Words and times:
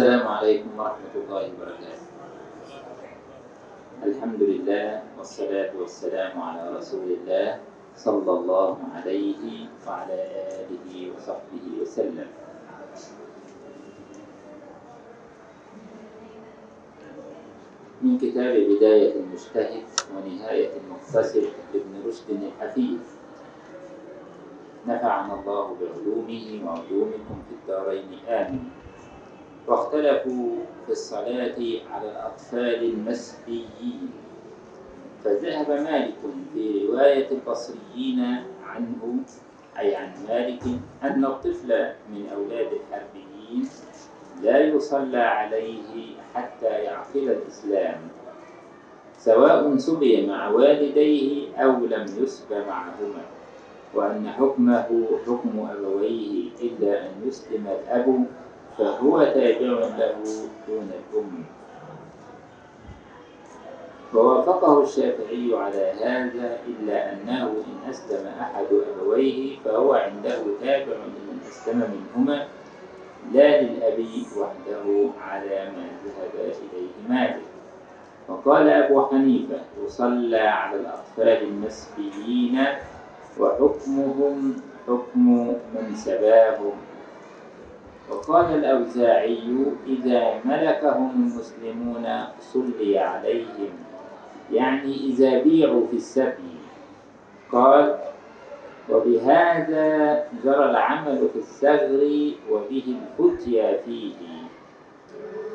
السلام 0.00 0.28
عليكم 0.28 0.80
ورحمة 0.80 1.12
الله 1.12 1.44
وبركاته. 1.52 2.08
الحمد 4.00 4.40
لله 4.40 5.04
والصلاة 5.20 5.76
والسلام 5.76 6.40
على 6.40 6.72
رسول 6.72 7.20
الله 7.20 7.60
صلى 8.00 8.32
الله 8.32 8.76
عليه 8.96 9.68
وعلى 9.84 10.20
آله 10.56 10.92
وصحبه 11.12 11.64
وسلم. 11.84 12.28
من 18.00 18.16
كتاب 18.16 18.54
بداية 18.56 19.20
المجتهد 19.20 19.88
ونهاية 20.16 20.70
المقتصد 20.80 21.44
لابن 21.76 21.92
رشد 22.08 22.28
الحفيظ. 22.40 23.04
نفعنا 24.88 25.32
الله 25.44 25.66
بعلومه 25.76 26.46
وعلومكم 26.64 27.36
في 27.44 27.52
الدارين. 27.52 28.08
آمين. 28.24 28.69
واختلفوا 29.68 30.56
في 30.86 30.92
الصلاة 30.92 31.56
على 31.90 32.10
الأطفال 32.10 32.84
المسبيين 32.84 34.10
فذهب 35.24 35.70
مالك 35.70 36.14
في 36.54 36.86
رواية 36.86 37.28
البصريين 37.30 38.36
عنه 38.66 39.16
أي 39.78 39.96
عن 39.96 40.10
مالك 40.28 40.62
أن 41.02 41.24
الطفل 41.24 41.88
من 42.12 42.28
أولاد 42.34 42.68
الحربيين 42.72 43.68
لا 44.42 44.58
يصلى 44.60 45.18
عليه 45.18 46.14
حتى 46.34 46.66
يعقل 46.66 47.28
الإسلام 47.30 48.00
سواء 49.18 49.76
سبي 49.76 50.26
مع 50.26 50.48
والديه 50.48 51.56
أو 51.56 51.70
لم 51.70 52.06
يسب 52.18 52.52
معهما 52.52 53.22
وأن 53.94 54.28
حكمه 54.28 55.06
حكم 55.26 55.68
أبويه 55.70 56.48
إلا 56.62 57.06
أن 57.06 57.10
يسلم 57.26 57.66
الأب 57.66 58.24
فهو 58.80 59.24
تابع 59.24 59.60
له 59.98 60.14
دون 60.68 60.90
الأم. 61.12 61.44
ووافقه 64.14 64.82
الشافعي 64.82 65.54
على 65.54 65.92
هذا 66.04 66.58
إلا 66.68 67.12
أنه 67.12 67.42
إن 67.42 67.90
أسلم 67.90 68.26
أحد 68.40 68.66
أبويه 68.96 69.56
فهو 69.64 69.94
عنده 69.94 70.42
تابع 70.60 70.96
لمن 70.96 71.40
أسلم 71.48 71.78
منهما 72.16 72.46
لا 73.32 73.62
للأب 73.62 74.06
وحده 74.38 75.10
على 75.20 75.70
ما 75.76 75.86
ذهب 76.04 76.34
إليه 76.34 77.08
مالك 77.08 77.40
وقال 78.28 78.68
أبو 78.68 79.06
حنيفة 79.06 79.60
يصلى 79.84 80.38
على 80.38 80.80
الأطفال 80.80 81.42
المسبيين 81.42 82.64
وحكمهم 83.40 84.56
حكم 84.86 85.46
من 85.74 85.94
سباهم 85.94 86.72
وقال 88.10 88.54
الأوزاعي 88.54 89.64
إذا 89.86 90.40
ملكهم 90.44 91.10
المسلمون 91.10 92.06
صلي 92.40 92.98
عليهم 92.98 93.70
يعني 94.52 94.94
إذا 94.94 95.42
بيعوا 95.42 95.86
في 95.86 95.96
السبي. 95.96 96.60
قال 97.52 97.98
وبهذا 98.90 99.88
جرى 100.44 100.70
العمل 100.70 101.28
في 101.32 101.38
الثغر 101.38 102.32
وبه 102.50 102.96
الفتيا 103.18 103.76
فيه. 103.84 104.14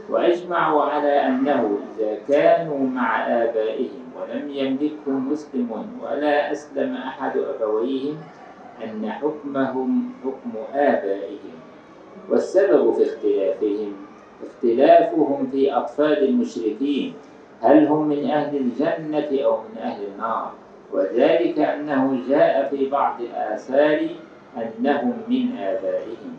وأجمعوا 0.10 0.84
على 0.84 1.28
أنه 1.28 1.80
إذا 1.98 2.18
كانوا 2.28 2.88
مع 2.88 3.28
آبائهم 3.28 4.06
ولم 4.16 4.50
يملكهم 4.50 5.32
مسلم 5.32 5.88
ولا 6.04 6.52
أسلم 6.52 6.96
أحد 6.96 7.38
أبويهم 7.38 8.18
أن 8.84 9.12
حكمهم 9.12 10.14
حكم 10.24 10.52
آبائهم. 10.74 11.35
والسبب 12.30 12.94
في 12.94 13.04
اختلافهم 13.04 13.94
اختلافهم 14.48 15.48
في 15.52 15.74
أطفال 15.74 16.24
المشركين 16.24 17.14
هل 17.62 17.88
هم 17.88 18.08
من 18.08 18.26
أهل 18.26 18.58
الجنة 18.58 19.44
أو 19.46 19.58
من 19.58 19.78
أهل 19.78 20.04
النار؟ 20.14 20.52
وذلك 20.94 21.60
أنه 21.60 22.20
جاء 22.30 22.70
في 22.70 22.90
بعض 22.90 23.22
الآثار 23.22 24.10
أنهم 24.58 25.14
من 25.28 25.58
آبائهم 25.58 26.34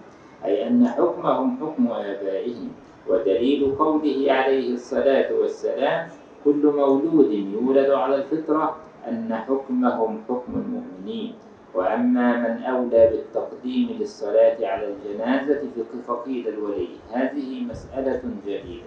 أي 0.45 0.69
أن 0.69 0.89
حكمهم 0.89 1.57
حكم 1.61 1.89
آبائهم 1.89 2.69
ودليل 3.09 3.75
قوله 3.79 4.33
عليه 4.33 4.75
الصلاة 4.75 5.33
والسلام 5.41 6.09
كل 6.45 6.73
مولود 6.77 7.33
يولد 7.33 7.91
على 7.91 8.15
الفطرة 8.17 8.77
أن 9.09 9.35
حكمهم 9.35 10.21
حكم 10.29 10.53
المؤمنين 10.55 11.35
وأما 11.77 12.37
من 12.37 12.63
أولى 12.63 13.11
بالتقديم 13.11 13.97
للصلاة 14.01 14.57
على 14.67 14.89
الجنازة 14.95 15.61
في 15.75 16.01
فقيد 16.09 16.47
الولي 16.47 16.89
هذه 17.13 17.61
مسألة 17.61 18.21
جديدة. 18.47 18.87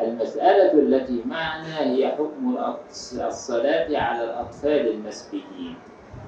المسألة 0.00 0.72
التي 0.72 1.22
معنا 1.26 1.80
هي 1.80 2.08
حكم 2.08 2.56
الصلاة 3.26 3.98
على 3.98 4.24
الأطفال 4.24 4.90
المسبيين 4.90 5.74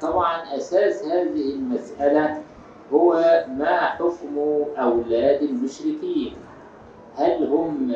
طبعا 0.00 0.56
أساس 0.56 1.04
هذه 1.04 1.54
المسألة 1.54 2.42
هو 2.92 3.44
ما 3.48 3.80
حكم 3.80 4.38
أولاد 4.78 5.42
المشركين؟ 5.42 6.32
هل 7.16 7.44
هم 7.46 7.92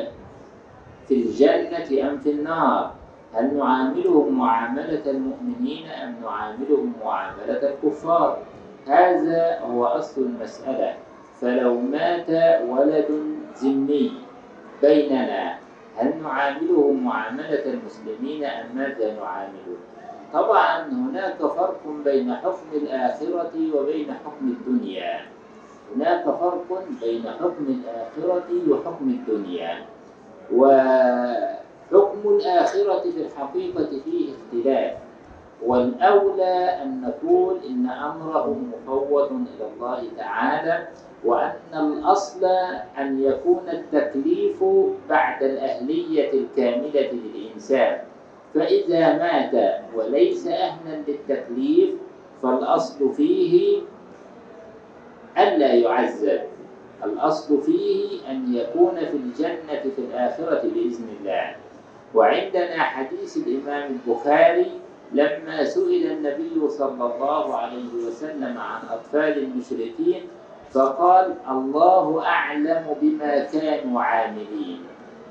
في 1.07 1.13
الجنة 1.13 2.09
أم 2.09 2.17
في 2.19 2.31
النار؟ 2.31 2.98
هل 3.33 3.57
نعاملهم 3.57 4.37
معاملة 4.39 5.01
المؤمنين 5.05 5.87
أم 5.89 6.15
نعاملهم 6.23 6.93
معاملة 7.05 7.69
الكفار؟ 7.69 8.37
هذا 8.87 9.59
هو 9.59 9.85
أصل 9.85 10.21
المسألة. 10.21 10.93
فلو 11.41 11.81
مات 11.81 12.29
ولد 12.69 13.07
ذمي 13.63 14.11
بيننا 14.81 15.55
هل 15.97 16.13
نعاملهم 16.23 17.03
معاملة 17.03 17.65
المسلمين 17.65 18.43
أم 18.45 18.65
ماذا 18.75 19.15
نعامله؟ 19.15 19.77
طبعا 20.33 20.87
هناك 20.87 21.37
فرق 21.37 21.81
بين 22.05 22.35
حكم 22.35 22.67
الآخرة 22.73 23.51
وبين 23.75 24.13
حكم 24.13 24.47
الدنيا. 24.47 25.19
هناك 25.95 26.23
فرق 26.23 26.83
بين 27.01 27.23
حكم 27.39 27.65
الآخرة 27.67 28.49
وحكم 28.69 29.09
الدنيا. 29.09 29.85
وحكم 31.93 32.29
الآخرة 32.29 32.99
في 33.01 33.21
الحقيقة 33.21 33.89
فيه 34.05 34.29
اختلاف. 34.33 34.93
والأولى 35.65 36.55
أن 36.83 37.01
نقول 37.01 37.57
إن 37.69 37.89
أمره 37.89 38.55
مفوض 38.73 39.31
إلى 39.31 39.65
الله 39.75 40.03
تعالى 40.17 40.87
وأن 41.25 41.53
الأصل 41.73 42.45
أن 42.99 43.23
يكون 43.23 43.63
التكليف 43.69 44.63
بعد 45.09 45.43
الأهلية 45.43 46.33
الكاملة 46.33 47.11
للإنسان. 47.11 47.97
فإذا 48.55 49.17
مات 49.17 49.81
وليس 49.95 50.47
أهلا 50.47 50.95
للتكليف 51.07 51.89
فالأصل 52.43 53.13
فيه 53.13 53.81
ألا 55.37 55.73
يعذب. 55.73 56.41
الأصل 57.03 57.61
فيه 57.61 58.31
أن 58.31 58.55
يكون 58.55 58.95
في 58.95 59.17
الجنة 59.17 59.81
في 59.95 59.99
الآخرة 60.01 60.61
بإذن 60.63 61.07
الله. 61.19 61.55
وعندنا 62.13 62.83
حديث 62.83 63.37
الإمام 63.37 63.91
البخاري 63.91 64.71
لما 65.11 65.63
سئل 65.63 66.11
النبي 66.11 66.69
صلى 66.69 67.05
الله 67.15 67.55
عليه 67.55 67.93
وسلم 68.07 68.57
عن 68.57 68.81
أطفال 68.89 69.37
المشركين 69.37 70.21
فقال 70.71 71.35
الله 71.49 72.25
أعلم 72.25 72.85
بما 73.01 73.43
كانوا 73.43 74.01
عاملين. 74.01 74.81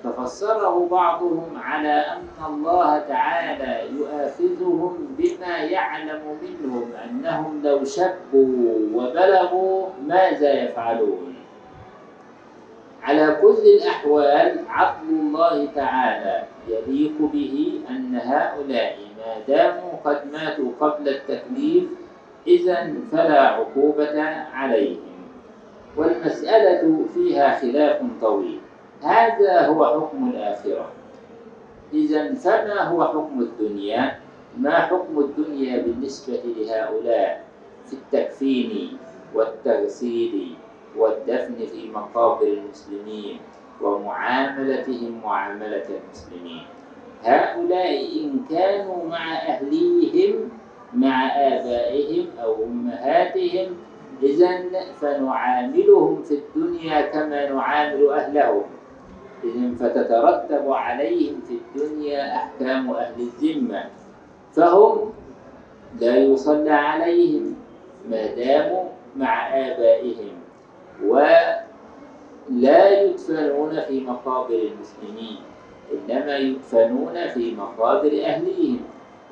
ففسره 0.05 0.89
بعضهم 0.91 1.59
على 1.59 1.91
أن 1.91 2.39
الله 2.47 2.99
تعالى 2.99 3.91
يؤاخذهم 3.99 5.17
بما 5.19 5.57
يعلم 5.57 6.23
منهم 6.43 6.93
أنهم 7.05 7.63
لو 7.65 7.85
شبوا 7.85 8.79
وبلغوا 8.95 9.87
ماذا 10.07 10.53
يفعلون. 10.63 11.35
على 13.03 13.37
كل 13.43 13.63
الأحوال 13.77 14.59
عقل 14.69 15.09
الله 15.09 15.67
تعالى 15.75 16.45
يليق 16.69 17.17
به 17.33 17.81
أن 17.91 18.15
هؤلاء 18.15 18.97
ما 19.19 19.35
داموا 19.49 19.93
قد 20.05 20.33
ماتوا 20.33 20.71
قبل 20.81 21.09
التكليف 21.09 21.85
إذا 22.47 22.95
فلا 23.13 23.43
عقوبة 23.43 24.23
عليهم. 24.55 25.19
والمسألة 25.97 27.05
فيها 27.15 27.59
خلاف 27.61 28.03
طويل. 28.21 28.61
هذا 29.03 29.67
هو 29.67 29.87
حكم 29.87 30.31
الآخرة. 30.31 30.87
إذا 31.93 32.35
فما 32.35 32.83
هو 32.83 33.05
حكم 33.05 33.41
الدنيا؟ 33.41 34.19
ما 34.59 34.79
حكم 34.79 35.19
الدنيا 35.19 35.83
بالنسبة 35.83 36.41
لهؤلاء 36.57 37.45
في 37.87 37.93
التكفين 37.93 38.99
والتغسيل 39.35 40.55
والدفن 40.97 41.67
في 41.67 41.91
مقابر 41.95 42.47
المسلمين 42.47 43.41
ومعاملتهم 43.83 45.21
معاملة 45.25 45.85
المسلمين. 45.91 46.63
هؤلاء 47.25 48.21
إن 48.21 48.41
كانوا 48.51 49.05
مع 49.05 49.33
أهليهم 49.33 50.51
مع 50.95 51.27
آبائهم 51.37 52.27
أو 52.43 52.65
أمهاتهم 52.65 53.77
إذا 54.23 54.71
فنعاملهم 55.01 56.23
في 56.23 56.35
الدنيا 56.35 57.01
كما 57.01 57.51
نعامل 57.51 58.11
أهلهم. 58.11 58.63
إذن 59.45 59.75
فتترتب 59.75 60.73
عليهم 60.73 61.41
في 61.41 61.55
الدنيا 61.55 62.37
أحكام 62.37 62.91
أهل 62.91 63.15
الذمة. 63.21 63.85
فهم 64.53 65.13
لا 66.01 66.17
يصلى 66.17 66.71
عليهم 66.71 67.55
ما 68.11 68.27
داموا 68.27 68.85
مع 69.17 69.49
آبائهم. 69.49 70.38
ولا 71.07 71.65
يدفنون 73.03 73.81
في 73.81 74.01
مقابر 74.01 74.55
المسلمين 74.55 75.37
إنما 75.93 76.37
يدفنون 76.37 77.29
في 77.29 77.55
مقابر 77.55 78.23
أهليهم 78.25 78.81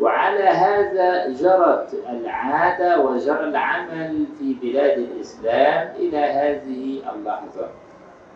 وعلى 0.01 0.43
هذا 0.43 1.29
جرت 1.29 1.95
العادة 2.09 3.01
وجرى 3.01 3.45
العمل 3.45 4.25
في 4.39 4.55
بلاد 4.63 4.99
الإسلام 4.99 5.97
إلى 5.97 6.19
هذه 6.19 7.03
اللحظة 7.15 7.69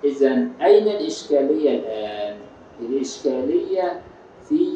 إذا 0.04 0.48
أين 0.62 0.88
الإشكالية 0.88 1.78
الآن؟ 1.78 2.36
الإشكالية 2.80 4.00
في 4.48 4.66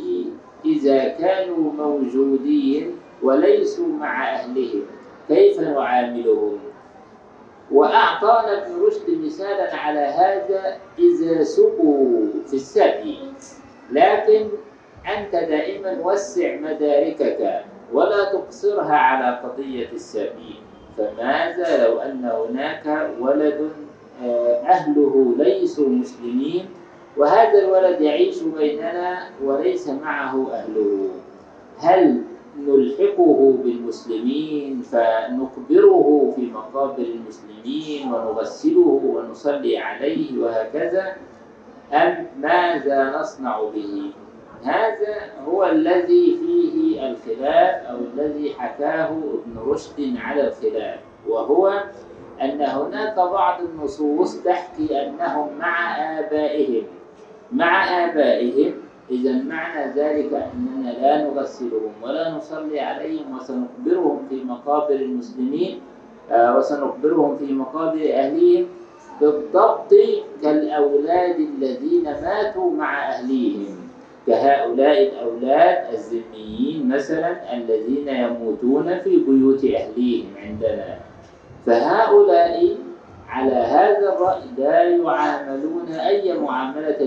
إذا 0.65 1.09
كانوا 1.09 1.73
موجودين 1.73 2.91
وليسوا 3.23 3.89
مع 3.89 4.35
أهلهم 4.35 4.83
كيف 5.29 5.61
نعاملهم؟ 5.61 6.59
وأعطانا 7.73 8.63
ابن 8.67 8.83
رشد 8.87 9.25
مثالا 9.25 9.77
على 9.77 10.01
هذا 10.01 10.77
إذا 10.99 11.43
سقوا 11.43 12.27
في 12.47 12.55
السبي 12.55 13.19
لكن 13.93 14.49
أنت 15.17 15.33
دائما 15.33 15.99
وسع 16.03 16.57
مداركك 16.57 17.65
ولا 17.93 18.25
تقصرها 18.25 18.97
على 18.97 19.39
قضية 19.39 19.89
السبي 19.93 20.61
فماذا 20.99 21.87
لو 21.87 21.99
أن 21.99 22.25
هناك 22.25 23.11
ولد 23.21 23.71
أهله 24.69 25.35
ليسوا 25.39 25.89
مسلمين 25.89 26.69
وهذا 27.17 27.59
الولد 27.59 28.01
يعيش 28.01 28.43
بيننا 28.43 29.29
وليس 29.45 29.89
معه 29.89 30.49
أهله؟ 30.53 31.09
هل 31.79 32.23
نلحقه 32.59 33.59
بالمسلمين 33.65 34.83
فنقبره 34.83 36.33
في 36.37 36.43
مقابر 36.47 37.03
المسلمين 37.03 38.13
ونغسله 38.13 39.01
ونصلي 39.05 39.79
عليه 39.79 40.39
وهكذا. 40.43 41.17
أم 41.93 42.27
ماذا 42.41 43.19
نصنع 43.21 43.61
به؟ 43.75 44.11
هذا 44.65 45.33
هو 45.49 45.65
الذي 45.65 46.39
فيه 46.41 47.11
الخلاف 47.11 47.87
أو 47.87 47.97
الذي 47.97 48.55
حكاه 48.59 49.09
ابن 49.09 49.59
رشد 49.71 50.17
على 50.17 50.49
الخلاف 50.49 51.01
وهو 51.29 51.85
أن 52.43 52.61
هناك 52.61 53.17
بعض 53.17 53.61
النصوص 53.63 54.43
تحكي 54.43 55.03
أنهم 55.07 55.59
مع 55.59 55.97
آبائهم 56.19 56.83
مع 57.53 58.05
آبائهم 58.05 58.75
إذا 59.11 59.33
معنى 59.43 59.93
ذلك 59.93 60.33
أننا 60.33 60.91
لا 60.91 61.25
نغسلهم 61.25 61.93
ولا 62.03 62.31
نصلي 62.31 62.81
عليهم 62.81 63.37
وسنقبرهم 63.37 64.19
في 64.29 64.45
مقابر 64.45 64.95
المسلمين 64.95 65.81
آه، 66.31 66.59
وسنقبرهم 66.59 67.37
في 67.37 67.53
مقابر 67.53 68.01
أهليهم 68.13 68.67
بالضبط 69.21 69.95
كالأولاد 70.43 71.37
الذين 71.41 72.05
ماتوا 72.05 72.71
مع 72.71 73.09
أهليهم. 73.09 73.77
كهؤلاء 74.27 75.03
الأولاد 75.03 75.95
الذميين 75.95 76.89
مثلا 76.89 77.57
الذين 77.57 78.09
يموتون 78.09 78.99
في 78.99 79.17
بيوت 79.17 79.65
أهليهم 79.65 80.29
عندنا. 80.43 80.99
فهؤلاء 81.67 82.77
على 83.35 83.55
هذا 83.55 84.13
الرأي 84.13 84.43
لا 84.59 84.83
يعاملون 84.83 85.89
أي 85.93 86.39
معاملة 86.39 87.01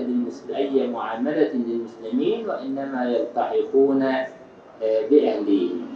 أي 0.56 0.88
معاملة 0.88 1.50
للمسلمين 1.54 2.50
وإنما 2.50 3.12
يلتحقون 3.12 4.04
آه، 4.04 5.08
بأهليهم 5.10 5.88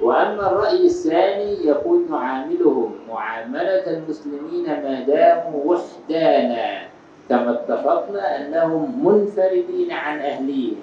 وأما 0.00 0.52
الرأي 0.52 0.86
الثاني 0.86 1.66
يقول 1.66 2.02
نعاملهم 2.10 2.94
معاملة 3.08 3.86
المسلمين 3.86 4.66
ما 4.66 5.00
داموا 5.06 5.64
وحدانا 5.64 6.78
كما 7.28 7.50
اتفقنا 7.50 8.36
أنهم 8.36 9.06
منفردين 9.06 9.92
عن 9.92 10.18
أهليهم 10.18 10.76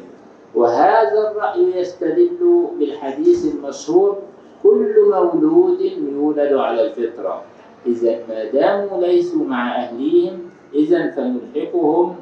وهذا 0.56 1.32
الرأي 1.32 1.80
يستدل 1.80 2.68
بالحديث 2.80 3.56
المشهور 3.56 4.18
كل 4.64 4.96
مولود 5.12 5.82
يولد 5.82 6.54
على 6.54 6.88
الفطرة. 6.88 7.42
إذا 7.88 8.19
ما 8.30 8.44
داموا 8.44 9.07
ليسوا 9.07 9.45
مع 9.45 9.75
أهليهم 9.75 10.50
إذا 10.74 11.12
فنلحقهم 11.12 12.15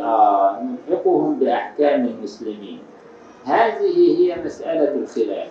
آه 0.00 0.62
نلحقهم 0.62 1.38
بأحكام 1.38 2.06
المسلمين. 2.06 2.78
هذه 3.44 4.18
هي 4.18 4.44
مسألة 4.44 4.94
الخلاف. 4.94 5.48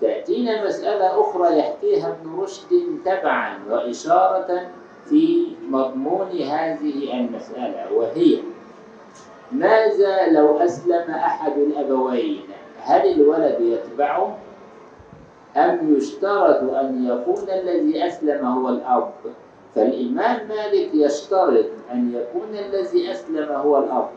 تأتينا 0.00 0.66
مسألة 0.66 1.20
أخرى 1.20 1.58
يحكيها 1.58 2.08
ابن 2.08 2.40
رشد 2.40 2.98
تبعا 3.04 3.58
وإشارة 3.70 4.68
في 5.08 5.46
مضمون 5.68 6.28
هذه 6.28 7.20
المسألة 7.20 7.92
وهي 7.92 8.38
ماذا 9.52 10.28
لو 10.32 10.58
أسلم 10.58 11.10
أحد 11.10 11.58
الأبوين؟ 11.58 12.40
هل 12.82 13.12
الولد 13.12 13.60
يتبعه؟ 13.60 14.38
أم 15.56 15.96
يشترط 15.96 16.62
أن 16.74 17.06
يكون 17.06 17.50
الذي 17.50 18.06
أسلم 18.06 18.46
هو 18.46 18.68
الأب؟ 18.68 19.12
فالإمام 19.74 20.48
مالك 20.48 20.90
يشترط 20.94 21.66
أن 21.92 22.14
يكون 22.14 22.48
الذي 22.54 23.10
أسلم 23.12 23.52
هو 23.52 23.78
الأب 23.78 24.08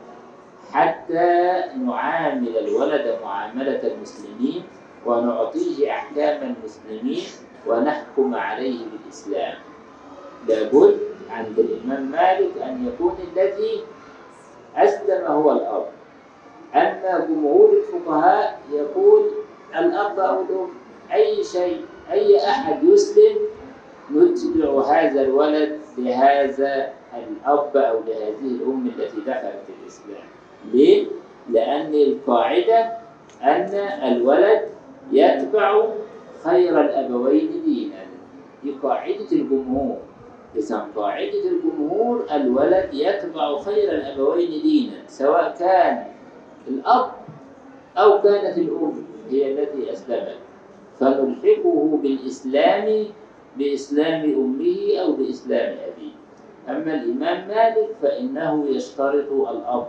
حتى 0.71 1.61
نعامل 1.85 2.57
الولد 2.57 3.17
معاملة 3.23 3.93
المسلمين 3.93 4.63
ونعطيه 5.05 5.91
أحكام 5.91 6.55
المسلمين 6.55 7.23
ونحكم 7.67 8.35
عليه 8.35 8.85
بالإسلام. 8.85 9.55
لابد 10.47 10.99
عند 11.29 11.59
الإمام 11.59 12.11
مالك 12.11 12.57
أن 12.61 12.87
يكون 12.87 13.15
الذي 13.33 13.83
أسلم 14.75 15.25
هو 15.25 15.51
الأب. 15.51 15.85
أما 16.75 17.25
جمهور 17.29 17.69
الفقهاء 17.73 18.59
يقول 18.71 19.23
الأب 19.75 20.19
أو 20.19 20.41
الأم. 20.41 20.69
أي 21.13 21.43
شيء 21.43 21.81
أي 22.11 22.37
أحد 22.37 22.83
يسلم 22.83 23.37
نتبع 24.11 24.81
هذا 24.81 25.21
الولد 25.21 25.79
لهذا 25.97 26.93
الأب 27.13 27.77
أو 27.77 27.99
لهذه 28.07 28.41
الأم 28.41 28.87
التي 28.87 29.17
دخلت 29.21 29.65
الإسلام. 29.81 30.27
ليه؟ 30.73 31.07
لأن 31.49 31.93
القاعدة 31.93 32.91
أن 33.43 33.73
الولد 34.03 34.61
يتبع 35.11 35.85
خير 36.43 36.81
الأبوين 36.81 37.61
دينا. 37.65 38.05
دي 38.63 38.71
قاعدة 38.83 39.31
الجمهور. 39.31 39.97
إذا 40.55 40.87
قاعدة 40.95 41.43
الجمهور 41.49 42.25
الولد 42.31 42.89
يتبع 42.93 43.57
خير 43.57 43.91
الأبوين 43.91 44.61
دينا 44.61 44.97
سواء 45.07 45.55
كان 45.59 46.05
الأب 46.67 47.11
أو 47.97 48.21
كانت 48.21 48.57
الأم 48.57 49.03
هي 49.29 49.51
التي 49.51 49.93
أسلمت. 49.93 50.37
فنلحقه 51.03 51.99
بالإسلام 52.03 53.05
بإسلام 53.57 54.23
أمه 54.23 54.97
أو 55.01 55.11
بإسلام 55.11 55.75
أبيه. 55.77 56.13
أما 56.69 56.93
الإمام 57.03 57.47
مالك 57.47 57.89
فإنه 58.01 58.65
يشترط 58.69 59.31
الأب 59.31 59.87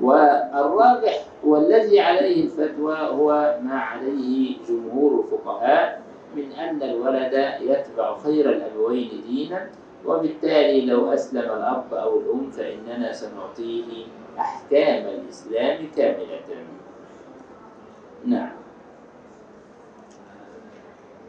والراجح 0.00 1.24
والذي 1.44 2.00
عليه 2.00 2.44
الفتوى 2.44 2.96
هو 2.98 3.58
ما 3.62 3.78
عليه 3.78 4.56
جمهور 4.68 5.24
الفقهاء 5.24 6.02
من 6.36 6.52
أن 6.52 6.82
الولد 6.82 7.54
يتبع 7.60 8.18
خير 8.18 8.50
الأبوين 8.50 9.10
دينا 9.28 9.70
وبالتالي 10.06 10.86
لو 10.86 11.12
أسلم 11.12 11.40
الأب 11.42 11.94
أو 11.94 12.20
الأم 12.20 12.50
فإننا 12.50 13.12
سنعطيه 13.12 14.06
أحكام 14.38 15.04
الإسلام 15.06 15.88
كاملة. 15.96 16.40
نعم. 18.26 18.63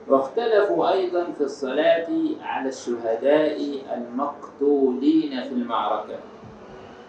واختلفوا 0.08 0.92
أيضا 0.92 1.24
في 1.38 1.44
الصلاة 1.44 2.08
على 2.42 2.70
الشهداء 2.70 3.58
المقتولين 3.98 5.44
في 5.44 5.50
المعركة. 5.50 6.20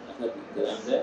أخذت 0.09 0.33
الكلام 0.57 0.76
ده. 0.88 1.03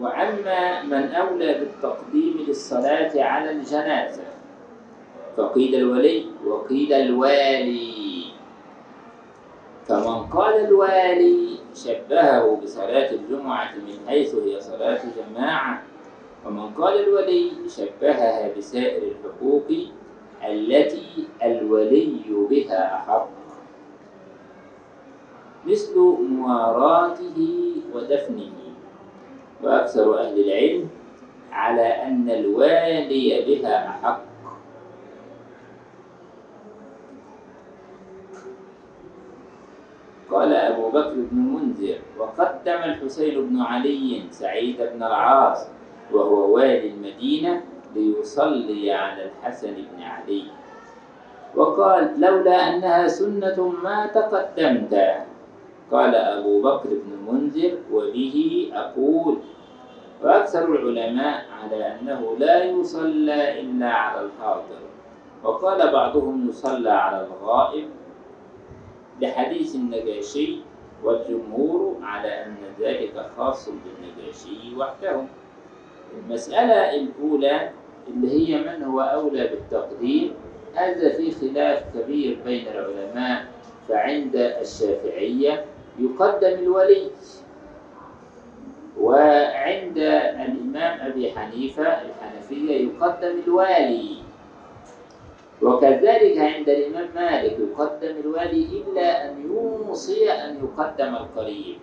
وعما 0.00 0.82
من 0.82 1.14
أولى 1.14 1.54
بالتقديم 1.58 2.44
للصلاة 2.48 3.22
على 3.22 3.50
الجنازة. 3.50 4.22
فقيل 5.36 5.74
الولي 5.74 6.26
وقيل 6.46 6.92
الوالي. 6.92 8.24
فمن 9.86 10.26
قال 10.26 10.64
الوالي 10.64 11.58
شبهه 11.74 12.60
بصلاة 12.62 13.10
الجمعة 13.12 13.74
من 13.74 14.08
حيث 14.08 14.34
هي 14.34 14.60
صلاة 14.60 15.00
جماعة. 15.16 15.82
ومن 16.46 16.70
قال 16.74 16.94
الولي 17.04 17.50
شبهها 17.68 18.56
بسائر 18.56 19.02
الحقوق 19.02 19.68
التي 20.48 21.28
الولي 21.42 22.22
بها 22.50 22.94
أحق 22.96 23.28
مثل 25.66 25.98
مواراته 26.30 27.38
ودفنه. 27.94 28.52
وأكثر 29.62 30.18
أهل 30.20 30.40
العلم 30.40 30.88
على 31.52 31.86
أن 31.86 32.30
الوالي 32.30 33.44
بها 33.46 33.88
أحق 33.88 34.33
قال 40.34 40.54
أبو 40.54 40.90
بكر 40.90 41.14
بن 41.14 41.38
المنذر 41.38 41.98
وقدم 42.18 42.80
الحسين 42.84 43.48
بن 43.48 43.62
علي 43.62 44.22
سعيد 44.30 44.76
بن 44.76 45.02
العاص 45.02 45.66
وهو 46.12 46.54
والي 46.54 46.90
المدينة 46.90 47.62
ليصلي 47.94 48.92
على 48.92 49.30
الحسن 49.30 49.74
بن 49.74 50.02
علي. 50.02 50.44
وقال 51.56 52.20
لولا 52.20 52.56
أنها 52.74 53.08
سنة 53.08 53.74
ما 53.82 54.06
تقدمت. 54.06 54.94
قال 55.90 56.14
أبو 56.14 56.62
بكر 56.62 56.88
بن 56.88 57.10
المنذر 57.12 57.78
وبه 57.92 58.70
أقول 58.74 59.38
وأكثر 60.22 60.64
العلماء 60.64 61.44
على 61.62 61.94
أنه 61.94 62.36
لا 62.38 62.64
يصلى 62.64 63.60
إلا 63.60 63.90
على 63.90 64.20
الحاضر. 64.26 64.82
وقال 65.44 65.92
بعضهم 65.92 66.48
يصلى 66.48 66.90
على 66.90 67.26
الغائب. 67.26 67.88
لحديث 69.20 69.74
النجاشي 69.74 70.56
والجمهور 71.04 71.96
على 72.02 72.44
أن 72.46 72.56
ذلك 72.80 73.30
خاص 73.36 73.68
بالنجاشي 73.68 74.76
وحده. 74.76 75.22
المسألة 76.18 76.94
الأولى 76.94 77.70
اللي 78.08 78.30
هي 78.48 78.60
من 78.60 78.82
هو 78.82 79.00
أولى 79.00 79.46
بالتقديم 79.46 80.32
هذا 80.74 81.08
في 81.12 81.30
خلاف 81.30 81.84
كبير 81.94 82.38
بين 82.44 82.66
العلماء 82.68 83.44
فعند 83.88 84.36
الشافعية 84.36 85.64
يقدم 85.98 86.58
الولي. 86.58 87.10
وعند 89.00 89.98
الإمام 89.98 91.00
أبي 91.00 91.32
حنيفة 91.32 91.86
الحنفية 92.02 92.88
يقدم 92.88 93.34
الوالي. 93.46 94.23
وكذلك 95.62 96.38
عند 96.38 96.68
الإمام 96.68 97.08
مالك 97.14 97.56
يقدم 97.58 98.14
الوالي 98.24 98.66
إلا 98.82 99.30
أن 99.30 99.42
يوصي 99.50 100.30
أن 100.32 100.56
يقدم 100.64 101.14
القريب. 101.14 101.76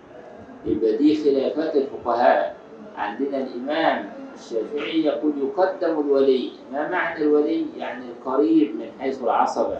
يبقى 0.66 0.96
دي 0.96 1.16
خلافات 1.24 1.76
الفقهاء. 1.76 2.56
عندنا 2.96 3.36
الإمام 3.38 4.10
الشافعي 4.34 5.04
يقول 5.04 5.32
يقدم 5.38 6.00
الولي. 6.00 6.50
ما 6.72 6.88
معنى 6.88 7.22
الولي؟ 7.24 7.66
يعني 7.78 8.04
القريب 8.04 8.74
من 8.76 8.86
حيث 9.00 9.22
العصبة. 9.22 9.78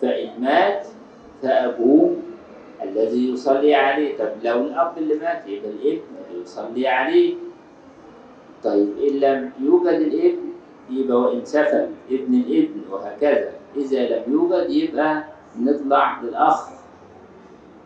فإن 0.00 0.30
مات 0.40 0.86
فأبوه 1.42 2.16
الذي 2.82 3.32
يصلي 3.32 3.74
عليه. 3.74 4.18
طب 4.18 4.30
لو 4.44 4.60
الأب 4.60 4.98
اللي 4.98 5.14
مات 5.14 5.46
يبقى 5.46 5.70
الابن 5.70 6.02
اللي 6.30 6.42
يصلي 6.42 6.88
عليه. 6.88 7.34
طيب 8.64 8.88
إن 9.08 9.20
لم 9.20 9.50
يوجد 9.62 9.88
الابن 10.00 10.53
يبقى 10.90 11.16
وإن 11.16 11.44
سفل 11.44 11.88
ابن 12.10 12.34
الابن 12.34 12.80
وهكذا. 12.90 13.52
إذا 13.76 14.00
لم 14.08 14.32
يوجد 14.32 14.70
يبقى 14.70 15.24
نطلع 15.58 16.20
للأخ. 16.22 16.68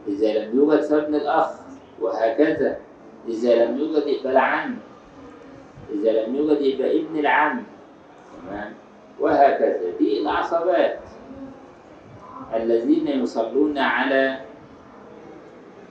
إذا 0.08 0.38
لم 0.38 0.58
يوجد 0.58 0.80
فابن 0.80 1.14
الأخ 1.14 1.50
وهكذا. 2.00 2.78
إذا 3.28 3.64
لم 3.64 3.78
يوجد 3.78 4.06
يبقى 4.06 4.32
العم. 4.32 4.76
إذا 5.90 6.26
لم 6.26 6.36
يوجد 6.36 6.60
يبقى 6.60 7.00
ابن 7.00 7.18
العم. 7.18 7.62
تمام؟ 8.48 8.72
وهكذا. 9.20 9.80
دي 9.98 10.22
العصبات 10.22 10.98
الذين 12.54 13.08
يصلون 13.08 13.78
على 13.78 14.40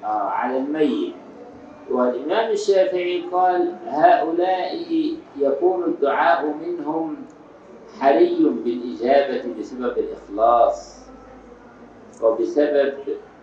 آه 0.04 0.30
على 0.30 0.58
الميت. 0.58 1.14
والإمام 1.92 2.52
الشافعي 2.52 3.22
قال 3.32 3.76
هؤلاء 3.86 4.86
يكون 5.40 5.84
الدعاء 5.84 6.46
منهم 6.46 7.16
حري 8.00 8.52
بالإجابة 8.66 9.54
بسبب 9.60 9.98
الإخلاص 9.98 10.98
وبسبب 12.24 12.94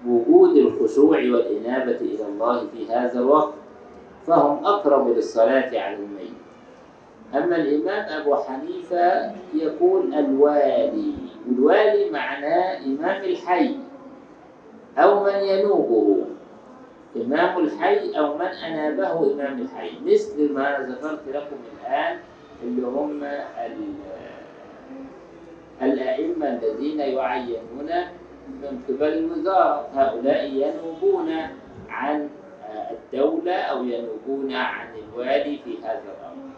وجود 0.08 0.56
الخشوع 0.56 1.16
والإنابة 1.18 1.96
إلى 1.96 2.26
الله 2.28 2.66
في 2.66 2.92
هذا 2.92 3.20
الوقت 3.20 3.54
فهم 4.26 4.64
أقرب 4.64 5.08
للصلاة 5.08 5.80
على 5.80 5.96
الميت. 5.96 6.34
أما 7.34 7.56
الإمام 7.56 8.20
أبو 8.20 8.34
حنيفة 8.36 9.32
يقول 9.54 10.14
الوالي 10.14 11.14
الوالي 11.48 12.10
معناه 12.10 12.78
إمام 12.86 13.24
الحي 13.24 13.76
أو 14.98 15.24
من 15.24 15.34
ينوبه. 15.34 16.23
إمام 17.16 17.58
الحي 17.58 18.18
أو 18.18 18.38
من 18.38 18.46
أنابه 18.46 19.32
إمام 19.32 19.58
الحي. 19.60 19.90
مثل 20.04 20.52
ما 20.52 20.78
ذكرت 20.78 21.28
لكم 21.28 21.56
الآن 21.80 22.18
اللي 22.62 22.86
هم 22.86 23.24
الأئمة 25.82 26.48
الذين 26.48 27.00
يعينون 27.00 27.90
من 28.48 28.82
قبل 28.88 29.12
الوزارة. 29.12 29.88
هؤلاء 29.94 30.44
ينوبون 30.44 31.32
عن 31.88 32.30
الدولة 32.90 33.54
أو 33.54 33.84
ينوبون 33.84 34.52
عن 34.52 34.86
الوالي 34.96 35.58
في 35.64 35.78
هذا 35.82 36.02
الأمر. 36.04 36.50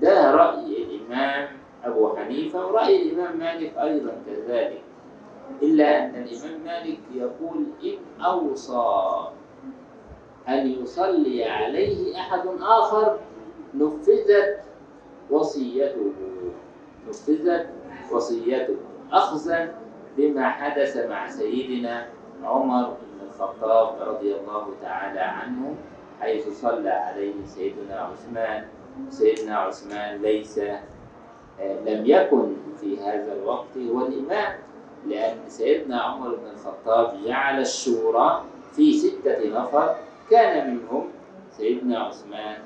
ده 0.00 0.30
رأي 0.30 0.82
الإمام 0.82 1.48
أبو 1.84 2.16
حنيفة 2.16 2.66
ورأي 2.66 3.02
الإمام 3.02 3.38
مالك 3.38 3.76
أيضا 3.78 4.12
كذلك. 4.26 4.82
إلا 5.62 6.04
أن 6.04 6.14
الإمام 6.14 6.60
مالك 6.64 6.98
يقول 7.14 7.64
إن 7.84 8.24
أوصى 8.24 9.28
أن 10.48 10.66
يصلي 10.82 11.44
عليه 11.44 12.16
أحد 12.20 12.42
آخر 12.60 13.18
نفذت 13.74 14.60
وصيته. 15.30 16.12
نفذت 17.08 17.66
وصيته. 18.12 18.76
أخذا 19.12 19.74
بما 20.16 20.50
حدث 20.50 20.96
مع 20.96 21.28
سيدنا 21.28 22.06
عمر 22.44 22.84
بن 22.88 23.26
الخطاب 23.26 24.08
رضي 24.08 24.34
الله 24.36 24.68
تعالى 24.82 25.20
عنه 25.20 25.74
حيث 26.20 26.60
صلى 26.62 26.90
عليه 26.90 27.34
سيدنا 27.46 28.00
عثمان. 28.00 28.64
سيدنا 29.10 29.56
عثمان 29.56 30.22
ليس 30.22 30.58
لم 31.86 32.02
يكن 32.06 32.52
في 32.80 33.00
هذا 33.00 33.32
الوقت 33.32 33.76
هو 33.76 34.06
الإمام 34.06 34.58
لأن 35.06 35.36
سيدنا 35.48 36.00
عمر 36.02 36.28
بن 36.28 36.46
الخطاب 36.54 37.14
جعل 37.26 37.60
الشورى 37.60 38.44
في 38.76 38.92
ستة 38.92 39.48
نفر 39.62 39.96
كان 40.30 40.70
منهم 40.74 41.08
سيدنا 41.50 41.98
عثمان 41.98 42.56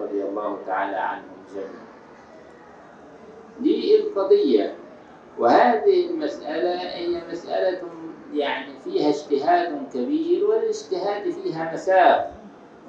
رضي 0.00 0.22
الله 0.22 0.58
تعالى 0.66 0.96
عنهم 0.96 1.36
جميعا. 1.54 1.90
دي 3.60 4.00
القضية 4.00 4.74
وهذه 5.38 6.10
المسألة 6.10 6.80
هي 6.80 7.22
مسألة 7.32 7.80
يعني 8.34 8.78
فيها 8.84 9.08
اجتهاد 9.08 9.82
كبير 9.94 10.46
والاجتهاد 10.46 11.30
فيها 11.30 11.72
مساق. 11.72 12.32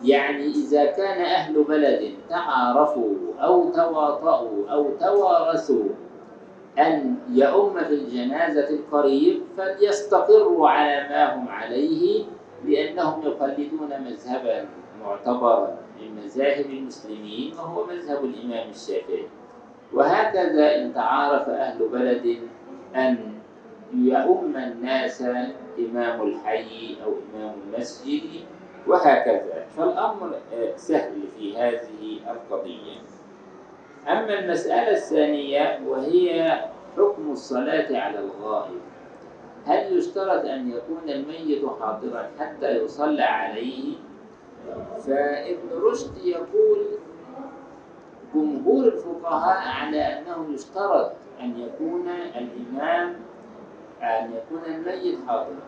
يعني 0.03 0.45
إذا 0.47 0.85
كان 0.85 1.21
أهل 1.21 1.63
بلد 1.63 2.13
تعارفوا 2.29 3.15
أو 3.39 3.71
تواطؤوا 3.71 4.69
أو 4.69 4.91
توارثوا 4.99 5.89
أن 6.79 7.15
يؤم 7.29 7.79
في 7.79 7.93
الجنازة 7.93 8.69
القريب 8.69 9.41
فليستقروا 9.57 10.69
على 10.69 11.09
ما 11.09 11.35
هم 11.35 11.47
عليه 11.47 12.23
لأنهم 12.65 13.21
يقلدون 13.23 13.89
مذهبا 14.05 14.65
معتبرا 15.03 15.77
من 16.01 16.23
مذاهب 16.23 16.65
المسلمين 16.65 17.53
وهو 17.53 17.85
مذهب 17.85 18.25
الإمام 18.25 18.69
الشافعي. 18.69 19.27
وهكذا 19.93 20.75
إن 20.75 20.93
تعارف 20.93 21.49
أهل 21.49 21.87
بلد 21.87 22.37
أن 22.95 23.33
يؤم 23.93 24.57
الناس 24.57 25.21
إمام 25.79 26.21
الحي 26.21 26.97
أو 27.05 27.13
إمام 27.29 27.55
المسجد 27.67 28.23
وهكذا. 28.87 29.65
فالأمر 29.77 30.31
سهل 30.75 31.21
في 31.37 31.57
هذه 31.57 32.19
القضية. 32.31 33.01
أما 34.07 34.39
المسألة 34.39 34.91
الثانية 34.91 35.79
وهي 35.87 36.51
حكم 36.97 37.31
الصلاة 37.31 37.97
على 37.97 38.19
الغائب. 38.19 38.81
هل 39.65 39.97
يشترط 39.97 40.45
أن 40.45 40.71
يكون 40.71 41.09
الميت 41.09 41.65
حاضرا 41.81 42.29
حتى 42.39 42.69
يصلى 42.71 43.23
عليه؟ 43.23 43.95
فابن 44.99 45.69
رشد 45.83 46.17
يقول 46.17 46.85
جمهور 48.35 48.85
الفقهاء 48.85 49.67
على 49.67 50.01
أنه 50.01 50.53
يشترط 50.53 51.11
أن 51.41 51.59
يكون 51.59 52.09
الإمام 52.09 53.15
أن 54.01 54.31
يكون 54.33 54.73
الميت 54.73 55.19
حاضرا. 55.27 55.61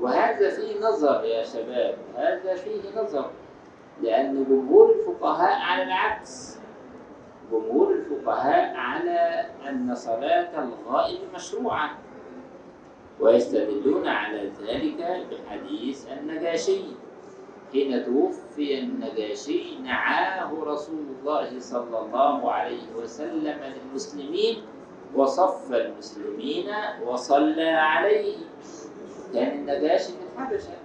وهذا 0.00 0.50
فيه 0.50 0.80
نظر 0.80 1.24
يا 1.24 1.44
شباب 1.44 1.94
هذا 2.16 2.54
فيه 2.54 3.00
نظر 3.02 3.30
لأن 4.02 4.44
جمهور 4.44 4.92
الفقهاء 4.92 5.60
على 5.60 5.82
العكس. 5.82 6.58
جمهور 7.52 7.92
الفقهاء 7.92 8.76
على 8.76 9.46
أن 9.68 9.94
صلاة 9.94 10.64
الغائب 10.64 11.18
مشروعة. 11.34 11.90
ويستدلون 13.22 14.08
على 14.08 14.50
ذلك 14.66 15.26
بحديث 15.30 16.08
النجاشي 16.12 16.82
حين 17.72 18.04
توفي 18.04 18.78
النجاشي 18.78 19.78
نعاه 19.78 20.50
رسول 20.62 21.04
الله 21.20 21.58
صلى 21.58 21.98
الله 21.98 22.52
عليه 22.52 22.86
وسلم 22.98 23.58
للمسلمين 23.74 24.56
وصف 25.14 25.72
المسلمين 25.72 26.68
وصلى 27.06 27.70
عليه. 27.70 28.36
كان 29.34 29.58
النجاشي 29.58 30.12
في 30.12 30.18
الحبشة 30.34 30.76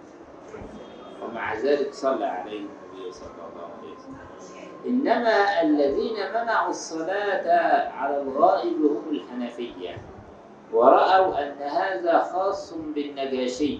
ومع 1.24 1.56
ذلك 1.56 1.94
صلى 1.94 2.26
عليه 2.26 2.60
النبي 2.60 3.12
صلى 3.12 3.28
الله 3.50 3.68
عليه 3.78 3.94
وسلم. 3.96 4.18
إنما 4.86 5.62
الذين 5.62 6.30
منعوا 6.30 6.70
الصلاة 6.70 7.48
على 7.92 8.22
الغائب 8.22 8.78
هم 8.86 9.04
الحنفية. 9.12 9.98
ورأوا 10.74 11.32
أن 11.44 11.56
هذا 11.62 12.24
خاص 12.34 12.74
بالنجاشي 12.96 13.80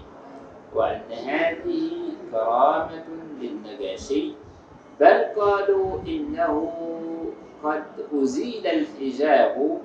وأن 0.74 1.12
هذه 1.12 1.90
كرامة 2.32 3.04
للنجاشي. 3.40 4.32
بل 5.00 5.18
قالوا 5.36 6.00
إنه 6.06 6.72
قد 7.64 7.84
أزيل 8.14 8.66
الحجاب 8.66 9.78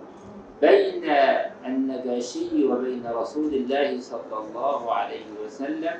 بين 0.61 1.03
النجاشي 1.65 2.65
وبين 2.65 3.03
رسول 3.11 3.53
الله 3.53 3.99
صلى 3.99 4.37
الله 4.39 4.93
عليه 4.93 5.25
وسلم 5.45 5.95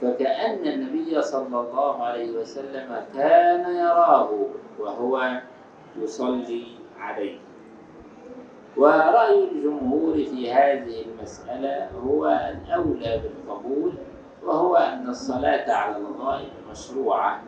فكأن 0.00 0.66
النبي 0.66 1.22
صلى 1.22 1.56
الله 1.60 2.02
عليه 2.02 2.30
وسلم 2.30 2.88
كان 3.14 3.64
يراه 3.76 4.30
وهو 4.78 5.40
يصلي 6.00 6.64
عليه. 6.98 7.38
ورأي 8.76 9.44
الجمهور 9.44 10.14
في 10.14 10.52
هذه 10.52 11.02
المسألة 11.02 11.90
هو 12.04 12.26
الأولى 12.26 13.22
بالقبول 13.22 13.92
وهو 14.42 14.76
أن 14.76 15.08
الصلاة 15.08 15.72
على 15.72 15.96
الغائب 15.96 16.48
مشروعة. 16.70 17.42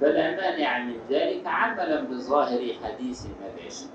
فلا 0.00 0.30
مانع 0.36 0.78
من 0.78 0.96
ذلك 1.10 1.46
عملا 1.46 2.00
بظاهر 2.00 2.72
حديث 2.84 3.26
النجاشي 3.26 3.86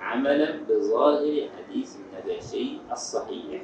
عملا 0.00 0.58
بظاهر 0.68 1.48
حديث 1.56 1.96
النجاشي 1.96 2.78
الصحيح. 2.92 3.62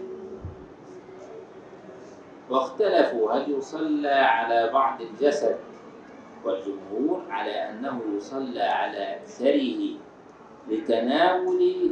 واختلفوا 2.50 3.32
هل 3.32 3.50
يصلى 3.52 4.08
على 4.08 4.70
بعض 4.72 5.00
الجسد 5.00 5.56
والجمهور 6.44 7.22
على 7.30 7.70
أنه 7.70 8.00
يصلى 8.16 8.62
على 8.62 9.16
أكثره 9.16 9.96
لتناول 10.68 11.90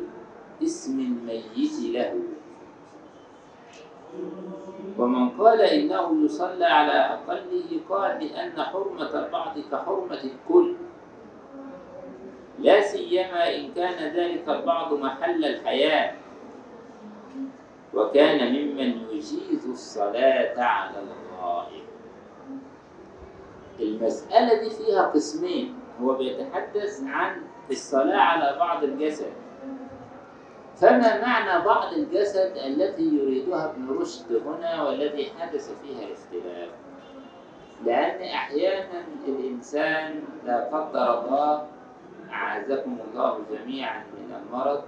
اسم 0.63 1.01
الميت 1.01 1.95
له. 1.95 2.15
ومن 4.99 5.29
قال 5.29 5.61
إنه 5.61 6.25
يصلى 6.25 6.65
على 6.65 6.93
أقله 6.93 7.81
قال 7.89 8.25
لأن 8.25 8.63
حرمة 8.63 9.27
البعض 9.27 9.59
كحرمة 9.73 10.21
الكل. 10.25 10.75
لا 12.59 12.81
سيما 12.81 13.57
إن 13.57 13.73
كان 13.73 14.17
ذلك 14.17 14.49
البعض 14.49 14.95
محل 14.95 15.45
الحياة. 15.45 16.15
وكان 17.95 18.53
ممن 18.53 19.09
يجيز 19.11 19.67
الصلاة 19.71 20.63
على 20.63 20.99
الغائب 20.99 21.85
المسألة 23.81 24.63
دي 24.63 24.71
فيها 24.71 25.03
قسمين. 25.03 25.75
هو 26.03 26.15
بيتحدث 26.15 27.03
عن 27.07 27.43
الصلاة 27.71 28.17
على 28.17 28.59
بعض 28.59 28.85
الجسد. 28.85 29.33
فما 30.77 31.21
معنى 31.21 31.65
بعض 31.65 31.93
الجسد 31.93 32.53
التي 32.57 33.03
يريدها 33.03 33.71
ابن 33.71 33.99
رشد 33.99 34.43
هنا 34.47 34.83
والذي 34.83 35.31
حدث 35.39 35.71
فيها 35.83 36.13
اختلاف 36.13 36.71
لأن 37.85 38.23
أحيانا 38.23 39.05
الإنسان 39.29 40.23
لا 40.47 40.65
قدر 40.65 41.21
الله 41.21 41.67
أعزكم 42.33 42.99
الله 43.09 43.39
جميعا 43.51 43.99
من 43.99 44.35
المرض 44.35 44.83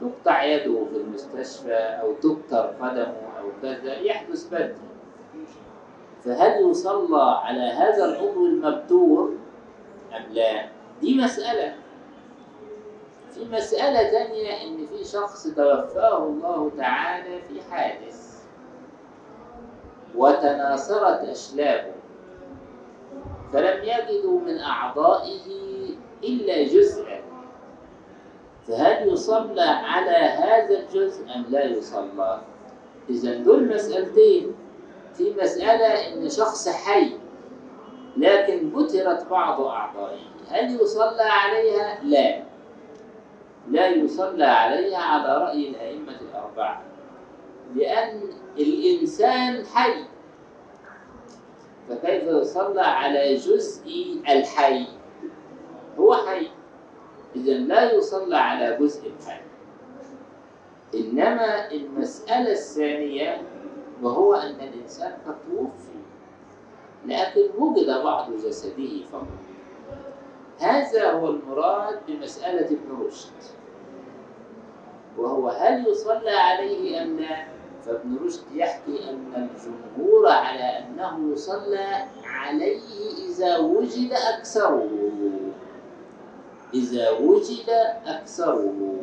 تقطع 0.00 0.42
يده 0.44 0.84
في 0.92 0.96
المستشفى 0.96 1.74
أو 1.74 2.12
تبتر 2.12 2.66
قدمه 2.80 3.22
أو 3.40 3.48
كذا 3.62 3.94
يحدث 3.94 4.48
بدل 4.54 4.74
فهل 6.24 6.70
يصلى 6.70 7.22
على 7.44 7.60
هذا 7.60 8.04
العضو 8.04 8.46
المبتور؟ 8.46 9.32
أم 10.16 10.32
لا؟ 10.32 10.66
دي 11.00 11.18
مسألة. 11.18 11.74
في 13.34 13.44
مسألة 13.44 14.10
تانية 14.10 14.62
إن 14.62 14.86
في 14.86 15.04
شخص 15.04 15.46
توفاه 15.46 16.18
الله 16.26 16.70
تعالى 16.76 17.42
في 17.42 17.62
حادث 17.70 18.42
وتناثرت 20.16 21.20
أشلابه 21.28 21.92
فلم 23.52 23.84
يجدوا 23.84 24.40
من 24.40 24.58
أعضائه 24.58 25.40
إلا 26.24 26.62
جزءا 26.64 27.20
فهل 28.68 29.08
يصلى 29.12 29.62
على 29.62 30.10
هذا 30.16 30.78
الجزء 30.78 31.24
أم 31.36 31.44
لا 31.48 31.64
يصلى؟ 31.64 32.40
إذا 33.10 33.34
دول 33.34 33.74
مسألتين 33.74 34.54
في 35.14 35.34
مسألة 35.42 36.14
إن 36.14 36.28
شخص 36.28 36.68
حي 36.68 37.10
لكن 38.16 38.70
بترت 38.70 39.26
بعض 39.30 39.60
أعضائه 39.60 40.18
هل 40.48 40.80
يصلى 40.80 41.22
عليها؟ 41.22 41.98
لا 42.02 42.42
لا 43.70 43.86
يصلى 43.88 44.44
عليها 44.44 44.98
على 44.98 45.44
رأي 45.44 45.68
الأئمة 45.68 46.20
الأربعة. 46.20 46.82
لأن 47.74 48.22
الإنسان 48.58 49.66
حي. 49.66 50.04
فكيف 51.88 52.22
يصلى 52.22 52.82
على 52.82 53.34
جزء 53.34 54.16
الحي؟ 54.28 54.86
هو 55.98 56.14
حي. 56.14 56.48
إذا 57.36 57.52
لا 57.52 57.92
يصلى 57.92 58.36
على 58.36 58.76
جزء 58.76 59.10
الحي. 59.10 59.40
إنما 60.94 61.72
المسألة 61.72 62.52
الثانية 62.52 63.42
وهو 64.02 64.34
أن 64.34 64.60
الإنسان 64.60 65.12
قد 65.26 65.34
توفي 65.50 66.02
لكن 67.06 67.62
وجد 67.62 68.02
بعض 68.04 68.32
جسده 68.32 69.04
فقط. 69.12 69.51
هذا 70.62 71.10
هو 71.12 71.28
المراد 71.28 71.98
بمسألة 72.08 72.66
ابن 72.66 73.06
رشد. 73.06 73.32
وهو 75.18 75.48
هل 75.48 75.86
يصلى 75.88 76.30
عليه 76.30 77.02
أم 77.02 77.20
لا؟ 77.20 77.46
فابن 77.86 78.18
رشد 78.24 78.42
يحكي 78.54 79.10
أن 79.10 79.48
الجمهور 79.50 80.28
على 80.28 80.78
أنه 80.78 81.32
يصلى 81.32 82.06
عليه 82.24 82.80
إذا 83.28 83.58
وجد 83.58 84.12
أكثره. 84.12 84.88
إذا 86.74 87.10
وجد 87.10 87.68
أكثره. 88.06 88.98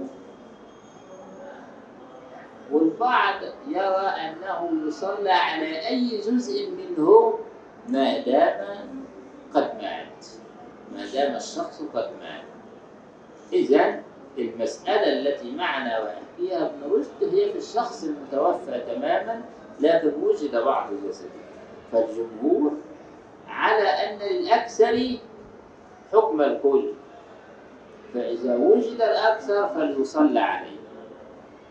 والبعض 2.71 3.41
يرى 3.67 4.07
أنه 4.07 4.87
يصلى 4.87 5.31
على 5.31 5.87
أي 5.87 6.17
جزء 6.17 6.71
منه 6.71 7.39
ما 7.87 8.17
دام 8.17 9.05
قد 9.53 9.75
مات. 9.81 10.38
ما 10.99 11.05
دام 11.13 11.35
الشخص 11.35 11.81
قد 11.93 12.09
مات. 12.21 12.43
إذا 13.53 14.03
المسألة 14.37 15.19
التي 15.19 15.51
معنا 15.51 15.99
ويحكيها 15.99 16.65
ابن 16.65 16.93
رشد 16.93 17.35
هي 17.35 17.51
في 17.51 17.57
الشخص 17.57 18.03
المتوفى 18.03 18.81
تماما 18.87 19.41
لكن 19.79 20.11
وجد 20.23 20.55
بعض 20.55 20.89
جسده. 21.07 21.29
فالجمهور 21.91 22.71
على 23.47 23.83
أن 23.83 24.19
للأكثر 24.19 25.17
حكم 26.13 26.41
الكل. 26.41 26.93
فإذا 28.13 28.55
وجد 28.55 29.01
الأكثر 29.01 29.67
فليصلى 29.67 30.39
عليه. 30.39 30.79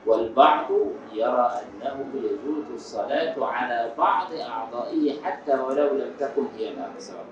والبعض 0.07 0.71
يرى 1.13 1.53
أنه 1.63 2.05
يجوز 2.15 2.65
الصلاة 2.75 3.47
على 3.47 3.93
بعض 3.99 4.33
أعضائه 4.33 5.23
حتى 5.23 5.55
ولو 5.55 5.95
لم 5.95 6.13
تكن 6.19 6.47
هي 6.57 6.69
الأكثر 6.69 7.25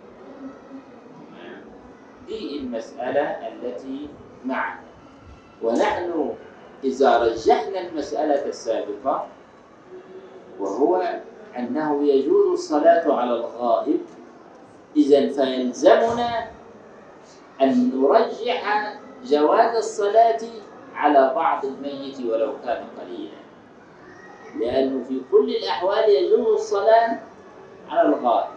دي 2.27 2.59
المسألة 2.59 3.23
التي 3.49 4.09
معنا. 4.45 4.81
ونحن 5.63 6.35
إذا 6.85 7.19
رجحنا 7.19 7.81
المسألة 7.81 8.47
السابقة 8.47 9.27
وهو 10.61 11.21
أنه 11.59 12.07
يجوز 12.07 12.53
الصلاة 12.53 13.15
على 13.15 13.31
الغائب 13.31 14.01
إذا 14.97 15.21
فيلزمنا 15.33 16.51
أن 17.63 17.91
نرجح 17.95 18.93
جواز 19.25 19.77
الصلاة 19.77 20.41
على 20.95 21.33
بعض 21.35 21.65
الميت 21.65 22.21
ولو 22.21 22.53
كان 22.65 22.85
قليلا. 23.01 23.37
لأنه 24.61 25.05
في 25.05 25.21
كل 25.31 25.57
الأحوال 25.57 26.09
يجوز 26.11 26.47
الصلاة 26.49 27.21
على 27.91 28.09
الغائب. 28.09 28.51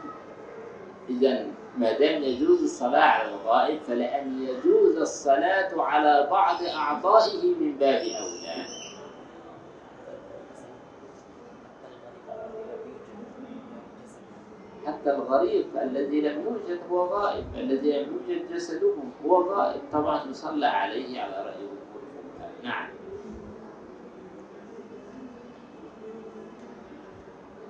إذا 1.10 1.46
ما 1.80 1.98
دام 1.98 2.24
يجوز 2.24 2.64
الصلاة 2.64 3.02
على 3.02 3.30
الغائب 3.30 3.80
فلأن 3.82 4.44
يجوز 4.44 4.98
الصلاة 4.98 5.82
على 5.82 6.28
بعض 6.32 6.64
أعضائه 6.64 7.56
من 7.56 7.78
باب 7.78 8.02
أولى. 8.02 8.66
حتى 14.88 15.12
الغريق 15.12 15.82
الذي 15.82 16.22
لم 16.22 16.44
يوجد 16.44 16.80
هو 16.92 17.06
غائب 17.06 17.46
الذي 17.56 17.92
لم 17.92 18.14
يوجد 18.14 18.54
جسده 18.54 18.96
هو 19.26 19.42
غائب. 19.42 19.82
طبعا 19.94 20.30
يصلى 20.30 20.66
عليه 20.66 21.22
على 21.22 21.46
رأي 21.46 21.68
نعم. 22.64 22.90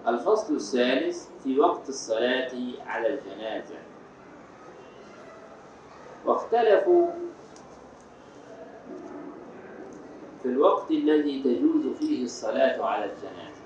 الفصل 0.07 0.55
الثالث 0.55 1.27
في 1.43 1.59
وقت 1.59 1.89
الصلاة 1.89 2.51
على 2.85 3.07
الجنازة. 3.13 3.75
واختلفوا. 6.29 7.07
في 10.43 10.45
الوقت 10.45 10.91
الذي 10.91 11.43
تجوز 11.43 11.97
فيه 11.99 12.23
الصلاة 12.23 12.85
على 12.85 13.05
الجنازة. 13.05 13.59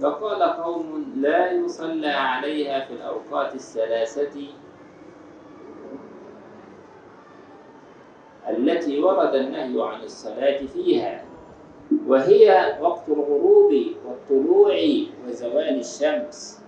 فقال 0.00 0.42
قوم 0.42 1.14
لا 1.16 1.52
يصلى 1.52 2.08
عليها 2.10 2.84
في 2.84 2.92
الأوقات 2.92 3.54
الثلاثة 3.54 4.46
التي 8.48 9.00
ورد 9.00 9.34
النهي 9.34 9.82
عن 9.82 10.02
الصلاة 10.02 10.66
فيها 10.66 11.24
وهي 12.06 12.76
وقت 12.80 13.08
الغروب 13.08 13.72
والطلوع 14.06 14.76
وزوال 15.26 15.78
الشمس. 15.80 16.62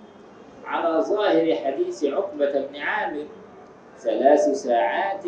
على 0.64 1.02
ظاهر 1.02 1.54
حديث 1.54 2.04
عقبة 2.04 2.66
بن 2.66 2.76
عامر 2.76 3.26
ثلاث 3.98 4.40
ساعات 4.62 5.24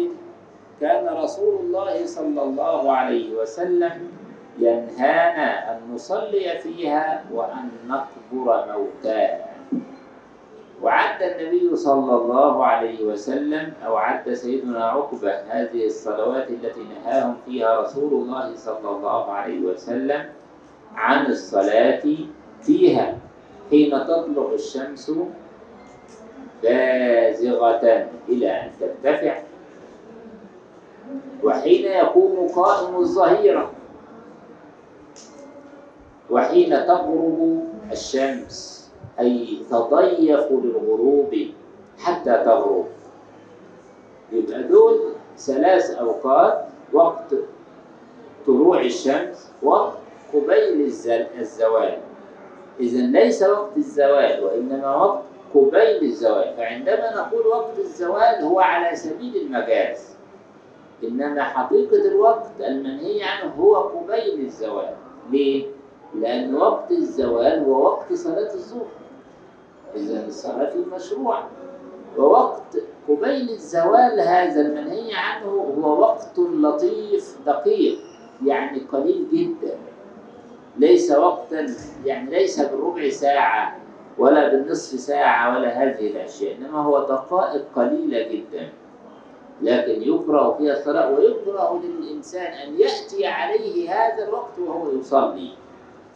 كان 0.80 1.04
رسول 1.16 1.60
الله 1.60 2.06
صلى 2.06 2.42
الله 2.42 2.92
عليه 2.92 3.34
وسلم 3.34 3.92
ينهانا 4.58 5.72
أن 5.72 5.94
نصلي 5.94 6.58
فيها 6.62 7.24
وأن 7.32 7.68
نقبر 7.88 8.64
موتانا. 8.72 9.44
وعد 10.82 11.22
النبي 11.22 11.76
صلى 11.76 12.14
الله 12.16 12.64
عليه 12.66 13.04
وسلم 13.04 13.72
أو 13.86 13.96
عد 13.96 14.32
سيدنا 14.32 14.84
عقبة 14.84 15.34
هذه 15.48 15.86
الصلوات 15.86 16.50
التي 16.50 16.80
نهاهم 16.80 17.36
فيها 17.46 17.80
رسول 17.80 18.12
الله 18.12 18.56
صلى 18.56 18.88
الله 18.88 19.32
عليه 19.32 19.60
وسلم 19.60 20.24
عن 20.96 21.26
الصلاة 21.26 22.02
فيها 22.62 23.18
حين 23.70 23.90
تطلع 23.90 24.46
الشمس 24.54 25.12
بازغة 26.62 28.08
إلى 28.28 28.50
أن 28.50 28.70
ترتفع. 28.80 29.38
وحين 31.44 31.84
يقوم 31.84 32.48
قائم 32.48 32.96
الظهيرة. 32.96 33.70
وحين 36.30 36.70
تغرب 36.70 37.64
الشمس. 37.92 38.90
أي 39.20 39.58
تضيق 39.70 40.52
للغروب 40.52 41.36
حتى 41.98 42.44
تغرب. 42.44 42.86
يبقى 44.32 44.62
دول 44.62 45.12
ثلاث 45.38 45.90
أوقات 45.90 46.64
وقت 46.92 47.34
طلوع 48.46 48.80
الشمس 48.80 49.52
وقت 49.62 49.96
قبيل 50.34 50.92
الزوال. 51.40 51.98
إذا 52.80 53.00
ليس 53.00 53.42
وقت 53.42 53.76
الزوال 53.76 54.44
وإنما 54.44 54.96
وقت 54.96 55.29
قبيل 55.54 56.02
الزوال. 56.02 56.54
فعندما 56.56 57.14
نقول 57.16 57.46
وقت 57.46 57.78
الزوال 57.78 58.42
هو 58.42 58.60
على 58.60 58.96
سبيل 58.96 59.36
المجاز. 59.36 60.16
إنما 61.04 61.42
حقيقة 61.42 62.08
الوقت 62.08 62.50
المنهي 62.60 63.22
عنه 63.22 63.54
هو 63.58 63.76
قبيل 63.76 64.40
الزوال. 64.40 64.94
ليه؟ 65.30 65.66
لأن 66.14 66.54
وقت 66.54 66.90
الزوال 66.90 67.64
هو 67.64 67.84
وقت 67.84 68.12
صلاة 68.12 68.54
الظهر. 68.54 68.86
إذا 69.96 70.26
الصلاة 70.26 70.72
مشروعة. 70.94 71.48
ووقت 72.18 72.76
قبيل 73.08 73.50
الزوال 73.50 74.20
هذا 74.20 74.60
المنهي 74.60 75.14
عنه 75.14 75.74
هو 75.82 76.00
وقت 76.00 76.38
لطيف 76.38 77.36
دقيق 77.46 77.98
يعني 78.46 78.80
قليل 78.92 79.26
جدا. 79.32 79.76
ليس 80.78 81.12
وقتا 81.12 81.66
يعني 82.04 82.30
ليس 82.30 82.60
بالربع 82.60 83.08
ساعة. 83.08 83.79
ولا 84.18 84.48
بالنصف 84.48 85.00
ساعة 85.00 85.56
ولا 85.56 85.68
هذه 85.68 86.10
الأشياء 86.10 86.56
إنما 86.56 86.78
هو 86.78 87.06
دقائق 87.06 87.64
قليلة 87.76 88.28
جدا. 88.28 88.68
لكن 89.62 90.02
يكره 90.02 90.54
فيها 90.58 90.72
الصلاة 90.78 91.10
ويكره 91.10 91.82
للإنسان 91.84 92.52
أن 92.52 92.80
يأتي 92.80 93.26
عليه 93.26 93.90
هذا 93.90 94.28
الوقت 94.28 94.58
وهو 94.58 94.92
يصلي. 94.92 95.52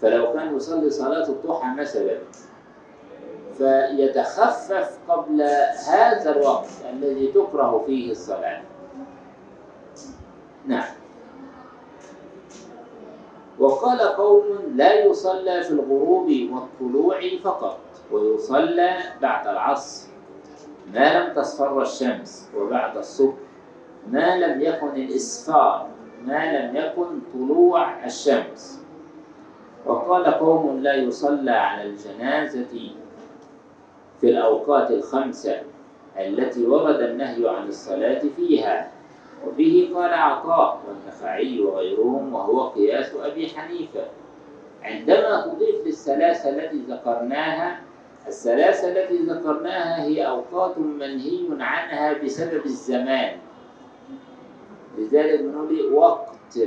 فلو 0.01 0.33
كان 0.33 0.57
يصلي 0.57 0.91
صلاة 0.91 1.29
الضحى 1.29 1.67
مثلا 1.79 2.19
فيتخفف 3.59 4.99
قبل 5.09 5.43
هذا 5.89 6.37
الوقت 6.37 6.69
الذي 6.93 7.27
تكره 7.27 7.83
فيه 7.87 8.11
الصلاة. 8.11 8.63
نعم. 10.67 11.04
وقال 13.59 14.01
قوم 14.01 14.45
لا 14.75 15.05
يصلى 15.05 15.63
في 15.63 15.71
الغروب 15.71 16.31
والطلوع 16.53 17.21
فقط 17.45 17.81
ويصلى 18.13 18.99
بعد 19.23 19.47
العصر. 19.47 20.09
ما 20.95 21.19
لم 21.19 21.35
تصفر 21.35 21.83
الشمس 21.83 22.51
وبعد 22.57 22.97
الصبح 22.97 23.35
ما 24.11 24.37
لم 24.37 24.61
يكن 24.61 24.89
الإسفار 24.89 25.87
ما 26.27 26.53
لم 26.59 26.77
يكن 26.77 27.21
طلوع 27.35 28.05
الشمس. 28.05 28.81
وقال 29.87 30.25
قوم 30.27 30.79
لا 30.81 30.95
يصلى 30.95 31.51
على 31.51 31.83
الجنازة 31.83 32.91
في 34.21 34.31
الأوقات 34.31 34.91
الخمسة 34.91 35.63
التي 36.17 36.67
ورد 36.67 37.01
النهي 37.01 37.49
عن 37.49 37.69
الصلاة 37.69 38.23
فيها. 38.37 38.94
وبه 39.47 39.91
قال 39.95 40.15
عطاء 40.15 40.81
والنخعي 40.89 41.61
وغيرهم 41.61 42.35
وهو 42.35 42.69
قياس 42.69 43.15
أبي 43.15 43.49
حنيفة. 43.49 44.05
عندما 44.83 45.41
تضيف 45.47 45.87
للثلاثة 45.87 46.49
التي 46.49 46.77
ذكرناها 46.77 47.81
الثلاثة 48.27 48.89
التي 48.89 49.17
ذكرناها 49.19 50.05
هي 50.05 50.27
أوقات 50.27 50.79
منهي 50.79 51.47
عنها 51.51 52.13
بسبب 52.23 52.65
الزمان. 52.65 53.37
لذلك 54.99 55.41
بنقول 55.41 55.93
وقت 55.93 56.59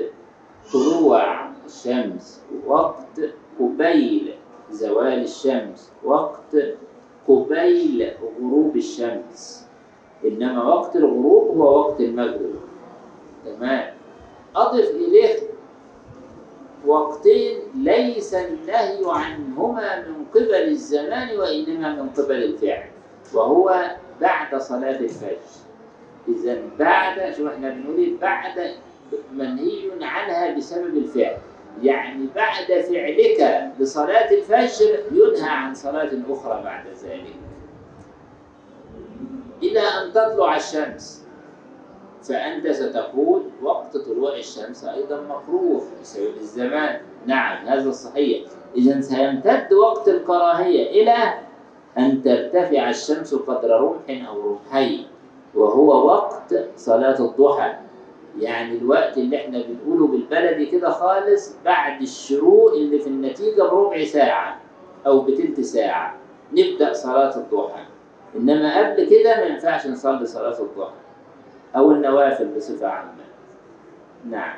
طلوع 0.74 1.50
الشمس 1.66 2.44
وقت 2.66 3.20
قبيل 3.60 4.34
زوال 4.72 5.24
الشمس 5.24 5.94
وقت 6.04 6.56
قبيل 7.28 8.12
غروب 8.42 8.76
الشمس. 8.76 9.68
إنما 10.26 10.64
وقت 10.64 10.96
الغروب 10.96 11.58
هو 11.58 11.80
وقت 11.80 12.02
المغرب. 12.02 12.67
تمام. 13.56 13.94
أضف 14.56 14.90
إليه 14.90 15.40
وقتين 16.86 17.60
ليس 17.76 18.34
النهي 18.34 19.02
عنهما 19.06 20.08
من 20.08 20.26
قبل 20.36 20.56
الزمان 20.56 21.38
وإنما 21.38 21.96
من 21.96 22.10
قبل 22.10 22.44
الفعل 22.44 22.84
وهو 23.34 23.92
بعد 24.22 24.62
صلاة 24.62 25.00
الفجر. 25.00 25.38
إذا 26.28 26.62
بعد 26.80 27.34
شو 27.34 27.48
إحنا 27.48 27.70
بنقول؟ 27.70 28.18
بعد 28.22 28.72
منهي 29.34 29.90
عنها 30.02 30.58
بسبب 30.58 30.98
الفعل. 30.98 31.38
يعني 31.84 32.28
بعد 32.36 32.66
فعلك 32.66 33.72
لصلاة 33.80 34.32
الفجر 34.32 35.00
ينهى 35.12 35.50
عن 35.50 35.76
صلاة 35.76 36.12
أخرى 36.30 36.64
بعد 36.64 36.86
ذلك. 37.04 37.36
إلى 39.64 39.80
أن 39.80 40.14
تطلع 40.14 40.56
الشمس. 40.56 41.27
فأنت 42.30 42.68
ستقول 42.68 43.42
وقت 43.64 43.98
طلوع 43.98 44.36
الشمس 44.36 44.86
أيضا 44.86 45.22
مكروه 45.22 45.82
بسبب 46.02 46.38
الزمان. 46.38 47.00
نعم 47.26 47.68
هذا 47.68 47.92
صحيح. 47.92 48.48
إذا 48.76 49.02
سيمتد 49.02 49.74
وقت 49.74 50.08
الكراهية 50.08 51.02
إلى 51.02 51.16
أن 51.98 52.24
ترتفع 52.24 52.90
الشمس 52.90 53.36
قدر 53.36 53.82
رمح 53.82 54.28
أو 54.30 54.50
رمحين 54.50 55.08
وهو 55.56 56.08
وقت 56.08 56.56
صلاة 56.76 57.20
الضحى. 57.20 57.74
يعني 58.40 58.78
الوقت 58.78 59.18
اللي 59.18 59.38
إحنا 59.38 59.62
بنقوله 59.62 60.08
بالبلدي 60.08 60.66
كده 60.66 60.90
خالص 60.90 61.56
بعد 61.66 62.02
الشروق 62.02 62.74
اللي 62.74 63.00
في 63.00 63.08
النتيجة 63.08 63.62
بربع 63.62 64.04
ساعة 64.04 64.60
أو 65.08 65.22
بتلت 65.22 65.62
ساعة. 65.62 66.16
نبدأ 66.54 66.94
صلاة 66.94 67.38
الضحى. 67.38 67.84
إنما 68.36 68.78
قبل 68.80 69.10
كده 69.10 69.36
ما 69.36 69.44
ينفعش 69.44 69.88
نصلي 69.88 70.26
صلاة 70.26 70.62
الضحى. 70.62 70.97
أو 71.78 71.92
النوافل 71.92 72.48
بصفة 72.48 72.88
عامة. 72.88 73.24
نعم. 74.30 74.56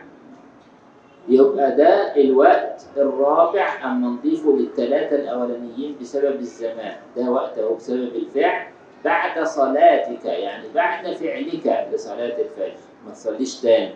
يبقى 1.28 1.76
ده 1.76 2.16
الوقت 2.16 2.86
الرابع 2.98 3.68
أما 3.86 4.08
نضيفه 4.08 4.58
للثلاثة 4.58 5.16
الأولانيين 5.16 5.96
بسبب 6.02 6.40
الزمان. 6.40 6.96
ده 7.18 7.32
وقت 7.32 7.58
أو 7.58 7.76
بسبب 7.76 8.16
الفعل. 8.16 8.68
بعد 9.06 9.44
صلاتك 9.44 10.26
يعني 10.26 10.64
بعد 10.76 11.14
فعلك 11.14 11.88
لصلاة 11.94 12.26
الفجر. 12.42 12.80
ما 13.06 13.12
تصليش 13.12 13.62
تاني. 13.62 13.96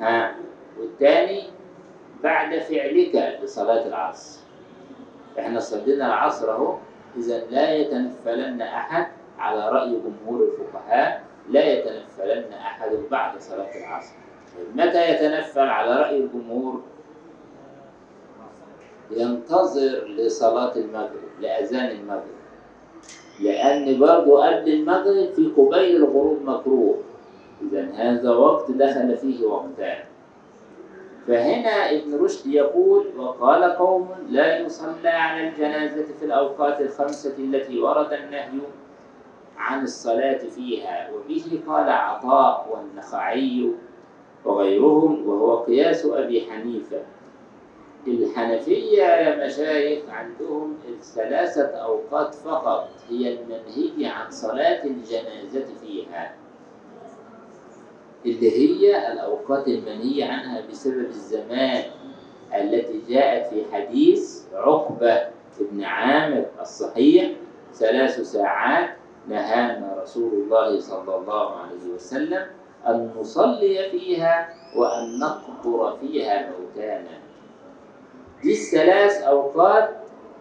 ها؟ 0.00 0.34
والتاني 0.80 1.42
بعد 2.22 2.58
فعلك 2.58 3.38
لصلاة 3.42 3.86
العصر. 3.86 4.40
إحنا 5.38 5.60
صلينا 5.60 6.06
العصر 6.06 6.50
أهو. 6.52 6.76
اذا 7.16 7.44
لا 7.50 7.74
يتنفلن 7.74 8.60
أحد 8.62 9.06
على 9.38 9.68
رأي 9.68 9.90
جمهور 9.90 10.48
الفقهاء. 10.48 11.27
لا 11.50 11.64
يتنفلن 11.72 12.52
أحد 12.52 12.90
بعد 13.10 13.40
صلاة 13.40 13.78
العصر. 13.78 14.14
متى 14.74 15.10
يتنفل 15.10 15.60
على 15.60 16.00
رأي 16.00 16.20
الجمهور؟ 16.20 16.80
ينتظر 19.10 20.04
لصلاة 20.08 20.76
المغرب 20.76 21.28
لأذان 21.40 21.90
المغرب. 21.90 22.38
لأن 23.40 23.98
برضه 23.98 24.46
قبل 24.46 24.72
المغرب 24.72 25.32
في 25.36 25.52
قبيل 25.56 25.96
الغروب 25.96 26.42
مكروه. 26.44 26.98
إذا 27.62 27.88
هذا 27.94 28.30
وقت 28.30 28.70
دخل 28.70 29.16
فيه 29.16 29.46
وقتان. 29.46 29.98
فهنا 31.28 31.90
ابن 31.90 32.24
رشد 32.24 32.46
يقول 32.46 33.06
وقال 33.18 33.62
قوم 33.64 34.08
لا 34.28 34.58
يصلى 34.58 35.08
على 35.08 35.48
الجنازة 35.48 36.04
في 36.18 36.24
الأوقات 36.24 36.80
الخمسة 36.80 37.34
التي 37.38 37.80
ورد 37.80 38.12
النهي 38.12 38.58
عن 39.58 39.82
الصلاة 39.82 40.38
فيها 40.38 41.10
وبه 41.10 41.60
قال 41.66 41.88
عطاء 41.88 42.68
والنخعي 42.70 43.70
وغيرهم 44.44 45.28
وهو 45.28 45.56
قياس 45.56 46.06
أبي 46.06 46.46
حنيفة. 46.50 47.02
الحنفية 48.06 49.02
يا 49.02 49.46
مشايخ 49.46 50.02
عندهم 50.08 50.76
الثلاثة 50.88 51.62
أوقات 51.66 52.34
فقط 52.34 52.88
هي 53.10 53.38
المنهي 53.38 54.06
عن 54.06 54.30
صلاة 54.30 54.84
الجنازة 54.84 55.64
فيها. 55.82 56.34
اللي 58.26 58.50
هي 58.50 59.12
الأوقات 59.12 59.68
المنهية 59.68 60.24
عنها 60.24 60.60
بسبب 60.70 61.06
الزمان 61.06 61.82
التي 62.54 63.02
جاءت 63.08 63.46
في 63.54 63.64
حديث 63.72 64.42
عقبة 64.54 65.20
بن 65.60 65.84
عامر 65.84 66.46
الصحيح 66.60 67.32
ثلاث 67.74 68.20
ساعات 68.20 68.97
نهانا 69.28 69.96
رسول 70.02 70.32
الله 70.32 70.80
صلى 70.80 71.16
الله 71.16 71.56
عليه 71.56 71.94
وسلم 71.94 72.46
أن 72.86 73.10
نصلي 73.16 73.90
فيها 73.90 74.48
وأن 74.76 75.18
نقبر 75.18 75.96
فيها 76.00 76.50
موتانا. 76.50 77.18
دي 78.42 78.52
الثلاث 78.52 79.22
أوقات 79.22 79.90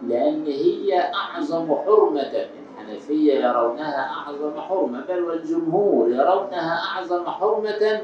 لأن 0.07 0.45
هي 0.45 1.11
أعظم 1.13 1.75
حرمة. 1.75 2.45
الحنفية 2.77 3.33
يرونها 3.33 4.09
أعظم 4.09 4.61
حرمة 4.61 5.05
بل 5.09 5.23
والجمهور 5.23 6.09
يرونها 6.09 6.79
أعظم 6.85 7.25
حرمة 7.25 8.01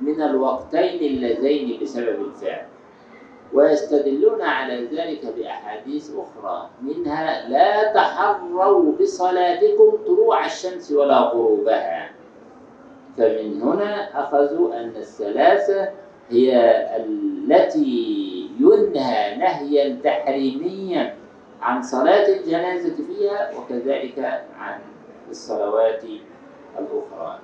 من 0.00 0.22
الوقتين 0.22 1.00
اللذين 1.12 1.80
بسبب 1.82 2.20
الفعل. 2.20 2.66
ويستدلون 3.52 4.42
على 4.42 4.84
ذلك 4.84 5.26
بأحاديث 5.36 6.10
أخرى 6.10 6.68
منها 6.82 7.48
لا 7.48 7.92
تحروا 7.92 8.92
بصلاتكم 9.00 9.98
طلوع 10.06 10.46
الشمس 10.46 10.92
ولا 10.92 11.18
غروبها. 11.18 12.10
فمن 13.16 13.62
هنا 13.62 14.20
أخذوا 14.22 14.74
أن 14.80 14.92
الثلاثة 14.96 15.88
هي 16.30 16.56
التي 16.96 18.50
ينهى 18.60 19.36
نهيا 19.36 20.00
تحريميا 20.04 21.14
عن 21.62 21.82
صلاة 21.82 22.28
الجنازة 22.36 22.96
فيها 23.06 23.50
وكذلك 23.58 24.18
عن 24.58 24.80
الصلوات 25.30 26.04
الأخرى. 26.78 27.38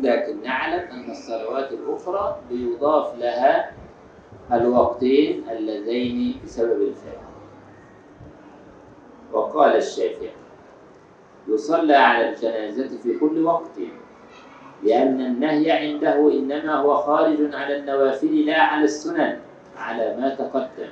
لكن 0.00 0.42
نعلم 0.42 0.88
أن 0.90 1.10
الصلوات 1.10 1.72
الأخرى 1.72 2.36
بيضاف 2.50 3.18
لها 3.18 3.72
الوقتين 4.52 5.48
اللذين 5.50 6.40
بسبب 6.44 6.82
الفعل. 6.82 7.28
وقال 9.32 9.76
الشافعي 9.76 10.30
يصلى 11.48 11.94
على 11.94 12.28
الجنازة 12.28 12.98
في 12.98 13.18
كل 13.18 13.44
وقت 13.44 13.78
لأن 14.82 15.20
النهي 15.20 15.70
عنده 15.70 16.32
إنما 16.32 16.74
هو 16.74 16.96
خارج 16.96 17.54
على 17.54 17.76
النوافل 17.76 18.46
لا 18.46 18.62
على 18.62 18.84
السنن 18.84 19.38
على 19.76 20.16
ما 20.16 20.34
تقدم. 20.34 20.88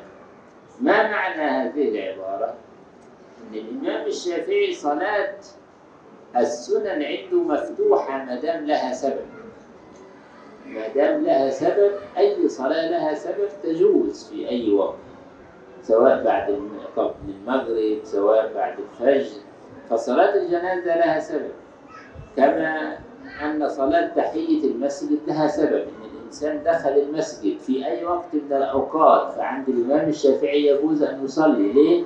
ما 0.80 1.10
معنى 1.10 1.42
هذه 1.42 1.88
العبارة؟ 1.88 2.54
أن 3.50 3.54
الإمام 3.54 4.06
الشافعي 4.06 4.72
صلاة 4.72 5.34
السنن 6.36 7.02
عنده 7.02 7.42
مفتوحة 7.42 8.24
ما 8.24 8.40
دام 8.40 8.64
لها 8.66 8.92
سبب. 8.92 9.35
ما 10.74 10.88
دام 10.94 11.24
لها 11.24 11.50
سبب 11.50 11.90
أي 12.18 12.48
صلاة 12.48 12.90
لها 12.90 13.14
سبب 13.14 13.48
تجوز 13.62 14.28
في 14.28 14.48
أي 14.48 14.72
وقت 14.72 14.96
سواء 15.82 16.24
بعد 16.24 16.58
قبل 16.96 17.14
المغرب 17.28 17.98
سواء 18.04 18.52
بعد 18.54 18.74
الفجر. 18.78 19.40
فصلاة 19.90 20.34
الجنازة 20.34 20.96
لها 20.96 21.20
سبب. 21.20 21.50
كما 22.36 22.98
أن 23.42 23.68
صلاة 23.68 24.06
تحية 24.16 24.64
المسجد 24.64 25.18
لها 25.26 25.46
سبب. 25.46 25.72
أن 25.74 26.10
الإنسان 26.18 26.62
دخل 26.64 26.90
المسجد 26.90 27.58
في 27.58 27.86
أي 27.86 28.04
وقت 28.04 28.34
من 28.34 28.52
الأوقات 28.52 29.32
فعند 29.32 29.68
الإمام 29.68 30.08
الشافعي 30.08 30.66
يجوز 30.66 31.02
أن 31.02 31.24
يصلي. 31.24 31.72
ليه؟ 31.72 32.04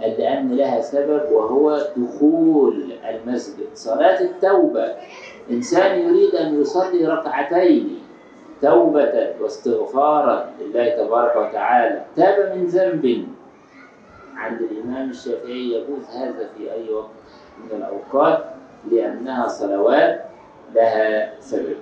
لأن 0.00 0.56
لها 0.56 0.80
سبب 0.80 1.32
وهو 1.32 1.80
دخول 1.96 2.92
المسجد. 3.08 3.66
صلاة 3.74 4.20
التوبة. 4.20 4.94
إنسان 5.50 5.98
يريد 6.00 6.34
أن 6.34 6.60
يصلي 6.60 7.06
ركعتين. 7.06 7.97
توبة 8.62 9.34
واستغفارا 9.40 10.50
لله 10.60 10.88
تبارك 10.88 11.36
وتعالى. 11.36 12.04
تاب 12.16 12.56
من 12.56 12.66
ذنب. 12.66 13.28
عند 14.36 14.60
الإمام 14.60 15.10
الشافعي 15.10 15.72
يجوز 15.72 16.04
هذا 16.16 16.48
في 16.56 16.72
أي 16.72 16.90
وقت 16.90 17.10
من 17.58 17.76
الأوقات 17.76 18.44
لأنها 18.90 19.48
صلوات 19.48 20.24
لها 20.74 21.40
سبب. 21.40 21.76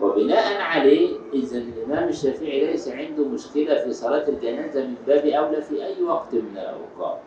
وبناء 0.00 0.60
عليه 0.60 1.16
إذا 1.32 1.58
الإمام 1.58 2.08
الشافعي 2.08 2.66
ليس 2.66 2.88
عنده 2.88 3.24
مشكلة 3.24 3.84
في 3.84 3.92
صلاة 3.92 4.28
الجنازة 4.28 4.80
من 4.80 4.94
باب 5.06 5.26
أولى 5.26 5.62
في 5.62 5.84
أي 5.86 6.02
وقت 6.02 6.34
من 6.34 6.58
الأوقات 6.58 7.20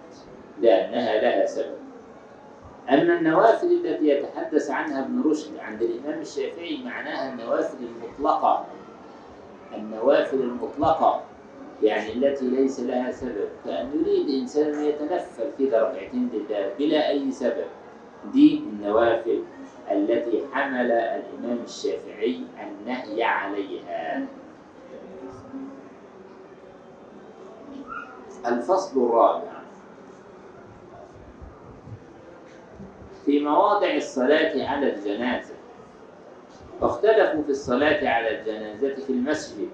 لأنها 0.61 1.21
لها 1.21 1.45
سبب. 1.45 1.84
أما 2.89 3.13
النوافل 3.17 3.67
التي 3.67 4.07
يتحدث 4.07 4.69
عنها 4.71 5.05
ابن 5.05 5.21
رشد 5.21 5.57
عند 5.57 5.81
الإمام 5.81 6.21
الشافعي 6.21 6.83
معناها 6.85 7.33
النوافل 7.33 7.77
المطلقة. 7.83 8.65
النوافل 9.75 10.39
المطلقة 10.39 11.23
يعني 11.83 12.13
التي 12.13 12.45
ليس 12.45 12.79
لها 12.79 13.11
سبب. 13.11 13.49
كأن 13.65 13.89
يريد 13.93 14.29
إنسان 14.41 14.73
أن 14.73 14.83
يتنفل 14.83 15.51
كده 15.59 15.81
ركعتين 15.89 16.29
لله 16.33 16.71
بلا 16.79 17.09
أي 17.09 17.31
سبب. 17.31 17.65
دي 18.33 18.59
النوافل 18.59 19.43
التي 19.91 20.43
حمل 20.53 20.91
الإمام 20.91 21.59
الشافعي 21.63 22.41
النهي 22.63 23.23
عليها. 23.23 24.27
الفصل 28.47 29.05
الرابع. 29.05 29.54
في 33.25 33.39
مواضع 33.39 33.95
الصلاة 33.95 34.67
على 34.67 34.93
الجنازة. 34.93 35.53
فاختلفوا 36.81 37.43
في 37.43 37.49
الصلاة 37.49 38.09
على 38.09 38.39
الجنازة 38.39 38.95
في 38.95 39.09
المسجد 39.09 39.69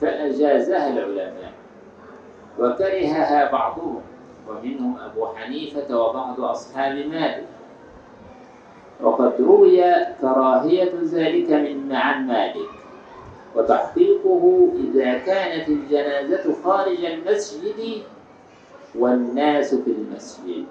فأجازها 0.00 0.88
العلماء 0.92 1.52
وكرهها 2.58 3.52
بعضهم 3.52 4.00
ومنهم 4.48 4.98
أبو 4.98 5.26
حنيفة 5.26 6.00
وبعض 6.00 6.40
أصحاب 6.40 6.94
مالك. 6.94 7.46
وقد 9.00 9.32
روي 9.40 9.82
كراهية 10.20 10.92
ذلك 11.02 11.50
من 11.50 11.92
عن 11.92 12.26
مالك 12.26 12.68
وتحقيقه 13.56 14.68
إذا 14.74 15.18
كانت 15.18 15.68
الجنازة 15.68 16.54
خارج 16.64 17.04
المسجد 17.04 18.02
والناس 18.94 19.74
في 19.74 19.90
المسجد. 19.90 20.66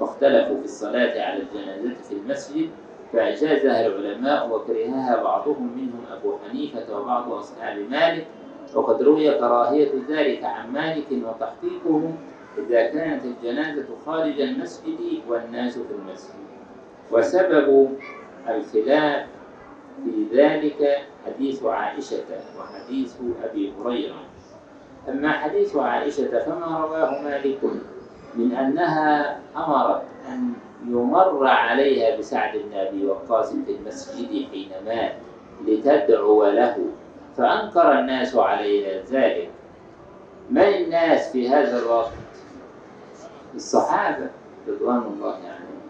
واختلفوا 0.00 0.58
في 0.58 0.64
الصلاة 0.64 1.22
على 1.22 1.42
الجنازة 1.42 2.02
في 2.08 2.14
المسجد 2.14 2.70
فأجازها 3.12 3.86
العلماء 3.86 4.48
وكرهها 4.54 5.22
بعضهم 5.22 5.76
منهم 5.76 6.04
أبو 6.12 6.34
حنيفة 6.38 7.00
وبعض 7.00 7.32
أصحاب 7.32 7.78
مالك 7.90 8.26
وقد 8.74 9.02
روي 9.02 9.30
كراهية 9.38 9.90
ذلك 10.08 10.44
عن 10.44 10.72
مالك 10.72 11.06
وتحقيقه 11.12 12.12
إذا 12.58 12.86
كانت 12.86 13.24
الجنازة 13.24 13.86
خارج 14.06 14.40
المسجد 14.40 14.98
والناس 15.28 15.78
في 15.78 15.94
المسجد. 15.94 16.34
وسبب 17.12 17.96
الخلاف 18.48 19.26
في 20.04 20.26
ذلك 20.34 20.98
حديث 21.26 21.64
عائشة 21.64 22.24
وحديث 22.58 23.16
أبي 23.44 23.72
هريرة. 23.80 24.22
أما 25.08 25.32
حديث 25.32 25.76
عائشة 25.76 26.38
فما 26.38 26.78
رواه 26.78 27.22
مالك؟ 27.22 27.58
من 28.34 28.52
أنها 28.52 29.38
أمرت 29.56 30.02
أن 30.28 30.52
يمر 30.86 31.46
عليها 31.46 32.18
بسعد 32.18 32.56
بن 32.56 32.78
أبي 32.78 33.06
وقاص 33.06 33.52
في 33.52 33.72
المسجد 33.72 34.46
حين 34.50 34.70
مات 34.86 35.12
لتدعو 35.66 36.46
له 36.46 36.76
فأنكر 37.36 37.98
الناس 37.98 38.36
عليها 38.36 39.02
ذلك. 39.10 39.50
من 40.50 40.62
الناس 40.62 41.32
في 41.32 41.48
هذا 41.48 41.82
الوقت؟ 41.82 42.12
الصحابة 43.54 44.30
رضوان 44.68 44.96
الله 44.96 45.34
عليهم. 45.34 45.80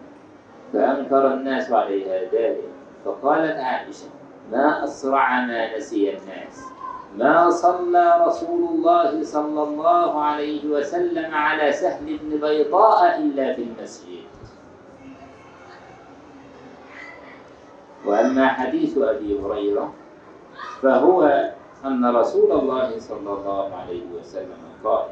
فأنكر 0.73 1.33
الناس 1.33 1.71
عليها 1.71 2.21
ذلك. 2.23 2.63
فقالت 3.05 3.57
عائشة 3.57 4.07
ما 4.51 4.83
أسرع 4.83 5.45
ما 5.45 5.77
نسي 5.77 6.09
الناس. 6.09 6.65
ما 7.17 7.49
صلى 7.49 8.25
رسول 8.27 8.69
الله 8.69 9.23
صلى 9.23 9.63
الله 9.63 10.21
عليه 10.23 10.65
وسلم 10.65 11.35
على 11.35 11.71
سهل 11.71 12.17
بن 12.17 12.39
بيضاء 12.39 13.19
إلا 13.19 13.53
في 13.53 13.63
المسجد. 13.63 14.23
وأما 18.05 18.47
حديث 18.47 18.97
أبي 18.97 19.39
هريرة 19.39 19.93
فهو 20.81 21.51
أن 21.85 22.15
رسول 22.15 22.51
الله 22.51 22.99
صلى 22.99 23.33
الله 23.33 23.75
عليه 23.75 24.03
وسلم 24.19 24.61
قال 24.83 25.05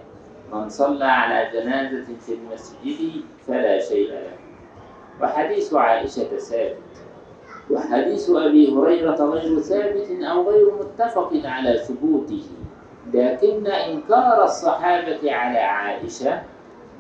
من 0.54 0.70
صلى 0.70 1.06
على 1.06 1.52
جنازة 1.54 2.16
في 2.26 2.34
المسجد 2.34 3.24
فلا 3.48 3.80
شيء 3.80 4.12
له. 4.12 4.38
وحديث 5.22 5.74
عائشة 5.74 6.38
ثابت. 6.38 6.96
وحديث 7.72 8.30
أبي 8.30 8.74
هريرة 8.74 9.16
غير 9.16 9.60
ثابت 9.60 10.08
أو 10.24 10.50
غير 10.50 10.72
متفق 10.80 11.32
على 11.46 11.78
ثبوته 11.78 12.44
لكن 13.14 13.68
إنكار 13.68 14.44
الصحابة 14.44 15.32
على 15.32 15.60
عائشة 15.60 16.42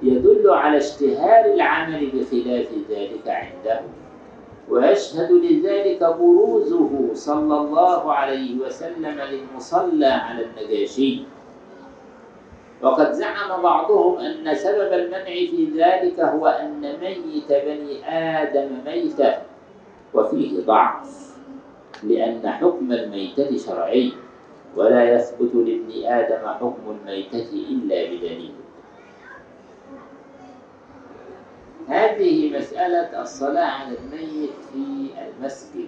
يدل 0.03 0.49
على 0.49 0.77
اشتهار 0.77 1.45
العمل 1.45 2.11
بخلاف 2.13 2.67
ذلك 2.89 3.27
عندهم. 3.27 3.89
ويشهد 4.69 5.31
لذلك 5.31 6.03
بروزه 6.03 6.89
صلى 7.13 7.57
الله 7.57 8.13
عليه 8.13 8.59
وسلم 8.59 9.19
للمصلى 9.31 10.05
على 10.05 10.45
النجاشي. 10.45 11.23
وقد 12.81 13.11
زعم 13.11 13.61
بعضهم 13.63 14.17
أن 14.19 14.55
سبب 14.55 14.93
المنع 14.93 15.25
في 15.25 15.67
ذلك 15.75 16.19
هو 16.19 16.47
أن 16.47 16.81
ميت 16.81 17.49
بني 17.49 18.09
آدم 18.09 18.69
ميتة 18.85 19.48
وفيه 20.13 20.65
ضعف 20.65 21.35
لأن 22.03 22.49
حكم 22.49 22.91
الميتة 22.91 23.57
شرعي 23.57 24.13
ولا 24.75 25.15
يثبت 25.15 25.55
لابن 25.55 26.05
آدم 26.05 26.47
حكم 26.47 26.81
الميتة 26.87 27.49
إلا 27.69 28.05
بدليل. 28.05 28.53
هذه 31.87 32.57
مسألة 32.57 33.21
الصلاة 33.21 33.65
على 33.65 33.97
الميت 33.97 34.53
في 34.73 35.09
المسجد. 35.27 35.87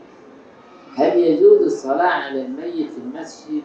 هل 0.95 1.17
يجوز 1.17 1.61
الصلاة 1.61 2.07
على 2.07 2.41
الميت 2.41 2.91
في 2.91 2.97
المسجد؟ 2.97 3.61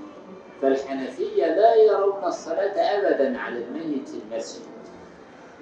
فالحنفية 0.62 1.47
لا 1.47 1.75
يرون 1.75 2.25
الصلاة 2.25 2.77
أبدا 2.99 3.38
على 3.38 3.64
الميت 3.64 4.09
في 4.09 4.19
المسجد 4.31 4.62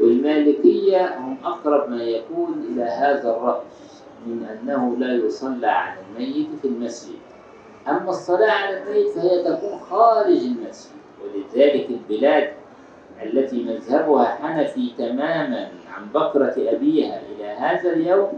والمالكية 0.00 1.18
هم 1.18 1.38
أقرب 1.44 1.90
ما 1.90 2.02
يكون 2.02 2.66
إلى 2.70 2.82
هذا 2.82 3.30
الرأي. 3.30 3.62
من 4.26 4.44
أنه 4.44 4.96
لا 4.98 5.12
يصلى 5.14 5.66
على 5.66 6.00
الميت 6.00 6.48
في 6.62 6.68
المسجد. 6.68 7.18
أما 7.88 8.10
الصلاة 8.10 8.50
على 8.50 8.82
الميت 8.82 9.08
فهي 9.08 9.42
تكون 9.44 9.78
خارج 9.78 10.36
المسجد 10.36 10.94
ولذلك 11.24 11.88
البلاد 11.90 12.52
التي 13.22 13.64
مذهبها 13.64 14.24
حنفي 14.24 14.90
تماما 14.98 15.68
عن 15.94 16.06
بكرة 16.14 16.54
أبيها 16.58 17.20
إلى 17.20 17.44
هذا 17.46 17.92
اليوم 17.92 18.32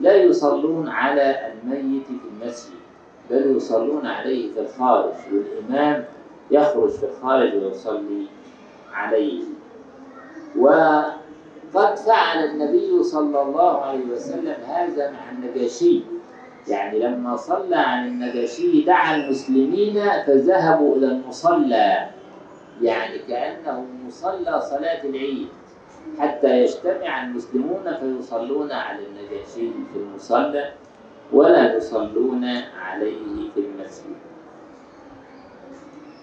لا 0.00 0.14
يصلون 0.14 0.88
على 0.88 1.52
الميت 1.52 2.06
في 2.06 2.28
المسجد 2.44 2.74
بل 3.30 3.56
يصلون 3.56 4.06
عليه 4.06 4.52
في 4.52 4.60
الخارج. 4.60 5.12
والإمام 5.32 6.04
يخرج 6.50 6.90
في 6.90 7.06
الخارج 7.06 7.54
ويصلي 7.54 8.26
عليه. 8.92 9.42
وقد 11.74 11.96
فعل 11.96 12.44
النبي 12.44 13.02
صلى 13.02 13.42
الله 13.42 13.80
عليه 13.80 14.04
وسلم 14.04 14.56
هذا 14.66 15.10
مع 15.10 15.30
النجاشي. 15.30 16.02
يعني 16.68 16.98
لما 16.98 17.36
صلى 17.36 17.76
عن 17.76 18.06
النجاشي 18.06 18.82
دعا 18.82 19.16
المسلمين 19.16 20.08
فذهبوا 20.26 20.96
إلى 20.96 21.06
المصلى. 21.06 22.08
يعني 22.82 23.18
كأنه 23.18 23.86
مصلى 24.06 24.60
صلاة 24.60 25.04
العيد. 25.04 25.48
حتى 26.18 26.62
يجتمع 26.62 27.24
المسلمون 27.24 27.96
فيصلون 28.00 28.72
على 28.72 28.98
النجاشي 29.06 29.70
في 29.92 29.96
المصلى 29.96 30.72
ولا 31.32 31.76
يصلون 31.76 32.44
عليه 32.80 33.50
في 33.54 33.60
المسجد. 33.60 34.16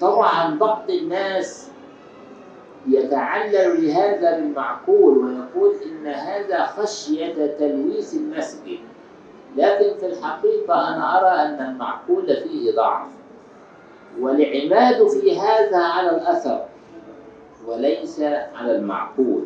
طبعا 0.02 0.58
بعض 0.58 0.90
الناس 0.90 1.71
يتعلل 2.88 3.86
لهذا 3.86 4.40
بالمعقول 4.40 5.18
ويقول 5.18 5.76
إن 5.86 6.08
هذا 6.08 6.66
خشية 6.66 7.56
تلويث 7.60 8.14
المسجد. 8.14 8.80
لكن 9.58 9.98
في 10.00 10.06
الحقيقة 10.06 10.96
أنا 10.96 11.20
أرى 11.20 11.50
أن 11.50 11.70
المعقول 11.72 12.36
فيه 12.36 12.76
ضعف. 12.76 13.08
والعماد 14.20 15.08
في 15.08 15.40
هذا 15.40 15.78
على 15.78 16.10
الأثر 16.10 16.66
وليس 17.68 18.22
على 18.56 18.76
المعقول. 18.76 19.44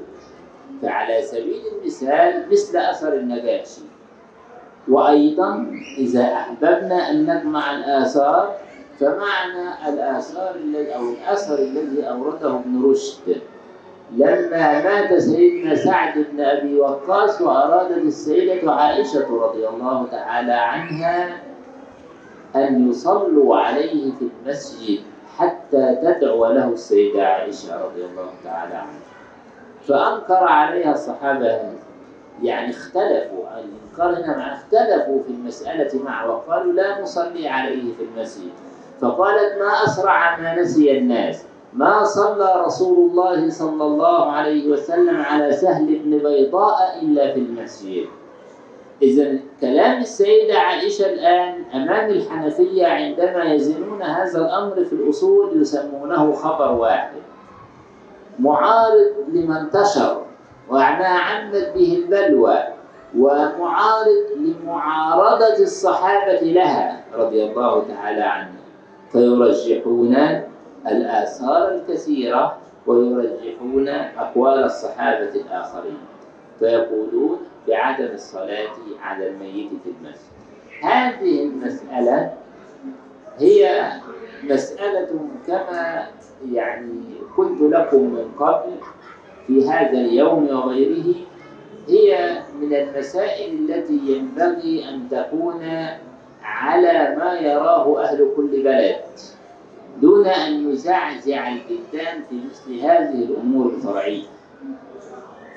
فعلى 0.82 1.22
سبيل 1.22 1.62
المثال 1.82 2.46
مثل 2.52 2.78
أثر 2.78 3.14
النجاشي. 3.14 3.82
وأيضا 4.88 5.72
إذا 5.98 6.24
أحببنا 6.24 7.12
أن 7.12 7.38
نجمع 7.38 7.76
الآثار 7.76 8.56
فمعنى 9.00 9.90
الآثار 9.90 10.56
الذي 10.56 10.96
أو 10.96 11.10
الأثر 11.10 11.60
الذي 11.60 12.10
أورده 12.10 12.56
ابن 12.56 12.92
رشد. 12.92 13.42
لما 14.12 14.84
مات 14.84 15.14
سيدنا 15.20 15.76
سعد 15.76 16.18
بن 16.32 16.42
أبي 16.42 16.80
وقاص 16.80 17.42
وأرادت 17.42 17.98
السيدة 17.98 18.72
عائشة 18.72 19.28
رضي 19.46 19.68
الله 19.68 20.08
تعالى 20.12 20.54
عنها 20.54 21.42
أن 22.56 22.90
يصلوا 22.90 23.58
عليه 23.58 24.12
في 24.12 24.30
المسجد 24.46 25.00
حتى 25.38 25.96
تدعو 25.96 26.46
له 26.46 26.68
السيدة 26.68 27.28
عائشة 27.28 27.86
رضي 27.86 28.06
الله 28.06 28.30
تعالى 28.44 28.74
عنها. 28.74 29.00
فأنكر 29.88 30.44
عليها 30.44 30.92
الصحابة 30.92 31.60
يعني 32.44 32.70
اختلفوا 32.70 33.44
الإنكار 33.60 34.26
هنا 34.26 34.38
مع 34.38 34.54
اختلفوا 34.54 35.24
في 35.24 35.30
المسألة 35.30 36.04
معه 36.04 36.32
وقالوا 36.32 36.74
لا 36.74 37.02
نصلي 37.02 37.48
عليه 37.48 37.94
في 37.94 38.04
المسجد. 38.04 38.52
فقالت 39.02 39.60
ما 39.60 39.84
أسرع 39.86 40.38
ما 40.38 40.56
نسي 40.56 40.98
الناس. 40.98 41.46
ما 41.74 42.04
صلى 42.04 42.64
رسول 42.66 43.10
الله 43.10 43.50
صلى 43.50 43.84
الله 43.84 44.32
عليه 44.32 44.72
وسلم 44.72 45.22
على 45.22 45.52
سهل 45.52 46.00
بن 46.00 46.18
بيضاء 46.18 47.00
إلا 47.02 47.34
في 47.34 47.40
المسجد. 47.40 48.06
إذا 49.02 49.40
كلام 49.62 49.98
السيدة 50.02 50.60
عائشة 50.60 51.06
الآن 51.06 51.64
أمام 51.74 52.10
الحنفية 52.10 52.88
عندما 52.88 53.44
يزنون 53.44 54.02
هذا 54.02 54.40
الأمر 54.40 54.86
في 54.86 54.94
الأصول 54.94 55.62
يسمونه 55.62 56.34
خبر 56.34 56.72
واحد. 56.72 57.22
معارض 58.40 59.14
لما 59.28 59.62
انتشر 59.62 60.22
وما 60.70 61.08
عمت 61.08 61.72
به 61.76 62.04
البلوى 62.04 62.64
ومعارض 63.18 64.26
لمعارضة 64.38 65.60
الصحابة 65.60 66.40
لها 66.40 67.04
رضي 67.14 67.44
الله 67.44 67.84
تعالى 67.88 68.24
عنهم. 68.24 68.55
فيرجحون 69.12 70.16
الآثار 70.88 71.76
الكثيرة 71.76 72.58
ويرجحون 72.88 73.88
أقوال 74.18 74.64
الصحابة 74.64 75.30
الآخرين. 75.30 75.98
فيقولون 76.60 77.38
بعدم 77.68 78.06
الصلاة 78.14 78.76
على 79.02 79.28
الميت 79.28 79.70
في 79.84 79.90
المسجد. 79.90 80.36
هذه 80.84 81.44
المسألة 81.44 82.34
هي 83.40 83.92
مسألة 84.44 85.20
كما 85.48 86.08
يعني 86.52 87.02
قلت 87.38 87.62
لكم 87.62 88.02
من 88.02 88.32
قبل 88.40 88.72
في 89.48 89.70
هذا 89.70 89.92
اليوم 89.92 90.50
وغيره. 90.50 91.16
هي 91.88 92.38
من 92.62 92.74
المسائل 92.74 93.54
التي 93.70 94.00
ينبغي 94.08 94.90
أن 94.90 95.10
تكون 95.10 95.62
على 96.46 97.16
ما 97.20 97.34
يراه 97.40 98.04
أهل 98.04 98.30
كل 98.36 98.64
بلد 98.64 99.02
دون 100.02 100.28
أن 100.28 100.72
يزعزع 100.72 101.48
البلدان 101.48 102.24
في 102.30 102.36
مثل 102.50 102.80
هذه 102.80 103.24
الأمور 103.24 103.66
الفرعية. 103.66 104.28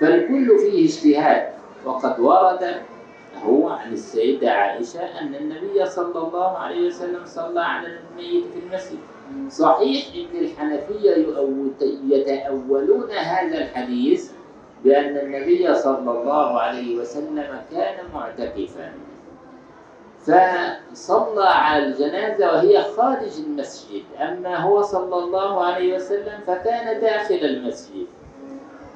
فالكل 0.00 0.58
فيه 0.58 0.84
اجتهاد 0.84 1.48
وقد 1.84 2.20
ورد 2.20 2.74
هو 3.44 3.68
عن 3.68 3.92
السيدة 3.92 4.50
عائشة 4.50 5.20
أن 5.20 5.34
النبي 5.34 5.86
صلى 5.86 6.18
الله 6.18 6.58
عليه 6.58 6.86
وسلم 6.86 7.20
صلى 7.24 7.60
على 7.60 7.86
الميت 7.86 8.44
في 8.44 8.58
المسجد. 8.66 8.98
صحيح 9.50 10.06
أن 10.14 10.38
الحنفية 10.44 11.26
يتأولون 12.08 13.10
هذا 13.10 13.58
الحديث 13.58 14.30
بأن 14.84 15.16
النبي 15.16 15.74
صلى 15.74 16.10
الله 16.10 16.60
عليه 16.60 16.96
وسلم 17.00 17.62
كان 17.72 17.96
معتكفا. 18.14 18.92
فصلى 20.28 21.44
على 21.44 21.86
الجنازة 21.86 22.52
وهي 22.52 22.82
خارج 22.82 23.40
المسجد. 23.46 24.02
أما 24.20 24.56
هو 24.56 24.82
صلى 24.82 25.14
الله 25.24 25.64
عليه 25.64 25.96
وسلم 25.96 26.40
فكان 26.46 27.00
داخل 27.00 27.34
المسجد. 27.34 28.06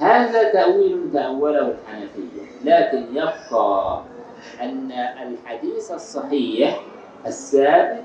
هذا 0.01 0.53
تأويل 0.53 1.11
تأوله 1.13 1.69
الحنفية. 1.69 2.43
لكن 2.65 3.05
يبقى 3.13 4.03
أن 4.61 4.93
الحديث 5.23 5.93
الصحيح 5.93 6.81
الثابت 7.27 8.05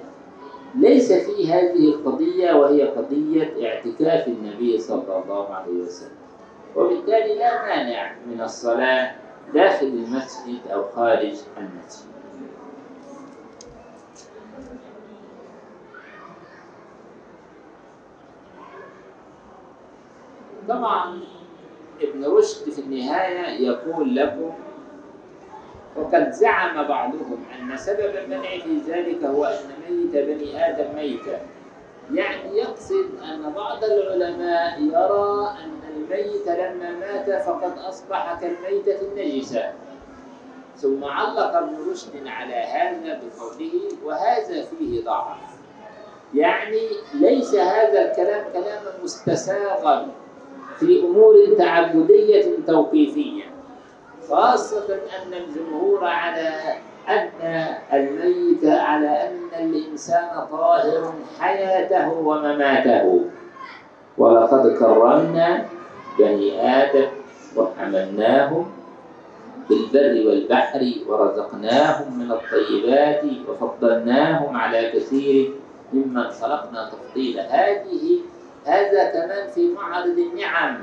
ليس 0.76 1.14
في 1.14 1.54
هذه 1.54 1.90
القضية 1.90 2.54
وهي 2.54 2.84
قضية 2.84 3.68
اعتكاف 3.68 4.28
النبي 4.28 4.80
صلى 4.80 5.24
الله 5.24 5.54
عليه 5.54 5.74
وسلم. 5.74 6.18
وبالتالي 6.76 7.36
لا 7.36 7.66
مانع 7.66 8.12
من 8.28 8.42
الصلاة 8.42 9.12
داخل 9.54 9.86
المسجد 9.86 10.60
أو 10.74 10.84
خارج 10.96 11.36
المسجد. 11.58 12.17
طبعا 20.68 21.20
ابن 22.02 22.26
رشد 22.26 22.70
في 22.70 22.82
النهاية 22.82 23.68
يقول 23.68 24.16
لكم 24.16 24.52
وقد 25.96 26.32
زعم 26.32 26.88
بعضهم 26.88 27.46
أن 27.60 27.78
سبب 27.78 28.16
المنع 28.16 28.50
في 28.50 28.78
ذلك 28.88 29.24
هو 29.24 29.46
أن 29.46 29.70
ميت 29.90 30.16
بني 30.26 30.70
آدم 30.70 30.96
ميتا. 30.96 31.42
يعني 32.14 32.58
يقصد 32.58 33.10
أن 33.24 33.54
بعض 33.54 33.84
العلماء 33.84 34.82
يرى 34.82 35.56
أن 35.64 35.80
الميت 35.96 36.48
لما 36.48 36.92
مات 36.92 37.42
فقد 37.44 37.78
أصبح 37.78 38.40
كالميتة 38.42 39.02
النجسة. 39.02 39.74
ثم 40.76 41.04
علق 41.04 41.56
ابن 41.56 41.92
رشد 41.92 42.28
على 42.28 42.56
هذا 42.56 43.22
بقوله 43.22 43.72
وهذا 44.04 44.62
فيه 44.62 45.04
ضعف. 45.04 45.38
يعني 46.34 46.88
ليس 47.14 47.56
هذا 47.56 48.12
الكلام 48.12 48.46
كلاما 48.54 48.94
مستساغا. 49.04 50.08
في 50.80 51.00
أمور 51.04 51.36
تعبدية 51.58 52.46
توقيفية 52.68 53.44
خاصة 54.30 54.94
أن 54.94 55.34
الجمهور 55.34 56.06
على 56.06 56.50
أن 57.10 57.30
الميت 57.94 58.66
على 58.66 59.08
أن 59.28 59.66
الإنسان 59.66 60.30
طاهر 60.52 61.14
حياته 61.40 62.12
ومماته. 62.14 63.26
ولقد 64.18 64.78
كرمنا 64.80 65.66
بني 66.20 66.62
آدم 66.84 67.08
وحملناهم 67.56 68.66
في 69.68 69.74
البر 69.74 70.28
والبحر 70.30 70.82
ورزقناهم 71.08 72.20
من 72.20 72.32
الطيبات 72.32 73.24
وفضلناهم 73.50 74.58
على 74.58 74.92
كثير 74.92 75.52
ممن 75.94 76.24
خلقنا 76.30 76.90
تفضيلا 76.90 77.44
هذه 77.56 78.20
هذا 78.68 79.04
كمان 79.10 79.48
في 79.48 79.70
معرض 79.74 80.18
النعم 80.18 80.78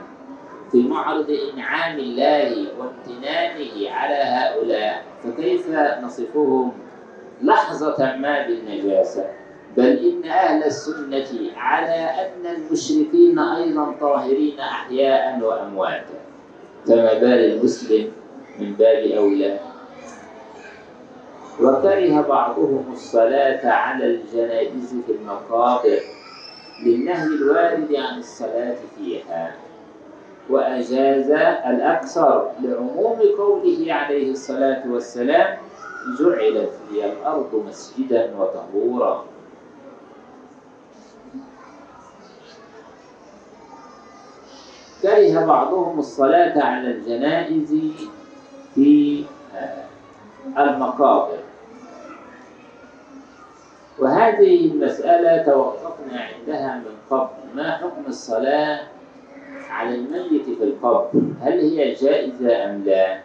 في 0.72 0.82
معرض 0.88 1.30
إنعام 1.54 1.98
الله 1.98 2.66
وامتنانه 2.78 3.90
على 3.90 4.14
هؤلاء. 4.14 5.04
فكيف 5.24 5.68
نصفهم؟ 6.02 6.72
لحظة 7.42 8.16
ما 8.16 8.46
بالنجاسة. 8.46 9.24
بل 9.76 9.86
إن 9.86 10.30
أهل 10.30 10.64
السنة 10.64 11.50
على 11.56 11.94
أن 11.94 12.46
المشركين 12.46 13.38
أيضا 13.38 13.94
طاهرين 14.00 14.60
أحياء 14.60 15.40
وأمواتا. 15.42 16.18
فما 16.86 17.14
بال 17.14 17.52
المسلم 17.52 18.12
من 18.58 18.72
باب 18.72 19.06
أولى؟ 19.06 19.58
وكره 21.60 22.20
بعضهم 22.28 22.84
الصلاة 22.92 23.66
على 23.66 24.04
الجنائز 24.04 24.94
في 25.06 25.12
المقابر. 25.12 26.00
للنهي 26.82 27.24
الوارد 27.24 27.94
عن 27.94 28.18
الصلاة 28.18 28.76
فيها. 28.98 29.54
وأجاز 30.50 31.30
الأكثر 31.66 32.50
لعموم 32.60 33.18
قوله 33.38 33.92
عليه 33.92 34.30
الصلاة 34.30 34.82
والسلام 34.90 35.58
جعلت 36.20 36.72
لي 36.92 37.12
الأرض 37.12 37.64
مسجدا 37.68 38.32
وطهورا. 38.38 39.24
كره 45.02 45.46
بعضهم 45.46 45.98
الصلاة 45.98 46.64
على 46.64 46.90
الجنائز 46.90 47.74
في 48.74 49.24
المقابر. 50.58 51.38
وهذه 53.98 54.66
المسألة 54.66 55.42
توقفنا 55.42 56.20
عندها 56.20 56.74
من 56.76 56.94
قبل. 57.10 57.28
ما 57.54 57.70
حكم 57.76 58.02
الصلاة 58.08 58.80
على 59.70 59.94
الميت 59.94 60.44
في 60.58 60.64
القبر؟ 60.64 61.10
هل 61.40 61.60
هي 61.60 61.92
جائزة 61.94 62.64
أم 62.64 62.82
لا؟ 62.86 63.18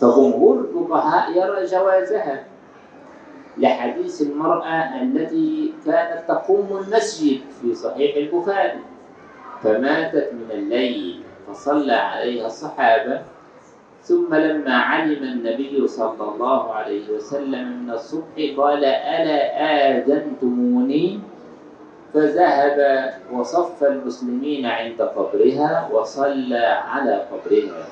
فجمهور 0.00 0.60
الفقهاء 0.60 1.30
يرى 1.30 1.64
جوازها 1.64 2.44
لحديث 3.58 4.22
المرأة 4.22 5.02
التي 5.02 5.72
كانت 5.86 6.28
تقوم 6.28 6.68
المسجد 6.84 7.40
في 7.62 7.74
صحيح 7.74 8.16
البخاري. 8.16 8.80
فماتت 9.62 10.30
من 10.32 10.50
الليل 10.50 11.22
فصلى 11.48 11.92
عليها 11.92 12.46
الصحابة 12.46 13.22
ثم 14.06 14.34
لما 14.34 14.76
علم 14.76 15.22
النبي 15.22 15.86
صلى 15.86 16.24
الله 16.34 16.74
عليه 16.74 17.10
وسلم 17.10 17.82
من 17.82 17.90
الصبح 17.90 18.38
قال 18.56 18.84
ألا 18.84 19.40
آذنتموني؟ 19.98 21.20
فذهب 22.14 22.78
وصف 23.32 23.84
المسلمين 23.84 24.66
عند 24.66 25.02
قبرها 25.02 25.90
وصلى 25.92 26.66
على 26.86 27.14
قبرها. 27.32 27.84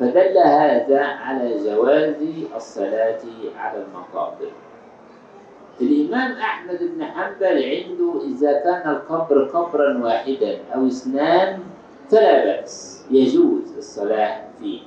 فدل 0.00 0.38
هذا 0.38 1.00
على 1.00 1.56
جواز 1.64 2.20
الصلاة 2.56 3.24
على 3.56 3.84
المقابر. 3.84 4.52
الإمام 5.80 6.32
أحمد 6.32 6.78
بن 6.80 7.04
حنبل 7.04 7.56
عنده 7.64 8.12
إذا 8.28 8.52
كان 8.52 8.90
القبر 8.90 9.44
قبرا 9.44 10.04
واحدا 10.04 10.58
أو 10.74 10.86
اثنان 10.86 11.58
فلا 12.10 12.44
بأس 12.44 13.06
يجوز 13.10 13.76
الصلاة 13.78 14.40
فيه. 14.60 14.80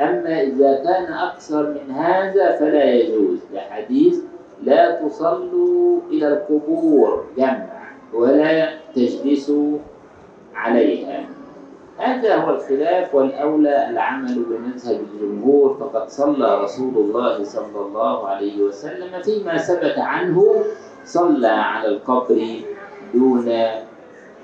أما 0.00 0.42
إذا 0.42 0.82
كان 0.84 1.12
أكثر 1.12 1.62
من 1.70 1.94
هذا 1.94 2.56
فلا 2.56 2.84
يجوز. 2.84 3.38
لحديث 3.54 4.18
لا 4.62 5.00
تصلوا 5.02 6.00
إلى 6.10 6.28
القبور 6.28 7.24
جمع 7.36 7.66
ولا 8.14 8.68
تجلسوا 8.94 9.78
عليها. 10.54 11.24
هذا 11.98 12.36
هو 12.36 12.50
الخلاف 12.50 13.14
والأولى 13.14 13.90
العمل 13.90 14.44
بمذهب 14.50 15.00
الجمهور 15.00 15.76
فقد 15.80 16.08
صلى 16.08 16.62
رسول 16.64 16.94
الله 16.96 17.44
صلى 17.44 17.80
الله 17.86 18.28
عليه 18.28 18.62
وسلم 18.62 19.22
فيما 19.22 19.56
ثبت 19.56 19.98
عنه 19.98 20.64
صلى 21.04 21.48
على 21.48 21.88
القبر 21.88 22.46
دون 23.14 23.48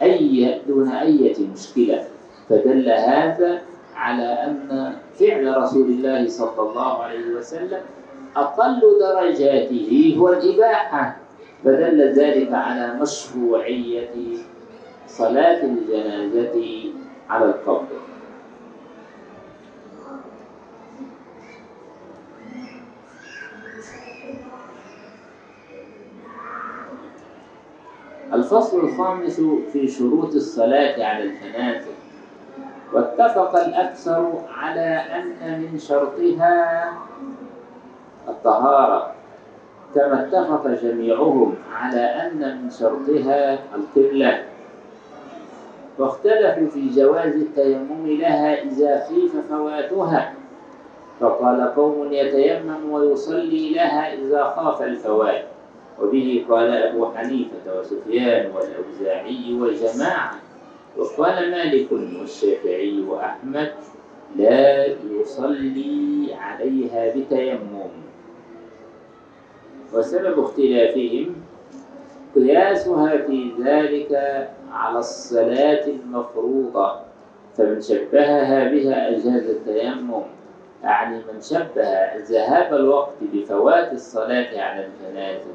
أي 0.02 0.60
دون 0.68 0.88
أي 0.88 1.34
مشكلة. 1.52 2.04
فدل 2.48 2.90
هذا 2.90 3.60
على 3.96 4.22
أن 4.22 4.92
فعل 5.20 5.56
رسول 5.62 5.86
الله 5.90 6.28
صلى 6.28 6.60
الله 6.60 7.02
عليه 7.02 7.34
وسلم 7.34 7.80
أقل 8.36 8.80
درجاته 9.00 10.16
هو 10.18 10.28
الإباحة 10.28 11.16
فدل 11.64 12.00
ذلك 12.00 12.52
على 12.52 12.94
مشروعية 13.00 14.14
صلاة 15.06 15.64
الجنازة 15.64 16.92
على 17.30 17.44
القبر. 17.44 17.86
الفصل 28.32 28.80
الخامس 28.84 29.40
في 29.72 29.88
شروط 29.88 30.34
الصلاة 30.34 31.04
على 31.04 31.24
الجنازة. 31.24 31.97
واتفق 32.92 33.56
الأكثر 33.56 34.32
على 34.54 35.02
أن 35.16 35.60
من 35.60 35.78
شرطها 35.78 36.92
الطهارة. 38.28 39.12
كما 39.94 40.26
اتفق 40.26 40.66
جميعهم 40.66 41.54
على 41.72 42.00
أن 42.00 42.62
من 42.62 42.70
شرطها 42.70 43.58
القبلة. 43.74 44.42
واختلفوا 45.98 46.66
في 46.66 46.88
جواز 46.88 47.34
التيمم 47.34 48.06
لها 48.06 48.62
إذا 48.62 49.06
خيف 49.08 49.32
فواتها. 49.50 50.32
فقال 51.20 51.74
قوم 51.74 52.12
يتيمم 52.12 52.92
ويصلي 52.92 53.74
لها 53.74 54.14
إذا 54.14 54.44
خاف 54.44 54.82
الفوات. 54.82 55.44
وبه 56.02 56.46
قال 56.50 56.72
أبو 56.72 57.06
حنيفة 57.14 57.80
وسفيان 57.80 58.50
والأوزاعي 58.50 59.58
وجماعة 59.60 60.47
وقال 60.96 61.50
مالك 61.50 61.92
والشافعي 61.92 63.00
وأحمد 63.00 63.72
لا 64.36 64.86
يصلي 64.86 66.34
عليها 66.34 67.14
بتيمم. 67.16 67.90
وسبب 69.94 70.38
اختلافهم 70.44 71.34
قياسها 72.34 73.16
في 73.16 73.52
ذلك 73.64 74.12
على 74.72 74.98
الصلاة 74.98 75.86
المفروضة 75.86 76.92
فمن 77.56 77.80
شبهها 77.80 78.68
بها 78.70 79.08
أجاز 79.10 79.26
التيمم. 79.50 80.22
يعني 80.82 81.16
من 81.16 81.40
شبه 81.40 82.16
ذهاب 82.16 82.74
الوقت 82.74 83.14
بفوات 83.32 83.92
الصلاة 83.92 84.60
على 84.60 84.86
الجنازة 84.86 85.50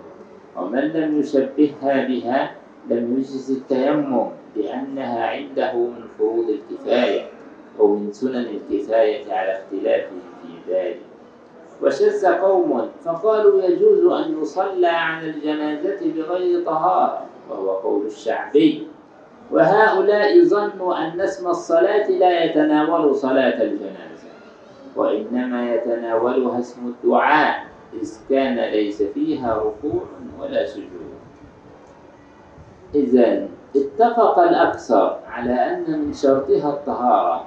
ومن 0.58 0.80
لم 0.80 1.20
يشبهها 1.20 2.08
بها 2.08 2.52
لم 2.90 3.18
يجز 3.18 3.52
التيمم. 3.52 4.28
لأنها 4.56 5.28
عنده 5.28 5.74
من 5.74 6.04
فروض 6.18 6.46
الكفاية 6.50 7.22
أو 7.80 7.96
من 7.96 8.12
سنن 8.12 8.46
الكفاية 8.46 9.34
على 9.34 9.52
اختلافهم 9.52 10.22
في 10.42 10.74
ذلك. 10.74 11.00
وشذ 11.82 12.28
قوم 12.28 12.90
فقالوا 13.06 13.64
يجوز 13.64 14.06
أن 14.12 14.42
يصلى 14.42 14.88
عن 14.88 15.26
الجنازة 15.26 16.00
بغير 16.16 16.66
طهارة 16.66 17.26
وهو 17.50 17.70
قول 17.70 18.06
الشعبي. 18.06 18.88
وهؤلاء 19.52 20.44
ظنوا 20.44 21.08
أن 21.08 21.22
اسم 21.22 21.48
الصلاة 21.48 22.10
لا 22.12 22.44
يتناول 22.44 23.16
صلاة 23.16 23.64
الجنازة 23.64 24.30
وإنما 24.96 25.76
يتناولها 25.76 26.60
اسم 26.60 26.88
الدعاء 26.88 27.66
إذ 27.94 28.10
كان 28.30 28.56
ليس 28.56 29.04
فيها 29.04 29.58
ركوع 29.58 30.04
ولا 30.40 30.66
سجود. 30.66 31.14
إذا 32.96 33.48
اتفق 33.76 34.40
الأكثر 34.40 35.20
على 35.30 35.54
أن 35.54 36.00
من 36.00 36.14
شرطها 36.14 36.70
الطهارة 36.70 37.46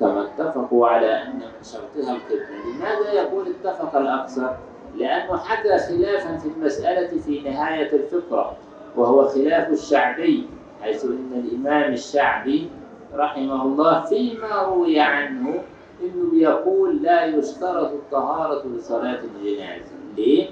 كما 0.00 0.26
اتفقوا 0.26 0.88
على 0.88 1.22
أن 1.22 1.36
من 1.36 1.62
شرطها 1.62 2.16
القبلة 2.16 2.74
لماذا 2.76 3.12
يقول 3.12 3.44
اتفق 3.48 3.96
الأكثر؟ 3.96 4.56
لأنه 4.96 5.36
حكى 5.36 5.78
خلافا 5.78 6.36
في 6.36 6.48
المسألة 6.48 7.18
في 7.18 7.40
نهاية 7.40 7.92
الفقرة 7.92 8.56
وهو 8.96 9.28
خلاف 9.28 9.68
الشعبي 9.68 10.46
حيث 10.82 11.04
أن 11.04 11.44
الإمام 11.44 11.92
الشعبي 11.92 12.70
رحمه 13.14 13.62
الله 13.62 14.00
فيما 14.04 14.62
روي 14.62 15.00
عنه 15.00 15.62
إنه 16.02 16.30
بيقول 16.30 17.02
لا 17.02 17.24
يشترط 17.24 17.90
الطهارة 17.92 18.66
لصلاة 18.68 19.18
الجنازة، 19.24 19.92
ليه؟ 20.16 20.48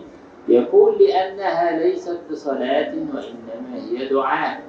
يقول 0.48 0.98
لأنها 0.98 1.78
ليست 1.78 2.20
بصلاة 2.30 2.94
وإنما 2.94 3.74
هي 3.74 4.08
دعاء. 4.08 4.60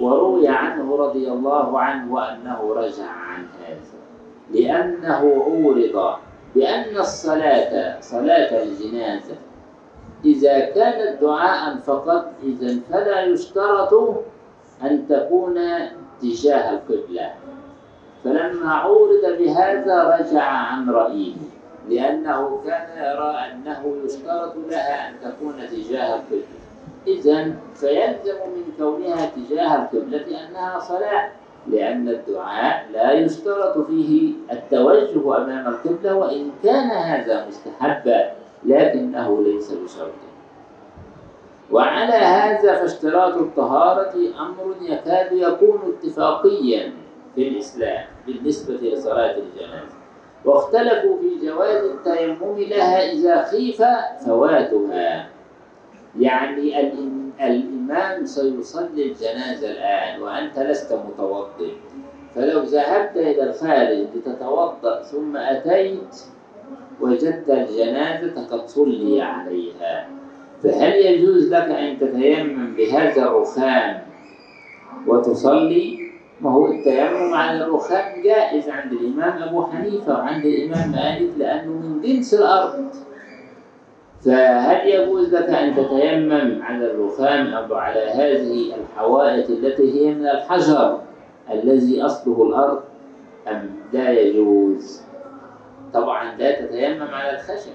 وروي 0.00 0.48
عنه 0.48 0.96
رضي 0.96 1.32
الله 1.32 1.80
عنه 1.80 2.14
وأنه 2.14 2.74
رجع 2.74 3.06
عن 3.06 3.46
هذا. 3.60 4.00
لأنه 4.50 5.44
عورض 5.44 6.16
بأن 6.54 6.96
الصلاة 6.96 8.00
صلاة 8.00 8.62
الجنازة 8.62 9.34
إذا 10.24 10.60
كانت 10.60 11.22
دعاء 11.22 11.76
فقط 11.76 12.32
إذا 12.42 12.80
فلا 12.90 13.24
يشترط 13.24 13.94
أن 14.82 15.08
تكون 15.08 15.58
تجاه 16.22 16.70
القبلة. 16.70 17.30
فلما 18.24 18.74
عورض 18.74 19.38
بهذا 19.38 20.16
رجع 20.20 20.42
عن 20.42 20.90
رأيه 20.90 21.34
لأنه 21.88 22.60
كان 22.66 22.88
يرى 22.96 23.36
أنه 23.52 23.96
يشترط 24.04 24.54
لها 24.70 25.08
أن 25.08 25.14
تكون 25.24 25.54
تجاه 25.70 26.14
القبلة. 26.14 26.60
إذا 27.06 27.54
فيلزم 27.74 28.38
من 28.56 28.69
كونها 28.80 29.30
تجاه 29.36 29.82
القبلة 29.82 30.26
أنها 30.48 30.78
صلاة 30.78 31.28
لأن 31.66 32.08
الدعاء 32.08 32.86
لا 32.92 33.12
يشترط 33.12 33.86
فيه 33.86 34.32
التوجه 34.52 35.36
أمام 35.36 35.66
القبلة 35.66 36.14
وإن 36.14 36.50
كان 36.62 36.90
هذا 36.90 37.46
مستحبا 37.46 38.30
لكنه 38.64 39.42
ليس 39.42 39.72
بشرط. 39.72 40.12
وعلى 41.70 42.12
هذا 42.12 42.76
فاشتراط 42.76 43.36
الطهارة 43.36 44.14
أمر 44.40 44.74
يكاد 44.82 45.32
يكون 45.32 45.80
اتفاقيا 45.94 46.92
في 47.34 47.48
الإسلام 47.48 48.04
بالنسبة 48.26 48.74
لصلاة 48.74 49.36
الجنازة. 49.36 50.00
واختلفوا 50.44 51.16
في 51.20 51.46
جواز 51.46 51.84
التيمم 51.84 52.58
لها 52.58 53.12
إذا 53.12 53.42
خيف 53.42 53.82
فواتها 54.26 55.28
يعني 56.20 56.80
الإمام 57.40 58.26
سيصلي 58.26 59.02
الجنازة 59.12 59.70
الآن 59.70 60.22
وأنت 60.22 60.58
لست 60.58 60.92
متوضئ. 60.92 61.72
فلو 62.34 62.60
ذهبت 62.60 63.16
إلى 63.16 63.42
الخارج 63.42 64.06
لتتوضأ 64.14 65.02
ثم 65.02 65.36
أتيت 65.36 66.24
وجدت 67.00 67.50
الجنازة 67.50 68.46
قد 68.50 68.68
صلي 68.68 69.22
عليها. 69.22 70.08
فهل 70.62 70.92
يجوز 70.92 71.54
لك 71.54 71.68
أن 71.70 71.98
تتيمم 71.98 72.74
بهذا 72.76 73.22
الرخام 73.22 74.00
وتصلي؟ 75.06 76.10
ما 76.40 76.50
هو 76.50 76.72
التيمم 76.72 77.34
على 77.34 77.64
الرخام 77.64 78.22
جائز 78.22 78.68
عند 78.68 78.92
الإمام 78.92 79.42
أبو 79.42 79.66
حنيفة 79.66 80.12
وعند 80.12 80.44
الإمام 80.44 80.92
مالك 80.92 81.30
لأنه 81.38 81.72
من 81.72 82.00
جنس 82.00 82.34
الأرض. 82.34 82.84
فهل 84.24 84.88
يجوز 84.88 85.34
لك 85.34 85.48
أن 85.48 85.74
تتيمم 85.74 86.62
على 86.62 86.90
الرخام 86.90 87.46
أو 87.46 87.74
على 87.74 88.00
هذه 88.00 88.74
الحوائط 88.74 89.50
التي 89.50 89.92
هي 89.94 90.14
من 90.14 90.26
الحجر 90.26 90.98
الذي 91.50 92.02
أصله 92.02 92.42
الأرض 92.42 92.82
أم 93.48 93.70
لا 93.92 94.10
يجوز؟ 94.10 95.02
طبعا 95.94 96.34
لا 96.36 96.60
تتيمم 96.66 97.14
على 97.14 97.34
الخشب. 97.34 97.72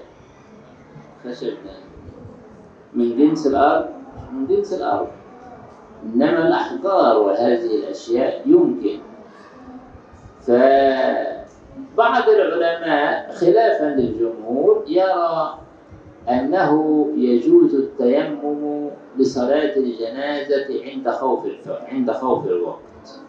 خشب 1.24 1.54
من 2.94 3.16
جنس 3.18 3.46
الأرض 3.46 3.88
من 4.32 4.46
جنس 4.46 4.72
الأرض. 4.72 5.08
إنما 6.04 6.48
الأحجار 6.48 7.18
وهذه 7.18 7.74
الأشياء 7.76 8.42
يمكن. 8.46 8.98
فبعض 10.40 12.28
العلماء 12.28 13.32
خلافا 13.32 13.84
للجمهور 13.84 14.84
يرى 14.86 15.58
أنه 16.28 17.06
يجوز 17.16 17.74
التيمم 17.74 18.90
لصلاة 19.18 19.76
الجنازة 19.76 20.66
عند 20.84 21.10
خوف 21.10 21.46
عند 21.88 22.12
خوف 22.12 22.46
الوقت. 22.46 23.20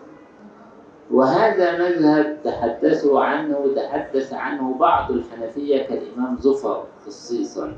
وهذا 1.11 1.77
مذهب 1.77 2.37
تحدثوا 2.43 3.19
عنه 3.19 3.67
تحدث 3.75 4.33
عنه 4.33 4.73
بعض 4.73 5.11
الحنفية 5.11 5.83
كالإمام 5.83 6.37
زفر 6.39 6.83
خصيصا 7.05 7.73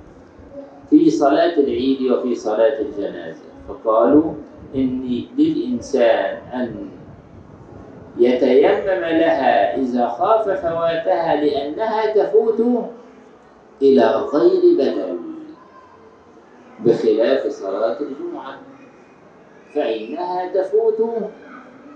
في 0.90 1.10
صلاة 1.10 1.58
العيد 1.58 2.12
وفي 2.12 2.36
صلاة 2.36 2.82
الجنازة. 2.82 3.44
فقالوا 3.68 4.34
إن 4.76 5.24
للإنسان 5.38 6.38
أن 6.54 6.90
يتيمم 8.18 9.04
لها 9.06 9.78
إذا 9.78 10.08
خاف 10.08 10.50
فواتها 10.50 11.36
لأنها 11.36 12.14
تفوت 12.14 12.62
إلى 13.82 14.06
غير 14.34 14.76
بدل 14.78 15.20
بخلاف 16.80 17.48
صلاة 17.48 17.98
الجمعة. 18.02 18.60
فإنها 19.76 20.48
تفوت 20.54 21.00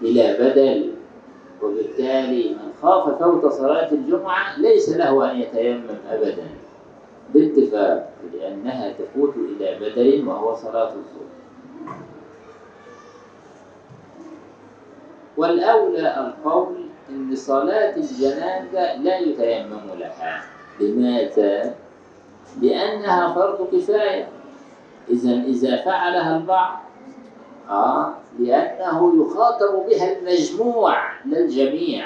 إلى 0.01 0.37
بدل 0.39 0.93
وبالتالي 1.61 2.49
من 2.49 2.73
خاف 2.81 3.23
فوت 3.23 3.45
صلاة 3.45 3.91
الجمعة 3.91 4.59
ليس 4.59 4.89
له 4.89 5.31
أن 5.31 5.39
يتيمم 5.39 5.97
أبدا. 6.09 6.47
باتفاق 7.33 8.13
لأنها 8.33 8.93
تفوت 8.93 9.33
إلى 9.35 9.79
بدل 9.79 10.27
وهو 10.27 10.55
صلاة 10.55 10.89
الظهر. 10.89 11.33
والأولى 15.37 16.17
القول 16.17 16.75
أن 17.09 17.35
صلاة 17.35 17.95
الجنازة 17.95 18.95
لا 19.01 19.19
يتيمم 19.19 19.89
لها. 19.99 20.52
لماذا؟ 20.79 21.75
لأنها 22.61 23.33
فرض 23.33 23.67
كفاية. 23.71 24.27
إذا 25.09 25.31
إذا 25.33 25.81
فعلها 25.81 26.37
البعض 26.37 26.79
آه 27.69 28.13
لأنه 28.39 29.13
يخاطب 29.21 29.85
بها 29.89 30.17
المجموع 30.17 30.97
لا 31.25 31.37
الجميع. 31.39 32.05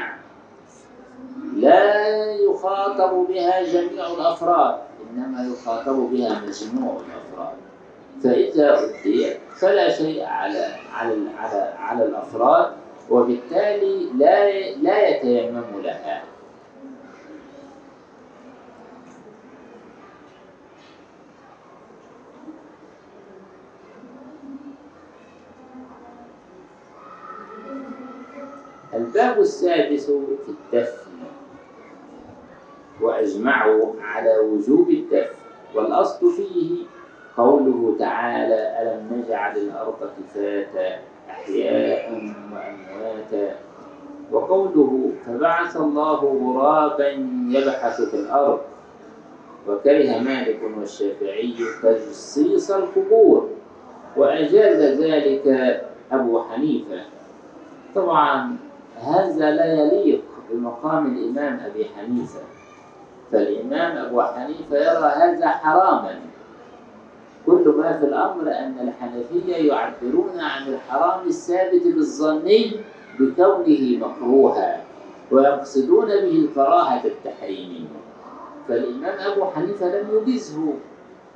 لا 1.55 2.05
يخاطب 2.35 3.27
بها 3.27 3.63
جميع 3.63 4.07
الأفراد 4.07 4.75
إنما 5.11 5.47
يخاطب 5.53 5.95
بها 5.95 6.41
مجموع 6.47 6.93
الأفراد. 6.93 7.55
فإذا 8.23 8.79
أديت 8.79 9.37
فلا 9.59 9.89
شيء 9.89 10.23
على 10.25 10.65
على 10.93 11.15
على 11.39 11.73
على 11.79 12.05
الأفراد 12.05 12.71
وبالتالي 13.09 14.09
لا 14.17 14.51
لا 14.75 15.07
يتيمم 15.07 15.81
لها. 15.83 16.23
الباب 28.97 29.39
السادس 29.39 30.05
في 30.05 30.49
الدفن 30.49 31.11
وأجمعوا 33.01 33.93
على 34.01 34.37
وجوب 34.37 34.89
الدفن 34.89 35.35
والأصل 35.75 36.31
فيه 36.31 36.85
قوله 37.37 37.95
تعالى 37.99 38.81
ألم 38.81 39.21
نجعل 39.21 39.57
الأرض 39.57 39.95
كفاتا 40.19 40.99
أحياء 41.29 42.11
وأمواتا. 42.51 43.55
وقوله 44.31 45.11
فبعث 45.25 45.77
الله 45.77 46.15
غرابا 46.15 47.09
يبحث 47.49 48.01
في 48.01 48.13
الأرض. 48.13 48.59
وكره 49.67 50.19
مالك 50.19 50.59
والشافعي 50.77 51.55
تجصيص 51.83 52.71
القبور. 52.71 53.49
وأجاز 54.17 55.01
ذلك 55.01 55.47
أبو 56.11 56.43
حنيفة. 56.43 57.01
طبعا 57.95 58.57
هذا 59.01 59.51
لا 59.51 59.73
يليق 59.73 60.23
بمقام 60.51 61.17
الإمام 61.17 61.59
أبي 61.65 61.85
حنيفة. 61.85 62.39
فالإمام 63.31 63.97
أبو 63.97 64.21
حنيفة 64.21 64.77
يرى 64.77 65.11
هذا 65.15 65.47
حراما. 65.47 66.19
كل 67.45 67.73
ما 67.77 67.97
في 67.99 68.05
الأمر 68.05 68.41
أن 68.41 68.75
الحنفية 68.81 69.55
يعبرون 69.55 70.39
عن 70.39 70.67
الحرام 70.67 71.27
الثابت 71.27 71.83
بالظني 71.87 72.71
بكونه 73.19 73.97
مكروها 74.07 74.83
ويقصدون 75.31 76.07
به 76.07 76.35
الكراهة 76.45 77.05
التحريمية 77.05 77.87
فالإمام 78.67 79.31
أبو 79.31 79.45
حنيفة 79.45 79.85
لم 79.85 80.07
يجزه 80.27 80.73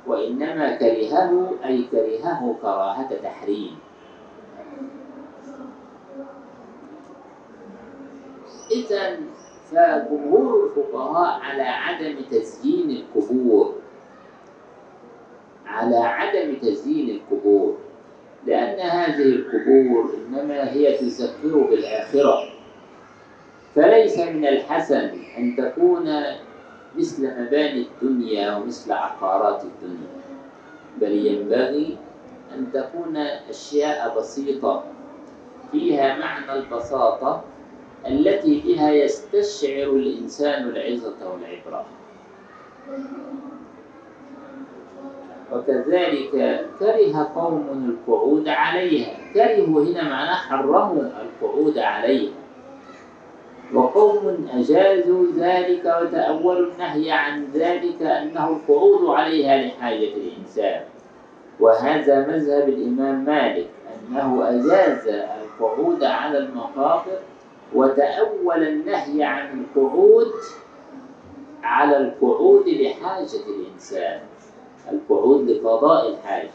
وإنما 0.06 0.76
كرهه 0.76 1.50
أي 1.64 1.84
كرهه 1.92 2.56
كراهة 2.62 3.08
تحريم. 3.22 3.76
إذا 8.72 9.16
فجمهور 9.70 10.64
الفقهاء 10.64 11.40
على 11.40 11.62
عدم 11.62 12.14
تزيين 12.30 12.90
القبور. 12.90 13.74
على 15.66 15.96
عدم 15.96 16.54
تزيين 16.54 17.10
القبور. 17.10 17.76
لأن 18.46 18.80
هذه 18.80 19.22
القبور 19.22 20.14
إنما 20.14 20.72
هي 20.72 20.98
تذكر 20.98 21.58
بالآخرة. 21.70 22.48
فليس 23.74 24.18
من 24.18 24.46
الحسن 24.46 25.10
أن 25.38 25.56
تكون 25.56 26.22
مثل 26.96 27.42
مباني 27.42 27.86
الدنيا 27.86 28.56
ومثل 28.56 28.92
عقارات 28.92 29.62
الدنيا. 29.64 30.22
بل 31.00 31.26
ينبغي 31.26 31.96
أن 32.54 32.72
تكون 32.72 33.16
أشياء 33.50 34.18
بسيطة. 34.18 34.84
فيها 35.72 36.18
معنى 36.18 36.52
البساطة 36.52 37.44
التي 38.06 38.62
بها 38.66 38.90
يستشعر 38.90 39.90
الإنسان 39.90 40.68
العظة 40.68 41.14
والعبرة. 41.32 41.84
وكذلك 45.52 46.66
كره 46.78 47.30
قوم 47.34 47.66
القعود 47.88 48.48
عليها. 48.48 49.16
كرهوا 49.34 49.84
هنا 49.84 50.02
معناه 50.02 50.34
حرموا 50.34 51.02
القعود 51.02 51.78
عليها. 51.78 52.32
وقوم 53.74 54.48
أجازوا 54.54 55.26
ذلك 55.38 55.84
وتأولوا 56.02 56.72
النهي 56.72 57.10
عن 57.10 57.46
ذلك 57.54 58.02
أنه 58.02 58.48
القعود 58.48 59.10
عليها 59.16 59.62
لحاجة 59.62 60.14
الإنسان. 60.16 60.80
وهذا 61.60 62.26
مذهب 62.26 62.68
الإمام 62.68 63.24
مالك 63.24 63.68
أنه 64.08 64.48
أجاز 64.48 65.08
القعود 65.08 66.04
على 66.04 66.38
المقابر 66.38 67.18
وتأول 67.74 68.62
النهي 68.62 69.24
عن 69.24 69.60
القعود 69.64 70.32
على 71.62 71.96
القعود 71.96 72.68
لحاجة 72.68 73.40
الإنسان 73.48 74.20
القعود 74.92 75.50
لقضاء 75.50 76.08
الحاجة. 76.08 76.50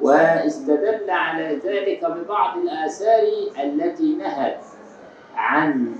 واستدل 0.00 1.10
على 1.10 1.60
ذلك 1.64 2.04
ببعض 2.04 2.58
الآثار 2.58 3.22
التي 3.64 4.14
نهت 4.16 4.60
عن 5.36 5.94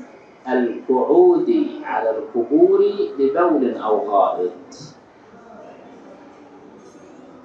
القعود 0.48 1.66
على 1.84 2.10
القبور 2.10 2.84
لبول 3.18 3.74
أو 3.76 4.10
غائط 4.10 4.50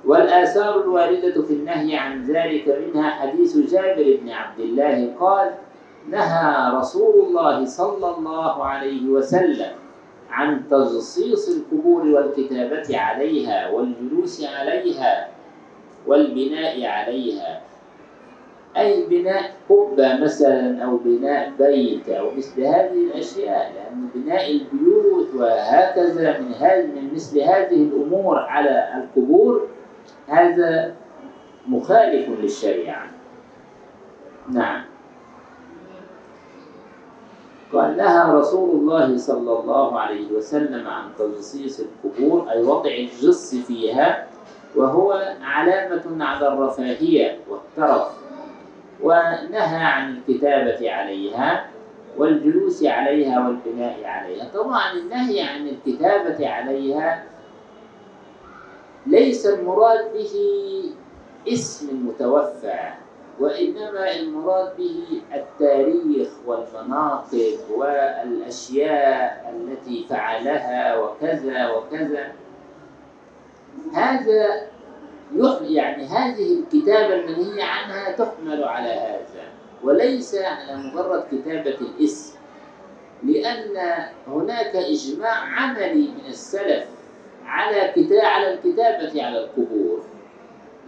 والآثار 0.06 0.82
الواردة 0.82 1.42
في 1.42 1.54
النهي 1.54 1.98
عن 1.98 2.24
ذلك 2.24 2.68
منها 2.88 3.10
حديث 3.10 3.58
جابر 3.58 4.18
بن 4.22 4.30
عبد 4.30 4.60
الله 4.60 5.16
قال 5.20 5.52
نهى 6.08 6.78
رسول 6.78 7.26
الله 7.28 7.66
صلى 7.66 8.16
الله 8.18 8.66
عليه 8.66 9.10
وسلم 9.10 9.72
عن 10.32 10.68
تجصيص 10.70 11.50
القبور 11.50 12.02
والكتابة 12.08 12.98
عليها 12.98 13.70
والجلوس 13.70 14.44
عليها 14.44 15.28
والبناء 16.08 16.86
عليها. 16.86 17.62
أي 18.78 19.06
بناء 19.06 19.52
قبة 19.70 20.18
مثلا 20.18 20.84
أو 20.84 20.98
بناء 20.98 21.52
بيت 21.60 22.10
أو 22.10 22.32
مثل 22.32 22.62
هذه 22.62 22.94
الأشياء 22.94 23.74
لأن 23.76 24.10
بناء 24.16 24.52
البيوت 24.52 25.28
وهكذا 25.36 26.40
من 26.40 26.48
من 26.96 27.14
مثل 27.14 27.40
هذه 27.40 27.84
الأمور 27.84 28.40
على 28.40 28.94
القبور 28.98 29.68
هذا 30.28 30.96
مخالف 31.68 32.30
للشريعة. 32.40 33.08
نعم. 34.50 34.97
قال 37.74 37.98
نهى 37.98 38.34
رسول 38.34 38.70
الله 38.70 39.18
صلى 39.18 39.60
الله 39.60 40.00
عليه 40.00 40.32
وسلم 40.32 40.88
عن 40.88 41.04
تجصيص 41.20 41.80
القبور 41.80 42.52
أي 42.52 42.64
وضع 42.64 42.90
الجص 42.92 43.56
فيها 43.56 44.28
وهو 44.76 45.36
علامة 45.42 46.26
على 46.26 46.48
الرفاهية 46.48 47.38
والترف 47.50 48.08
ونهى 49.04 49.84
عن 49.84 50.18
الكتابة 50.18 50.92
عليها 50.92 51.66
والجلوس 52.18 52.84
عليها 52.84 53.48
والبناء 53.48 54.04
عليها. 54.06 54.50
طبعا 54.54 54.94
النهي 54.94 55.42
عن 55.42 55.68
الكتابة 55.68 56.50
عليها 56.50 57.24
ليس 59.06 59.46
المراد 59.46 60.14
به 60.14 60.34
اسم 61.48 61.90
المتوفى 61.90 62.80
وإنما 63.40 64.12
المراد 64.16 64.78
به 64.78 65.22
التاريخ 65.34 66.30
والمناقب 66.46 67.58
والأشياء 67.72 69.56
التي 69.56 70.06
فعلها 70.10 70.98
وكذا 70.98 71.72
وكذا. 71.72 72.32
هذا 73.94 74.68
يعني 75.62 76.06
هذه 76.06 76.60
الكتابة 76.60 77.14
المنهية 77.14 77.64
عنها 77.64 78.12
تحمل 78.12 78.64
على 78.64 78.90
هذا 78.90 79.44
وليس 79.84 80.36
على 80.36 80.78
مجرد 80.78 81.24
كتابة 81.32 81.78
الاسم 81.82 82.38
لأن 83.24 83.78
هناك 84.28 84.76
إجماع 84.76 85.36
عملي 85.36 86.08
من 86.08 86.26
السلف 86.28 86.86
على 87.46 87.94
على 88.26 88.54
الكتابة 88.54 89.26
على 89.26 89.40
القبور. 89.40 89.97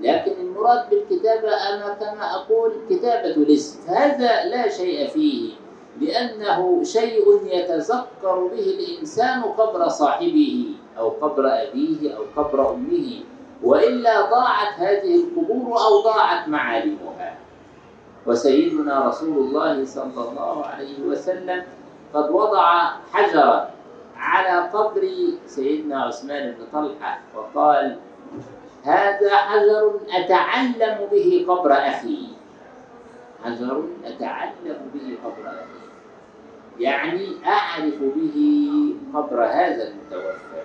لكن 0.02 0.32
المراد 0.42 0.90
بالكتابة 0.90 1.50
أنا 1.50 1.94
كما 2.00 2.36
أقول 2.36 2.72
كتابة 2.90 3.36
الاسم. 3.36 3.80
هذا 3.88 4.46
لا 4.46 4.70
شيء 4.70 5.08
فيه 5.08 5.52
لأنه 6.02 6.84
شيء 6.84 7.26
يتذكر 7.44 8.48
به 8.56 8.60
الإنسان 8.80 9.42
قبر 9.44 9.88
صاحبه 9.88 10.66
أو 10.98 11.10
قبر 11.10 11.48
أبيه 11.48 12.18
أو 12.18 12.24
قبر 12.36 12.72
أمه 12.74 13.20
وإلا 13.64 14.30
ضاعت 14.32 14.74
هذه 14.80 15.16
القبور 15.16 15.82
أو 15.82 16.02
ضاعت 16.04 16.48
معالمها. 16.48 17.38
وسيدنا 18.28 19.08
رسول 19.08 19.38
الله 19.38 19.86
صلى 19.86 20.30
الله 20.30 20.66
عليه 20.66 21.00
وسلم 21.08 21.64
قد 22.14 22.30
وضع 22.32 22.92
حجرا 23.14 23.70
على 24.18 24.70
قبر 24.70 25.10
سيدنا 25.46 26.04
عثمان 26.04 26.52
بن 26.52 26.64
طلحة 26.74 27.20
وقال 27.36 27.98
هذا 28.84 29.36
حجر 29.36 30.00
أتعلم 30.10 31.08
به 31.12 31.46
قبر 31.48 31.74
أخي. 31.74 32.28
حجر 33.44 33.84
أتعلم 34.06 34.92
به 34.94 35.18
قبر 35.24 35.48
أخي. 35.48 35.90
يعني 36.80 37.28
أعرف 37.46 37.96
به 38.00 38.38
قبر 39.14 39.44
هذا 39.44 39.88
المتوفى. 39.88 40.64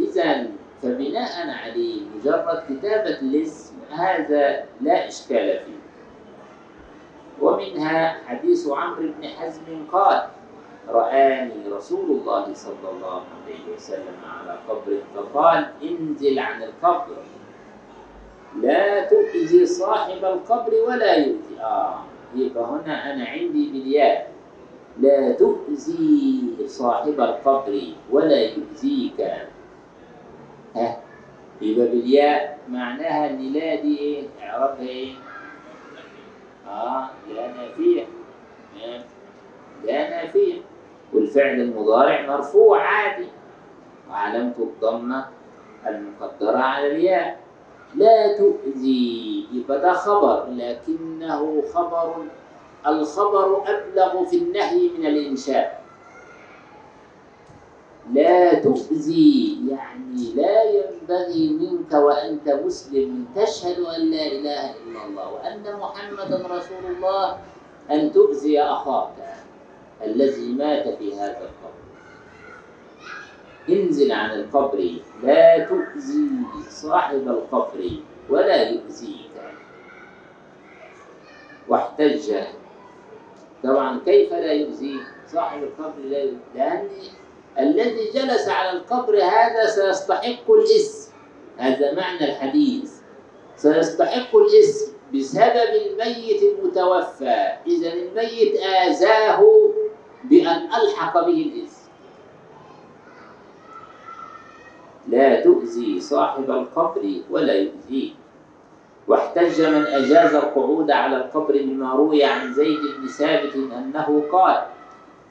إذا 0.00 0.46
فبناء 0.82 1.50
عليه 1.50 2.02
مجرد 2.16 2.62
كتابة 2.68 3.18
الاسم 3.20 3.74
هذا 3.90 4.64
لا 4.80 5.08
إشكال 5.08 5.60
فيه. 5.60 5.78
ومنها 7.40 8.16
حديث 8.26 8.68
عمرو 8.68 9.02
بن 9.02 9.28
حزم 9.28 9.86
قال 9.92 10.28
رآني 10.88 11.68
رسول 11.68 12.10
الله 12.10 12.54
صلى 12.54 12.88
الله 12.92 13.22
عليه 13.44 13.74
وسلم 13.76 14.16
على 14.24 14.58
قبر 14.68 14.98
فقال 15.14 15.66
انزل 15.82 16.38
عن 16.38 16.62
القبر. 16.62 17.16
لا 18.60 19.04
تؤذي 19.04 19.66
صاحب 19.66 20.24
القبر 20.24 20.72
ولا 20.88 21.16
يؤذي. 21.16 21.60
آه 21.60 21.98
يبقى 22.34 22.64
هنا 22.64 23.14
أنا 23.14 23.24
عندي 23.24 23.68
بالياء. 23.72 24.32
لا 25.00 25.32
تؤذي 25.32 26.40
صاحب 26.66 27.20
القبر 27.20 27.82
ولا 28.10 28.40
يؤذيك. 28.42 29.20
ها؟ 30.76 31.00
يبقى 31.60 31.86
بالياء 31.86 32.58
معناها 32.68 33.30
إن 33.30 33.52
لا 33.52 33.74
دي 33.74 33.98
إيه؟ 33.98 34.22
اعرابها 34.42 34.88
إيه؟ 34.88 35.12
آه 36.68 37.08
لا 37.34 37.46
نافيه. 37.52 38.04
لا 39.84 40.10
نافيه 40.10 40.60
والفعل 41.14 41.60
المضارع 41.60 42.26
مرفوع 42.26 42.82
عادي. 42.82 43.26
وعلامته 44.10 44.62
الضمة 44.62 45.26
المقدرة 45.86 46.58
على 46.58 46.86
الياء. 46.86 47.40
لا 47.94 48.38
تؤذي. 48.38 49.46
يبقى 49.52 49.80
ده 49.80 49.92
خبر. 49.92 50.46
لكنه 50.50 51.62
خبر. 51.74 52.14
الخبر 52.86 53.62
أبلغ 53.66 54.24
في 54.24 54.36
النهي 54.36 54.88
من 54.88 55.06
الإنشاء. 55.06 55.82
لا 58.12 58.54
تؤذي. 58.54 59.58
يعني 59.68 60.32
لا 60.34 60.62
ينبغي 60.62 61.48
منك 61.48 61.92
وأنت 61.92 62.48
مسلم 62.48 63.26
تشهد 63.36 63.78
أن 63.78 64.10
لا 64.10 64.26
إله 64.26 64.70
إلا 64.70 65.06
الله 65.06 65.32
وأن 65.32 65.76
محمدا 65.80 66.36
رسول 66.56 66.84
الله 66.96 67.38
أن 67.90 68.12
تؤذي 68.12 68.62
أخاك. 68.62 69.12
الذي 70.04 70.52
مات 70.52 70.98
في 70.98 71.14
هذا 71.14 71.40
القبر. 71.40 71.78
انزل 73.68 74.12
عن 74.12 74.30
القبر 74.30 74.90
لا 75.22 75.64
تؤذي 75.64 76.30
صاحب 76.70 77.28
القبر 77.28 77.90
ولا 78.30 78.70
يؤذيك. 78.70 79.30
واحتج. 81.68 82.34
طبعا 83.64 84.00
كيف 84.04 84.32
لا 84.32 84.52
يؤذيه 84.52 85.00
صاحب 85.32 85.62
القبر؟ 85.62 85.98
لا 86.04 86.24
لأن 86.54 86.88
الذي 87.58 88.10
جلس 88.14 88.48
على 88.48 88.70
القبر 88.78 89.22
هذا 89.22 89.66
سيستحق 89.66 90.50
الاسم 90.50 91.12
هذا 91.56 91.94
معنى 91.94 92.24
الحديث. 92.24 92.92
سيستحق 93.56 94.36
الاسم 94.36 94.92
بسبب 95.14 95.70
الميت 95.86 96.42
المتوفى. 96.42 97.56
إذا 97.66 97.92
الميت 97.92 98.56
آذاه 98.56 99.40
بأن 100.24 100.68
ألحق 100.72 101.14
به 101.26 101.52
الاسم 101.54 101.88
لا 105.08 105.40
تؤذي 105.40 106.00
صاحب 106.00 106.50
القبر 106.50 107.20
ولا 107.30 107.54
يؤذيه. 107.54 108.10
واحتج 109.08 109.62
من 109.62 109.86
أجاز 109.86 110.34
القعود 110.34 110.90
على 110.90 111.16
القبر 111.16 111.62
بما 111.62 111.92
روي 111.92 112.24
عن 112.24 112.52
زيد 112.52 112.80
بن 112.98 113.06
ثابت 113.06 113.54
أنه 113.54 114.24
قال 114.32 114.66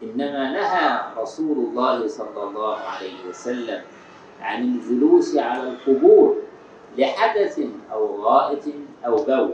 إنما 0.03 0.51
نهى 0.51 0.99
رسول 1.17 1.57
الله 1.57 2.07
صلى 2.07 2.43
الله 2.43 2.75
عليه 2.77 3.29
وسلم 3.29 3.81
عن 4.41 4.63
الجلوس 4.63 5.37
على 5.37 5.69
القبور 5.69 6.35
لحدث 6.97 7.59
أو 7.91 8.21
غائط 8.21 8.63
أو 9.05 9.15
بول. 9.15 9.53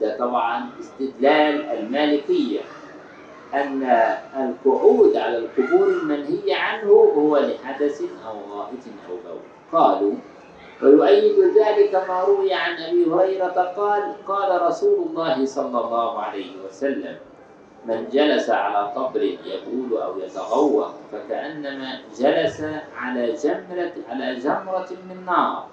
ده 0.00 0.18
طبعا 0.18 0.70
استدلال 0.80 1.64
المالكية. 1.64 2.60
أن 3.54 3.82
القعود 4.36 5.16
على 5.16 5.38
القبور 5.38 5.88
المنهي 5.88 6.54
عنه 6.54 6.90
هو 6.90 7.38
لحدث 7.38 8.00
أو 8.00 8.58
غائط 8.58 8.84
أو 9.10 9.16
بول. 9.24 9.40
قالوا 9.72 10.14
ويؤيد 10.82 11.56
ذلك 11.58 11.94
ما 12.08 12.20
روي 12.20 12.54
عن 12.54 12.76
أبي 12.76 13.06
هريرة 13.10 13.72
قال 13.76 14.02
قال 14.26 14.62
رسول 14.62 15.06
الله 15.06 15.46
صلى 15.46 15.80
الله 15.80 16.18
عليه 16.18 16.52
وسلم 16.66 17.16
من 17.86 18.08
جلس 18.12 18.50
على 18.50 18.92
قبر 18.92 19.22
يبول 19.22 20.02
أو 20.02 20.18
يتغوط 20.18 20.90
فكأنما 21.12 22.00
جلس 22.18 22.64
على 22.96 23.32
جمره 23.32 23.92
على 24.10 24.34
جمرة 24.34 24.88
من 25.08 25.24
نار. 25.26 25.66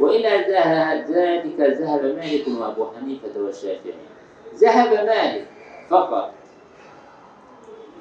والى 0.00 0.28
ذلك 1.08 1.60
ذهب 1.60 2.04
مالك 2.04 2.44
وأبو 2.60 2.86
حنيفة 2.96 3.40
والشافعي. 3.40 3.94
ذهب 4.54 5.06
مالك 5.06 5.46
فقط. 5.90 6.32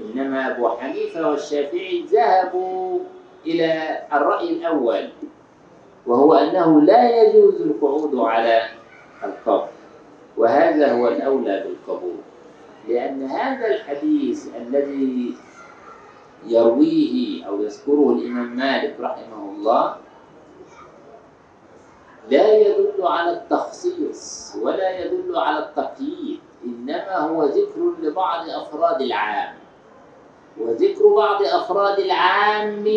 إنما 0.01 0.51
أبو 0.51 0.69
حنيفة 0.69 1.29
والشافعي 1.29 2.05
ذهبوا 2.11 2.99
إلى 3.45 4.01
الرأي 4.13 4.49
الأول 4.49 5.09
وهو 6.07 6.33
أنه 6.33 6.81
لا 6.81 7.21
يجوز 7.21 7.61
القعود 7.61 8.15
على 8.15 8.61
القبر 9.23 9.67
وهذا 10.37 10.93
هو 10.93 11.07
الأولى 11.07 11.63
بالقبول 11.63 12.15
لأن 12.87 13.23
هذا 13.23 13.67
الحديث 13.67 14.47
الذي 14.55 15.35
يرويه 16.45 17.45
أو 17.47 17.61
يذكره 17.61 18.11
الإمام 18.11 18.55
مالك 18.55 18.95
رحمه 18.99 19.51
الله 19.55 19.95
لا 22.29 22.57
يدل 22.57 22.93
على 22.99 23.31
التخصيص 23.31 24.53
ولا 24.61 24.99
يدل 24.99 25.35
على 25.35 25.59
التقييد 25.59 26.39
إنما 26.65 27.17
هو 27.17 27.43
ذكر 27.45 27.93
لبعض 28.01 28.49
أفراد 28.49 29.01
العام. 29.01 29.53
وذكر 30.61 31.07
بعض 31.15 31.41
أفراد 31.43 31.99
العام 31.99 32.87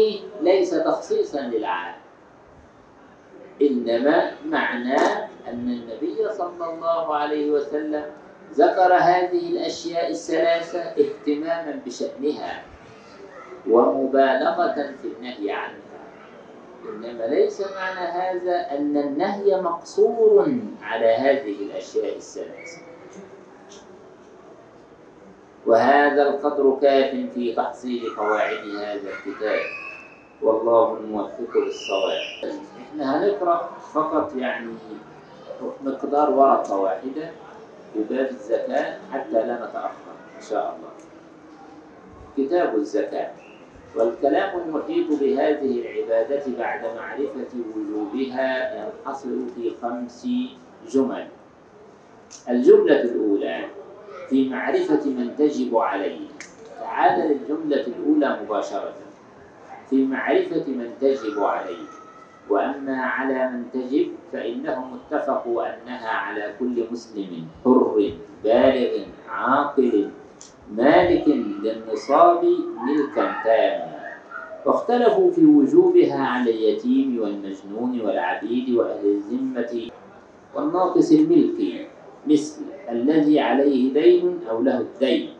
ليس 0.41 0.71
تخصيصا 0.71 1.41
للعام. 1.41 1.95
إنما 3.63 4.33
معناه 4.45 5.29
أن 5.49 5.69
النبي 5.69 6.29
صلى 6.33 6.65
الله 6.75 7.15
عليه 7.15 7.51
وسلم 7.51 8.05
ذكر 8.53 8.95
هذه 8.95 9.51
الأشياء 9.51 10.11
الثلاثة 10.11 10.81
اهتماما 10.81 11.81
بشأنها 11.87 12.63
ومبالغة 13.69 14.75
في 15.03 15.09
النهي 15.17 15.51
عنها. 15.51 15.81
إنما 16.89 17.25
ليس 17.25 17.61
معنى 17.61 18.01
هذا 18.09 18.67
أن 18.71 18.97
النهي 18.97 19.61
مقصور 19.61 20.53
على 20.83 21.15
هذه 21.15 21.57
الأشياء 21.63 22.17
الثلاثة. 22.17 22.90
وهذا 25.67 26.23
القدر 26.29 26.79
كاف 26.83 27.11
في 27.35 27.55
تحصيل 27.55 28.17
قواعد 28.17 28.69
هذا 28.69 29.09
الكتاب. 29.11 29.61
والله 30.43 30.97
الموفق 30.97 31.57
للصواب. 31.57 32.55
إحنا 32.83 33.17
هنقرأ 33.25 33.71
فقط 33.95 34.33
يعني 34.37 34.73
مقدار 35.85 36.31
ورقة 36.31 36.77
واحدة 36.77 37.31
في 37.95 38.03
باب 38.11 38.31
الزكاة 38.31 38.99
حتى 39.13 39.33
لا 39.33 39.55
نتأخر 39.55 40.15
إن 40.37 40.43
شاء 40.51 40.77
الله. 40.77 40.91
كتاب 42.37 42.75
الزكاة. 42.75 43.31
والكلام 43.97 44.61
المحيط 44.61 45.21
بهذه 45.21 45.81
العبادة 45.81 46.43
بعد 46.59 46.81
معرفة 46.97 47.49
وجوبها 47.77 48.75
ينحصر 48.75 49.29
في 49.55 49.73
خمس 49.83 50.27
جمل. 50.89 51.27
الجملة 52.49 53.01
الأولى 53.01 53.65
في 54.31 54.49
معرفة 54.49 55.11
من 55.11 55.37
تجب 55.39 55.77
عليه. 55.77 56.29
تعال 56.81 57.21
للجملة 57.21 57.87
الأولى 57.87 58.41
مباشرة. 58.45 58.95
في 59.91 60.05
معرفة 60.07 60.65
من 60.69 60.91
تجب 61.01 61.43
عليه. 61.43 61.85
وأما 62.51 62.97
على 63.03 63.51
من 63.51 63.65
تجب 63.73 64.09
فإنهم 64.33 64.99
اتفقوا 64.99 65.63
أنها 65.63 66.09
على 66.09 66.55
كل 66.59 66.85
مسلم 66.91 67.47
حر 67.65 68.13
بالغ 68.45 69.03
عاقل 69.29 70.11
مالك 70.77 71.29
للنصاب 71.29 72.45
ملكا 72.87 73.35
تاما. 73.45 74.01
واختلفوا 74.67 75.31
في 75.31 75.47
وجوبها 75.47 76.19
على 76.27 76.51
اليتيم 76.51 77.21
والمجنون 77.23 78.01
والعبيد 78.01 78.71
وأهل 78.71 79.07
الذمة 79.07 79.91
والناقص 80.55 81.13
الملك 81.13 81.89
مثل 82.27 82.63
الذي 82.91 83.41
عليه 83.41 83.93
دين 83.93 84.39
أو 84.51 84.63
له 84.63 84.79
الدين. 84.79 85.31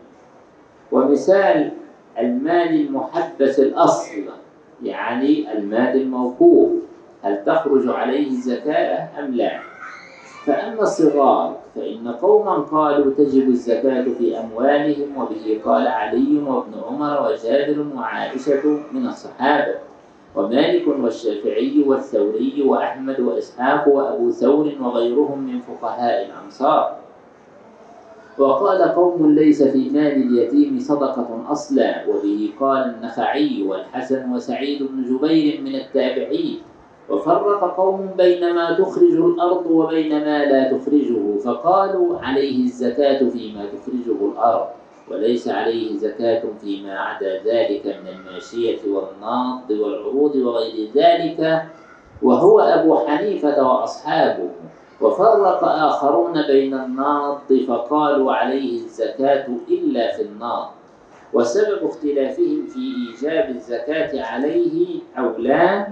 ومثال 0.91 1.71
المال 2.19 2.81
المحبس 2.81 3.59
الأصل 3.59 4.23
يعني 4.83 5.53
المال 5.53 6.01
الموقوف 6.01 6.71
هل 7.23 7.45
تخرج 7.45 7.89
عليه 7.89 8.27
الزكاة 8.27 9.19
أم 9.19 9.33
لا؟ 9.33 9.59
فأما 10.45 10.81
الصغار 10.81 11.57
فإن 11.75 12.07
قوما 12.07 12.53
قالوا 12.53 13.13
تجب 13.13 13.49
الزكاة 13.49 14.05
في 14.17 14.39
أموالهم 14.39 15.17
وبه 15.17 15.61
قال 15.65 15.87
علي 15.87 16.39
وابن 16.47 16.71
عمر 16.87 17.31
وجابر 17.31 17.85
وعائشة 17.95 18.79
من 18.91 19.07
الصحابة. 19.07 19.75
ومالك 20.35 20.87
والشافعي 20.87 21.83
والثوري 21.87 22.63
وأحمد 22.65 23.19
وإسحاق 23.19 23.87
وأبو 23.87 24.31
ثور 24.31 24.71
وغيرهم 24.81 25.39
من 25.39 25.59
فقهاء 25.59 26.25
الأمصار 26.25 26.95
وقال 28.37 28.81
قوم 28.81 29.35
ليس 29.35 29.63
في 29.63 29.89
مال 29.89 30.15
اليتيم 30.15 30.79
صدقة 30.79 31.43
أصلا 31.51 32.07
وبه 32.07 32.49
قال 32.59 32.95
النخعي 32.95 33.63
والحسن 33.63 34.33
وسعيد 34.33 34.83
بن 34.83 35.03
جبير 35.03 35.61
من 35.61 35.75
التابعين. 35.75 36.59
وفرق 37.09 37.75
قوم 37.77 38.09
بين 38.17 38.55
ما 38.55 38.73
تخرج 38.73 39.11
الأرض 39.11 39.65
وبين 39.71 40.09
ما 40.09 40.45
لا 40.45 40.71
تخرجه 40.71 41.37
فقالوا 41.43 42.19
عليه 42.19 42.63
الزكاة 42.63 43.29
فيما 43.29 43.65
تخرجه 43.65 44.31
الأرض. 44.31 44.67
وليس 45.11 45.47
عليه 45.47 45.97
زكاة 45.97 46.43
فيما 46.61 46.99
عدا 46.99 47.43
ذلك 47.43 47.85
من 47.85 48.07
الماشية 48.07 48.79
والناط 48.87 49.71
والعروض 49.71 50.35
وغير 50.35 50.89
ذلك. 50.95 51.63
وهو 52.21 52.59
أبو 52.59 52.97
حنيفة 53.07 53.67
وأصحابه. 53.67 54.49
وفرق 55.01 55.63
آخرون 55.63 56.41
بين 56.47 56.73
الناط 56.73 57.53
فقالوا 57.67 58.33
عليه 58.33 58.73
الزكاة 58.75 59.47
إلا 59.69 60.15
في 60.15 60.21
الناط 60.21 60.69
وسبب 61.33 61.85
اختلافهم 61.85 62.67
في 62.67 62.79
إيجاب 62.79 63.49
الزكاة 63.49 64.23
عليه 64.25 64.99
أو 65.17 65.37
لا 65.37 65.87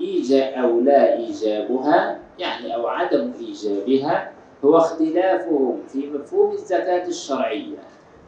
إيجاب 0.00 0.52
أو 0.52 0.80
لا 0.80 1.16
إيجابها 1.18 2.18
يعني 2.38 2.74
أو 2.74 2.86
عدم 2.86 3.32
إيجابها 3.40 4.32
هو 4.66 4.76
اختلافهم 4.76 5.78
في 5.88 6.10
مفهوم 6.10 6.52
الزكاة 6.52 7.06
الشرعية. 7.06 7.76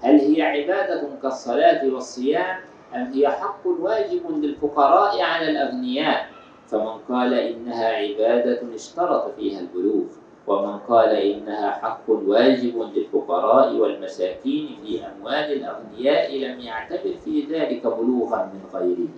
هل 0.01 0.20
هي 0.20 0.43
عبادة 0.43 1.09
كالصلاة 1.22 1.95
والصيام 1.95 2.57
أم 2.95 3.12
هي 3.12 3.28
حق 3.28 3.66
واجب 3.80 4.30
للفقراء 4.30 5.22
على 5.22 5.51
الأغنياء؟ 5.51 6.26
فمن 6.68 6.99
قال 7.09 7.34
إنها 7.34 7.89
عبادة 7.89 8.61
اشترط 8.74 9.34
فيها 9.36 9.61
البلوغ 9.61 10.05
ومن 10.47 10.78
قال 10.78 11.09
إنها 11.09 11.70
حق 11.70 12.05
واجب 12.09 12.82
للفقراء 12.95 13.74
والمساكين 13.74 14.68
في 14.84 15.01
أموال 15.07 15.53
الأغنياء 15.53 16.39
لم 16.39 16.61
يعتبر 16.61 17.14
في 17.24 17.41
ذلك 17.51 17.86
بلوغا 17.86 18.53
من 18.55 18.61
غيره. 18.74 19.09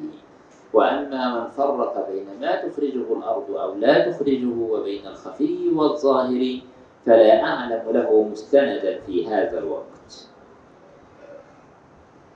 وأما 0.72 1.40
من 1.40 1.50
فرق 1.50 2.10
بين 2.10 2.26
ما 2.40 2.56
تخرجه 2.56 3.12
الأرض 3.18 3.50
أو 3.50 3.74
لا 3.74 4.10
تخرجه 4.10 4.54
وبين 4.70 5.06
الخفي 5.06 5.68
والظاهر 5.74 6.60
فلا 7.06 7.42
أعلم 7.44 7.82
له 7.90 8.22
مستندا 8.22 8.98
في 9.06 9.28
هذا 9.28 9.58
الوقت. 9.58 10.28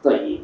طيب 0.04 0.42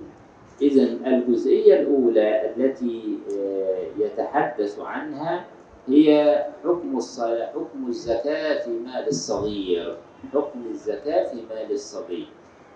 إذا 0.62 0.83
الجزئية 0.83 1.81
الأولى 1.81 2.51
التي 2.57 3.18
آه، 3.39 3.87
يتحدث 3.99 4.79
عنها 4.79 5.45
هي 5.89 6.39
حكم 6.64 6.97
الصلاة 6.97 7.47
حكم 7.47 7.87
الزكاة 7.89 8.64
في 8.64 8.71
مال 8.71 9.09
الصغير. 9.09 9.97
حكم 10.33 10.62
الزكاة 10.71 11.29
في 11.29 11.37
مال 11.37 11.73
الصبي. 11.73 12.29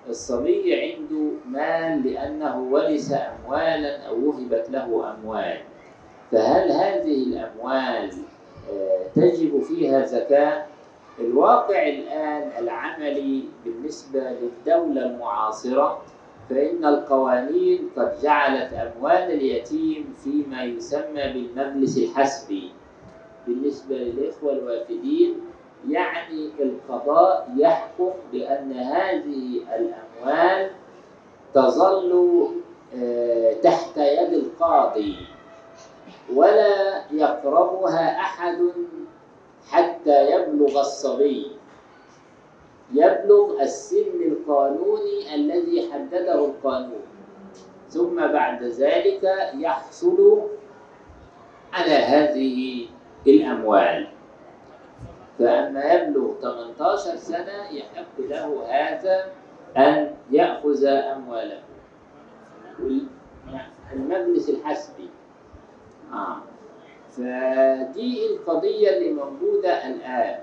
الصبي 0.08 0.74
عنده 0.74 1.30
مال 1.48 2.12
لأنه 2.12 2.68
ورث 2.70 3.12
أموالا 3.12 3.96
أو 4.02 4.28
وهبت 4.28 4.70
له 4.70 5.14
أموال. 5.14 5.58
فهل 6.32 6.72
هذه 6.72 7.22
الأموال 7.22 8.10
آه، 8.72 9.06
تجب 9.14 9.62
فيها 9.62 10.06
زكاة؟ 10.06 10.66
الواقع 11.20 11.88
الآن 11.88 12.50
العملي 12.58 13.44
بالنسبة 13.64 14.20
للدولة 14.20 15.06
المعاصرة 15.06 16.02
فإن 16.50 16.84
القوانين 16.84 17.90
قد 17.96 18.12
جعلت 18.22 18.72
أموال 18.72 19.12
اليتيم 19.30 20.14
فيما 20.24 20.64
يسمى 20.64 21.22
بالمجلس 21.32 21.98
الحسبي. 21.98 22.72
بالنسبة 23.46 23.96
للإخوة 23.96 24.52
الوافدين 24.52 25.40
يعني 25.88 26.50
القضاء 26.60 27.48
يحكم 27.56 28.10
بأن 28.32 28.72
هذه 28.72 29.60
الأموال 29.76 30.70
تظل 31.54 32.46
آه، 32.98 33.52
تحت 33.52 33.96
يد 33.96 34.32
القاضي 34.32 35.16
ولا 36.34 37.02
يقربها 37.12 38.20
أحد 38.20 38.58
حتى 39.70 40.30
يبلغ 40.30 40.80
الصبي. 40.80 41.56
يبلغ 42.92 43.62
السن 43.62 44.22
القانوني 44.22 45.34
الذي 45.34 45.92
حدده 45.92 46.44
القانون. 46.44 47.04
ثم 47.88 48.16
بعد 48.16 48.62
ذلك 48.62 49.24
يحصل 49.54 50.42
على 51.72 51.94
هذه 51.94 52.86
الأموال. 53.26 54.08
فأما 55.38 55.92
يبلغ 55.92 56.34
18 56.40 57.16
سنة 57.16 57.70
يحق 57.70 58.16
له 58.18 58.66
هذا 58.68 59.32
أن 59.76 60.14
يأخذ 60.30 60.84
أمواله. 60.84 61.62
المجلس 63.92 64.48
الحسبي 64.48 65.08
آه. 66.12 66.36
فدي 67.16 68.26
القضية 68.26 68.96
اللي 68.96 69.12
موجودة 69.12 69.86
الآن. 69.86 70.38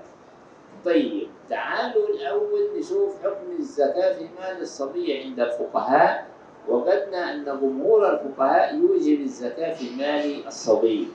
طيب 0.84 1.28
تعالوا 1.50 2.08
الأول 2.08 2.68
نشوف 2.78 3.22
حكم 3.24 3.56
الزكاة 3.58 4.12
في 4.12 4.24
مال 4.40 4.60
الصبي 4.60 5.22
عند 5.22 5.40
الفقهاء. 5.40 6.26
وجدنا 6.68 7.34
أن 7.34 7.44
جمهور 7.44 8.10
الفقهاء 8.10 8.74
يوجب 8.76 9.20
الزكاة 9.20 9.74
في 9.74 9.96
مال 9.96 10.46
الصبي. 10.46 11.08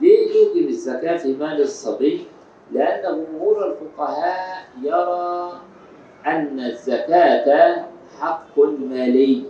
ليه 0.00 0.34
يوجب 0.34 0.68
الزكاة 0.68 1.16
في 1.16 1.32
مال 1.36 1.62
الصبي؟ 1.62 2.26
لأن 2.72 3.24
جمهور 3.24 3.66
الفقهاء 3.66 4.64
يرى 4.82 5.52
أن 6.26 6.60
الزكاة 6.60 7.84
حق 8.20 8.58
مالي. 8.58 9.44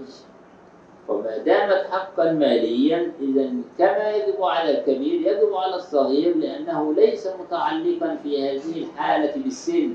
وما 1.13 1.39
دامت 1.39 1.87
حقا 1.91 2.33
ماليا 2.33 3.13
إذا 3.21 3.51
كما 3.79 4.11
يجب 4.11 4.43
على 4.43 4.79
الكبير 4.79 5.21
يجب 5.21 5.55
على 5.55 5.75
الصغير 5.77 6.37
لأنه 6.37 6.95
ليس 6.95 7.29
متعلقا 7.41 8.17
في 8.23 8.43
هذه 8.43 8.85
الحالة 8.85 9.43
بالسن. 9.43 9.95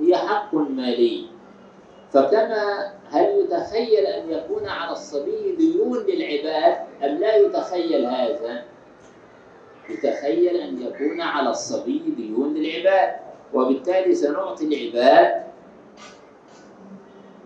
هي 0.00 0.16
حق 0.16 0.54
مالي. 0.54 1.26
فكما 2.12 2.92
هل 3.10 3.40
يتخيل 3.40 4.06
أن 4.06 4.30
يكون 4.30 4.66
على 4.68 4.92
الصبي 4.92 5.56
ديون 5.58 5.98
للعباد؟ 5.98 6.76
أم 7.02 7.18
لا 7.18 7.36
يتخيل 7.36 8.06
هذا؟ 8.06 8.64
يتخيل 9.88 10.56
أن 10.56 10.82
يكون 10.82 11.20
على 11.20 11.50
الصبي 11.50 12.02
ديون 12.16 12.54
للعباد. 12.54 13.16
وبالتالي 13.54 14.14
سنعطي 14.14 14.64
العباد 14.64 15.46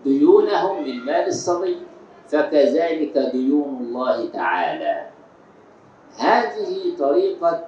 ديونهم 0.05 0.83
من 0.83 0.99
مال 1.05 1.27
الصبي. 1.27 1.77
فكذلك 2.31 3.17
ديون 3.17 3.77
الله 3.81 4.29
تعالى. 4.29 5.05
هذه 6.17 6.95
طريقة 6.99 7.65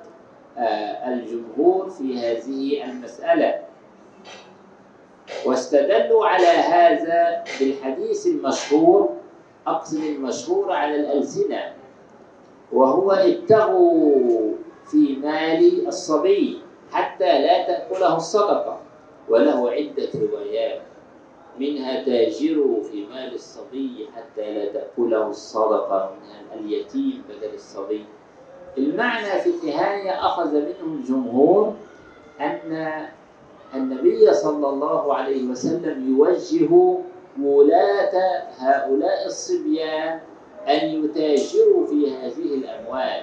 آه، 0.58 1.14
الجمهور 1.14 1.90
في 1.90 2.20
هذه 2.20 2.84
المسألة. 2.84 3.60
واستدلوا 5.46 6.26
على 6.26 6.48
هذا 6.48 7.44
بالحديث 7.60 8.28
المشهور 8.28 9.10
أقصد 9.68 10.04
المشهور 10.04 10.72
على 10.72 10.96
الألسنة 10.96 11.74
وهو 12.74 13.12
ابتغوا 13.12 14.54
في 14.92 15.16
مال 15.16 15.88
الصبي 15.88 16.62
حتى 16.92 17.42
لا 17.42 17.68
تأكله 17.68 18.16
الصدقة 18.16 18.80
وله 19.30 19.72
عدة 19.72 20.10
روايات. 20.16 20.82
منها 21.60 22.04
تاجروا 22.04 22.84
في 22.84 23.06
مال 23.06 23.34
الصبي 23.34 24.08
حتى 24.16 24.54
لا 24.54 24.66
تأكله 24.72 25.28
الصدقة 25.30 26.12
منها 26.16 26.60
اليتيم 26.60 27.24
بدل 27.30 27.54
الصبي. 27.54 28.06
المعنى 28.78 29.40
في 29.42 29.50
النهاية 29.50 30.26
أخذ 30.26 30.54
منه 30.54 30.94
الجمهور 31.00 31.74
أن 32.42 33.06
النبي 33.76 34.34
صلى 34.34 34.70
الله 34.70 35.14
عليه 35.14 35.44
وسلم 35.50 36.18
يوجه 36.18 36.98
ولاة 37.42 38.44
هؤلاء 38.58 39.26
الصبيان 39.26 40.20
أن 40.68 41.06
يتاجروا 41.06 41.88
في 41.88 42.12
هذه 42.16 42.54
الأموال 42.56 43.22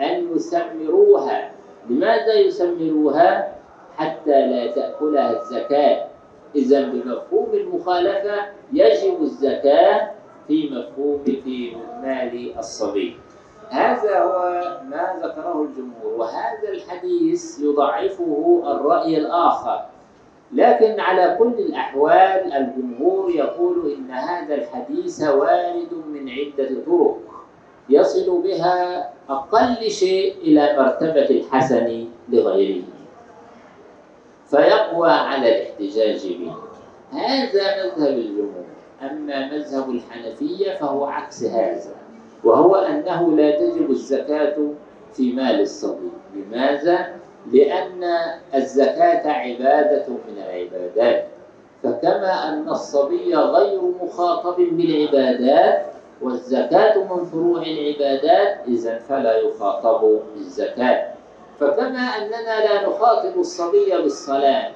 أن 0.00 0.36
يسمروها 0.36 1.52
لماذا 1.90 2.34
يسمروها؟ 2.34 3.54
حتى 3.96 4.46
لا 4.46 4.66
تأكلها 4.72 5.40
الزكاة. 5.42 6.06
إذا 6.56 6.88
بمفهوم 6.88 7.48
المخالفة 7.54 8.36
يجب 8.72 9.22
الزكاة 9.22 10.10
في 10.48 10.70
مفهوم 10.70 11.22
في 11.24 11.76
مال 12.02 12.58
الصبي. 12.58 13.16
هذا 13.68 14.18
هو 14.18 14.62
ما 14.90 15.14
ذكره 15.22 15.62
الجمهور 15.62 16.20
وهذا 16.20 16.68
الحديث 16.68 17.60
يضعفه 17.60 18.62
الرأي 18.66 19.18
الآخر. 19.18 19.80
لكن 20.52 21.00
على 21.00 21.36
كل 21.38 21.54
الأحوال 21.58 22.52
الجمهور 22.52 23.30
يقول 23.30 23.92
إن 23.92 24.10
هذا 24.10 24.54
الحديث 24.54 25.22
وارد 25.22 25.92
من 26.12 26.28
عدة 26.28 26.68
طرق 26.86 27.18
يصل 27.88 28.42
بها 28.42 29.10
أقل 29.28 29.90
شيء 29.90 30.34
إلى 30.42 30.76
مرتبة 30.78 31.30
الحسن 31.30 32.06
لغيره. 32.28 32.82
فيقوى 34.52 35.10
على 35.10 35.48
الاحتجاج 35.56 36.26
به. 36.26 36.54
هذا 37.12 37.84
مذهب 37.84 38.18
الجمهور. 38.18 38.64
أما 39.02 39.52
مذهب 39.52 39.90
الحنفية 39.90 40.74
فهو 40.74 41.04
عكس 41.04 41.44
هذا 41.44 41.94
وهو 42.44 42.74
أنه 42.74 43.36
لا 43.36 43.50
تجب 43.50 43.90
الزكاة 43.90 44.56
في 45.12 45.32
مال 45.32 45.60
الصبي. 45.60 46.10
لماذا؟ 46.34 47.06
لأن 47.52 48.04
الزكاة 48.54 49.28
عبادة 49.28 50.06
من 50.08 50.42
العبادات. 50.46 51.26
فكما 51.82 52.48
أن 52.48 52.68
الصبي 52.68 53.34
غير 53.34 53.80
مخاطب 54.02 54.56
بالعبادات 54.56 55.86
والزكاة 56.22 56.98
من 56.98 57.24
فروع 57.24 57.62
العبادات 57.62 58.58
إذا 58.68 58.98
فلا 58.98 59.36
يخاطب 59.36 60.20
بالزكاة. 60.34 61.11
فكما 61.62 62.00
أننا 62.00 62.64
لا 62.64 62.88
نخاطب 62.88 63.38
الصبي 63.38 64.02
بالصلاة 64.02 64.70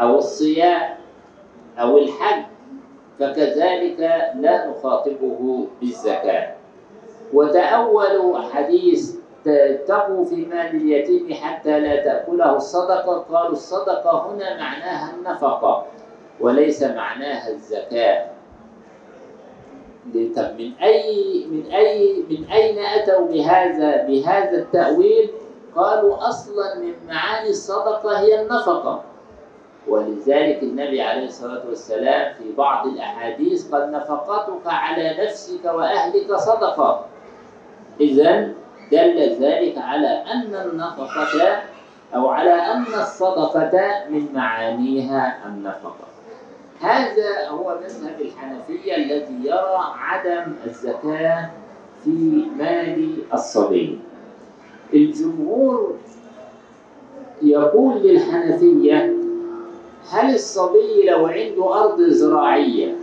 أو 0.00 0.18
الصيام 0.18 0.96
أو 1.78 1.98
الحج 1.98 2.42
فكذلك 3.18 4.00
لا 4.34 4.66
نخاطبه 4.70 5.66
بالزكاة 5.80 6.54
وتأولوا 7.32 8.40
حديث 8.40 9.16
تقوا 9.88 10.24
في 10.24 10.36
مال 10.36 10.76
اليتيم 10.76 11.34
حتى 11.34 11.80
لا 11.80 12.04
تأكله 12.04 12.56
الصدقة 12.56 13.18
قالوا 13.18 13.52
الصدقة 13.52 14.26
هنا 14.30 14.56
معناها 14.56 15.14
النفقة 15.14 15.86
وليس 16.40 16.82
معناها 16.82 17.50
الزكاة 17.50 18.26
طب 20.36 20.60
من 20.60 20.72
أي 20.82 21.46
من 21.50 21.66
أي 21.72 22.24
من 22.30 22.44
أين 22.52 22.78
أتوا 22.78 23.26
بهذا 23.26 24.02
بهذا 24.06 24.58
التأويل؟ 24.58 25.30
قالوا 25.76 26.28
أصلا 26.28 26.78
من 26.78 26.94
معاني 27.08 27.50
الصدقة 27.50 28.18
هي 28.18 28.42
النفقة. 28.42 29.02
ولذلك 29.88 30.62
النبي 30.62 31.02
عليه 31.02 31.26
الصلاة 31.26 31.62
والسلام 31.68 32.34
في 32.34 32.52
بعض 32.52 32.86
الأحاديث 32.86 33.74
قال 33.74 33.92
نفقتك 33.92 34.66
على 34.66 35.24
نفسك 35.24 35.64
وأهلك 35.64 36.34
صدقة. 36.34 37.04
إذا 38.00 38.48
دل 38.92 39.36
ذلك 39.40 39.78
على 39.78 40.08
أن 40.08 40.54
النفقة 40.54 41.62
أو 42.14 42.28
على 42.28 42.52
أن 42.52 42.86
الصدقة 43.00 44.04
من 44.10 44.28
معانيها 44.34 45.42
النفقة. 45.46 46.06
هذا 46.80 47.48
هو 47.48 47.78
مذهب 47.82 48.20
الحنفية 48.20 48.96
الذي 48.96 49.40
يرى 49.44 49.78
عدم 49.98 50.54
الزكاة 50.66 51.50
في 52.04 52.46
مال 52.58 53.18
الصبي. 53.34 54.00
الجمهور 54.94 55.96
يقول 57.42 57.96
للحنفية 58.02 59.16
هل 60.10 60.34
الصبي 60.34 61.02
لو 61.06 61.26
عنده 61.26 61.84
أرض 61.84 62.00
زراعية؟ 62.02 62.94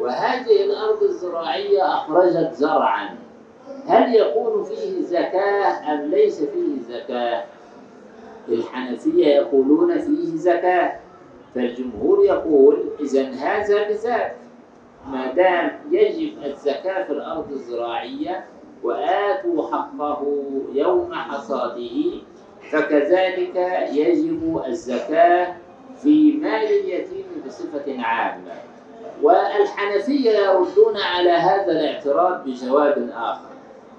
وهذه 0.00 0.64
الأرض 0.64 1.02
الزراعية 1.02 1.94
أخرجت 1.94 2.50
زرعا. 2.54 3.08
هل 3.86 4.14
يكون 4.14 4.64
فيه 4.64 5.02
زكاة 5.02 5.94
أم 5.94 6.10
ليس 6.10 6.42
فيه 6.42 6.94
زكاة؟ 6.98 7.44
الحنفية 8.48 9.26
يقولون 9.26 9.98
فيه 9.98 10.36
زكاة 10.36 10.92
فالجمهور 11.54 12.24
يقول 12.24 12.84
إذا 13.00 13.30
هذا 13.30 13.88
بذاك 13.88 14.36
ما 15.08 15.32
دام 15.32 15.70
يجب 15.90 16.32
الزكاة 16.44 17.04
في 17.04 17.12
الأرض 17.12 17.52
الزراعية 17.52 18.44
وآتوا 18.84 19.66
حقه 19.72 20.22
يوم 20.72 21.14
حصاده 21.14 22.10
فكذلك 22.70 23.56
يجب 23.92 24.62
الزكاة 24.66 25.56
في 26.02 26.32
مال 26.32 26.64
اليتيم 26.64 27.24
بصفة 27.46 28.02
عامة. 28.02 28.52
والحنفية 29.22 30.30
يردون 30.30 30.96
على 30.96 31.30
هذا 31.30 31.72
الاعتراض 31.72 32.44
بجواب 32.44 33.10
آخر. 33.16 33.48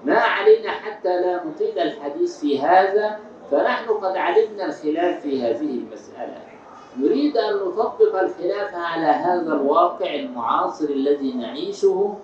ما 0.04 0.18
علينا 0.18 0.70
حتى 0.70 1.20
لا 1.20 1.44
نطيل 1.44 1.78
الحديث 1.78 2.40
في 2.40 2.60
هذا 2.60 3.18
فنحن 3.50 3.88
قد 3.90 4.16
علمنا 4.16 4.66
الخلاف 4.66 5.20
في 5.20 5.42
هذه 5.42 5.70
المسألة. 5.78 6.38
نريد 6.98 7.36
أن 7.36 7.54
نطبق 7.54 8.22
الخلاف 8.22 8.74
على 8.74 9.06
هذا 9.06 9.52
الواقع 9.52 10.14
المعاصر 10.14 10.84
الذي 10.88 11.32
نعيشه 11.32 12.14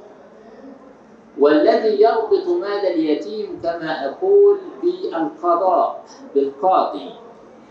والذي 1.38 2.02
يربط 2.02 2.48
مال 2.48 2.86
اليتيم 2.86 3.60
كما 3.62 4.08
أقول 4.08 4.58
بالقضاء 4.82 6.04
بالقاضي. 6.34 7.10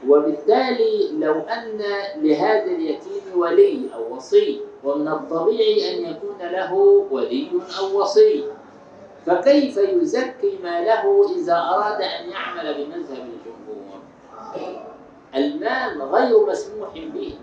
وبالتالي 0.07 1.11
لو 1.19 1.33
أن 1.33 1.81
لهذا 2.15 2.65
اليتيم 2.71 3.21
ولي 3.35 3.89
أو 3.95 4.15
وصي 4.15 4.61
ومن 4.83 5.07
الطبيعي 5.07 5.93
أن 5.93 6.11
يكون 6.11 6.37
له 6.41 6.73
ولي 7.11 7.51
أو 7.79 8.01
وصي. 8.01 8.43
فكيف 9.25 9.77
يزكي 9.77 10.57
ماله 10.63 11.35
إذا 11.35 11.53
أراد 11.53 12.01
أن 12.01 12.29
يعمل 12.29 12.73
بمذهب 12.73 13.27
الجمهور؟ 13.29 14.01
المال 15.35 16.01
غير 16.01 16.45
مسموح 16.45 16.89
به 16.93 17.33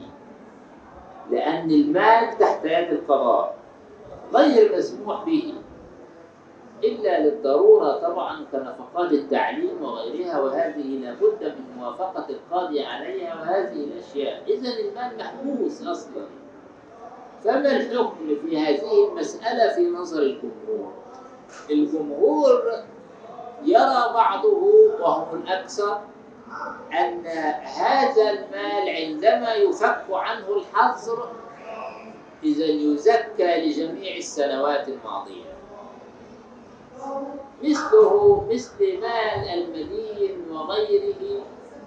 لأن 1.31 1.71
المال 1.71 2.39
تحت 2.39 2.65
يد 2.65 2.93
القضاء 2.93 3.57
غير 4.35 4.77
مسموح 4.77 5.25
به. 5.25 5.55
إلا 6.85 7.21
للضرورة 7.21 7.93
طبعا 7.93 8.45
كنفقات 8.53 9.13
التعليم 9.13 9.83
وغيرها 9.83 10.41
وهذه 10.41 10.99
لابد 10.99 11.43
من 11.43 11.77
موافقة 11.79 12.27
القاضي 12.31 12.85
عليها 12.85 13.35
وهذه 13.35 13.85
الأشياء. 13.85 14.43
إذا 14.49 14.69
المال 14.69 15.19
محبوس 15.19 15.83
أصلا. 15.83 16.27
فما 17.45 17.77
الحكم 17.77 18.37
في 18.43 18.59
هذه 18.59 19.09
المسألة 19.09 19.75
في 19.75 19.87
نظر 19.91 20.23
الجمهور؟ 20.23 20.93
الجمهور 21.71 22.63
يرى 23.65 24.13
بعضه 24.15 24.63
وهم 25.01 25.43
الأكثر 25.43 26.01
أن 26.93 27.27
هذا 27.63 28.31
المال 28.31 28.89
عندما 28.89 29.55
يفك 29.55 30.05
عنه 30.11 30.49
الحظر 30.57 31.29
إذا 32.45 32.65
يزكى 32.65 33.67
لجميع 33.67 34.17
السنوات 34.17 34.89
الماضية. 34.89 35.48
مثله 37.63 38.47
مثل 38.53 39.01
مال 39.01 39.49
المدين 39.49 40.51
وغيره 40.51 41.43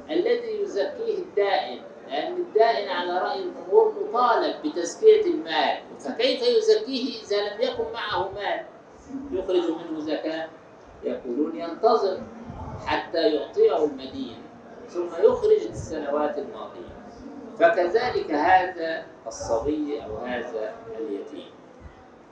الذي 0.10 0.62
يزكيه 0.62 1.18
الدائن 1.18 1.82
لأن 2.08 2.38
الدائن 2.38 2.90
على 2.90 3.18
رأي 3.20 3.40
الجمهور 3.44 3.94
مطالب 4.10 4.56
بتزكية 4.66 5.26
المال. 5.26 5.78
فكيف 6.00 6.42
يزكيه 6.42 7.22
إذا 7.24 7.38
لم 7.38 7.62
يكن 7.62 7.84
معه 7.94 8.32
مال؟ 8.32 8.66
يخرج 9.32 9.72
منه 9.72 10.00
زكاة. 10.00 10.50
يقولون 11.04 11.56
ينتظر 11.56 12.22
حتى 12.86 13.18
يعطيه 13.18 13.84
المدين 13.84 14.38
ثم 14.88 15.08
يخرج 15.08 15.68
السنوات 15.70 16.38
الماضية. 16.38 16.92
فكذلك 17.60 18.32
هذا 18.32 19.06
الصبي 19.28 20.04
أو 20.06 20.18
هذا 20.18 20.76
اليتيم. 21.00 21.52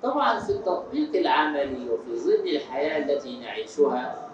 طبعا 0.04 0.40
في 0.40 0.50
التطبيق 0.50 1.16
العملي 1.16 1.90
وفي 1.90 2.20
ظل 2.20 2.48
الحياة 2.56 2.98
التي 2.98 3.40
نعيشها 3.40 4.30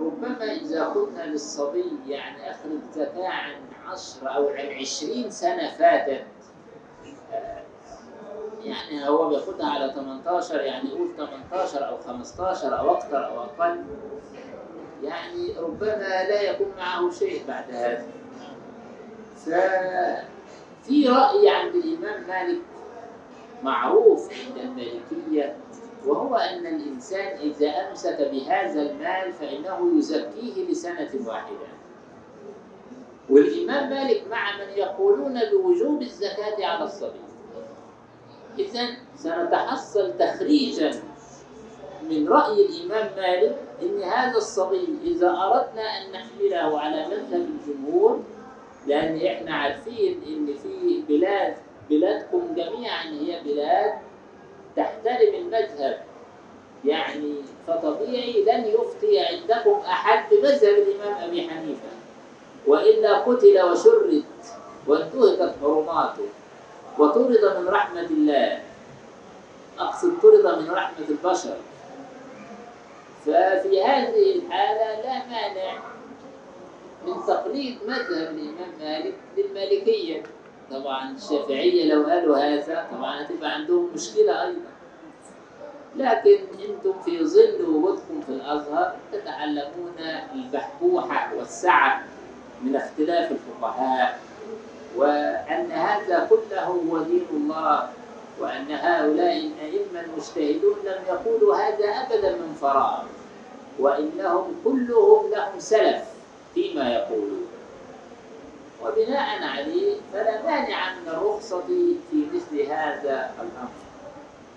ربما 0.00 0.52
إذا 0.52 0.84
قلنا 0.84 1.26
للصبي 1.26 1.84
يعني 2.08 2.50
أخرج 2.50 2.80
زكاة 2.94 3.28
عن 3.28 3.54
عشر 3.86 4.36
أو 4.36 4.48
عن 4.48 4.66
عشرين 4.66 5.30
سنة 5.30 5.70
فاتت 5.70 6.24
يعني 8.64 9.08
هو 9.08 9.28
بياخدها 9.28 9.66
على 9.66 9.92
18 9.92 10.60
يعني 10.60 10.88
يقول 10.88 11.08
18 11.16 11.88
أو 11.88 11.98
15 11.98 12.78
أو 12.78 12.92
أكثر 12.92 13.26
أو 13.26 13.42
أقل 13.42 13.84
يعني 15.02 15.52
ربما 15.58 15.96
لا 16.28 16.40
يكون 16.42 16.66
معه 16.78 17.10
شيء 17.10 17.42
بعد 17.48 17.64
هذا. 17.70 18.06
ففي 19.36 21.08
رأي 21.08 21.48
عند 21.50 21.74
الإمام 21.74 22.28
مالك 22.28 22.60
معروف 23.64 24.28
عند 24.32 24.58
المالكية 24.58 25.56
وهو 26.06 26.34
أن 26.34 26.66
الإنسان 26.66 27.38
إذا 27.38 27.68
أمسك 27.68 28.28
بهذا 28.32 28.82
المال 28.82 29.32
فإنه 29.32 29.98
يزكيه 29.98 30.70
لسنة 30.70 31.10
واحدة. 31.26 31.66
والإمام 33.30 33.90
مالك 33.90 34.24
مع 34.30 34.56
من 34.56 34.72
يقولون 34.76 35.40
بوجوب 35.52 36.02
الزكاة 36.02 36.66
على 36.66 36.84
الصبي. 36.84 37.20
إذا 38.58 38.86
سنتحصل 39.16 40.12
تخريجا 40.18 40.90
من 42.10 42.28
رأي 42.28 42.66
الإمام 42.66 43.10
مالك 43.16 43.56
أن 43.82 44.02
هذا 44.02 44.36
الصبي 44.36 44.88
إذا 45.04 45.28
أردنا 45.30 45.82
أن 45.82 46.12
نحمله 46.12 46.80
على 46.80 47.06
مذهب 47.06 47.48
الجمهور 47.48 48.20
لأن 48.86 49.26
إحنا 49.26 49.54
عارفين 49.54 50.20
أن 50.26 50.54
في 50.62 51.02
بلاد 51.08 51.54
بلادكم 51.92 52.54
جميعا 52.56 53.04
هي 53.04 53.40
بلاد 53.44 53.92
تحترم 54.76 55.34
المذهب. 55.34 56.00
يعني 56.84 57.34
فطبيعي 57.66 58.44
لن 58.44 58.64
يفتي 58.64 59.20
عندكم 59.20 59.80
أحد 59.80 60.34
بمذهب 60.34 60.74
الإمام 60.74 61.14
أبي 61.24 61.48
حنيفة. 61.48 61.92
وإلا 62.66 63.18
قتل 63.18 63.62
وشرد 63.62 64.24
وانتهكت 64.86 65.54
حرماته 65.62 66.28
وطرد 66.98 67.44
من 67.58 67.68
رحمة 67.68 68.06
الله. 68.10 68.62
أقصد 69.78 70.12
طرد 70.22 70.58
من 70.62 70.70
رحمة 70.70 71.06
البشر. 71.08 71.56
ففي 73.24 73.82
هذه 73.82 74.36
الحالة 74.36 75.00
لا 75.02 75.26
مانع 75.26 75.78
من 77.06 77.26
تقليد 77.26 77.78
مذهب 77.86 78.28
الإمام 78.34 78.72
مالك 78.80 79.14
للمالكية. 79.36 80.22
طبعا 80.72 81.10
الشافعية 81.16 81.94
لو 81.94 82.06
قالوا 82.06 82.36
هذا 82.38 82.86
طبعا 82.92 83.22
هتبقى 83.22 83.50
عندهم 83.54 83.90
مشكلة 83.94 84.42
أيضا. 84.42 84.72
لكن 85.96 86.38
أنتم 86.68 86.92
في 87.04 87.24
ظل 87.24 87.62
وجودكم 87.68 88.20
في 88.26 88.28
الأزهر 88.32 88.96
تتعلمون 89.12 89.92
البحبوحة 90.34 91.34
والسعة 91.38 92.02
من 92.62 92.76
اختلاف 92.76 93.32
الفقهاء 93.32 94.18
وأن 94.96 95.72
هذا 95.72 96.26
كله 96.30 96.60
هو 96.64 96.98
دين 96.98 97.26
الله 97.32 97.88
وأن 98.40 98.66
هؤلاء 98.70 99.36
الأئمة 99.36 100.00
المجتهدون 100.00 100.76
لم 100.84 101.02
يقولوا 101.08 101.56
هذا 101.56 101.84
أبدا 101.86 102.32
من 102.32 102.56
فراغ 102.60 103.02
وإنهم 103.78 104.54
كلهم 104.64 105.30
لهم 105.30 105.58
سلف 105.58 106.02
فيما 106.54 106.92
يقولون. 106.92 107.41
وبناء 108.82 109.42
عليه 109.42 109.96
فلا 110.12 110.42
مانع 110.42 110.94
من 110.94 111.08
الرخصة 111.08 111.62
في 112.10 112.26
مثل 112.34 112.60
هذا 112.60 113.30
الأمر. 113.36 113.70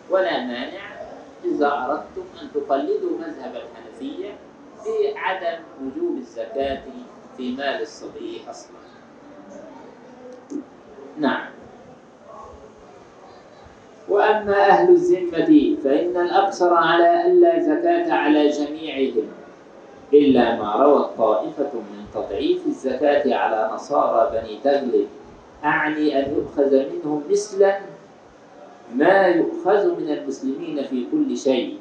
ولا 0.09 0.39
مانع 0.39 0.95
إذا 1.45 1.67
أردتم 1.67 2.25
أن 2.41 2.47
تقلدوا 2.53 3.17
مذهب 3.17 3.55
الحنفية 3.55 4.35
بعدم 4.85 5.63
وجوب 5.81 6.17
الزكاة 6.17 6.81
في 7.37 7.51
مال 7.55 7.81
الصبي 7.81 8.41
أصلا. 8.49 8.75
نعم. 11.19 11.47
وأما 14.09 14.69
أهل 14.69 14.89
الذمة 14.89 15.77
فإن 15.83 16.17
الأقصر 16.17 16.73
على 16.73 17.27
ألا 17.27 17.59
زكاة 17.59 18.13
على 18.13 18.49
جميعهم. 18.49 19.27
إلا 20.13 20.55
ما 20.55 20.75
روت 20.75 21.09
طائفة 21.17 21.71
من 21.73 22.05
تضعيف 22.13 22.67
الزكاة 22.67 23.35
على 23.35 23.69
نصارى 23.73 24.31
بني 24.31 24.59
تغلب 24.63 25.07
أعني 25.63 26.19
أن 26.19 26.35
يؤخذ 26.35 26.83
منهم 26.93 27.23
مثلا 27.29 27.79
ما 28.95 29.27
يؤخذ 29.27 29.99
من 29.99 30.09
المسلمين 30.09 30.83
في 30.83 31.05
كل 31.11 31.37
شيء. 31.37 31.77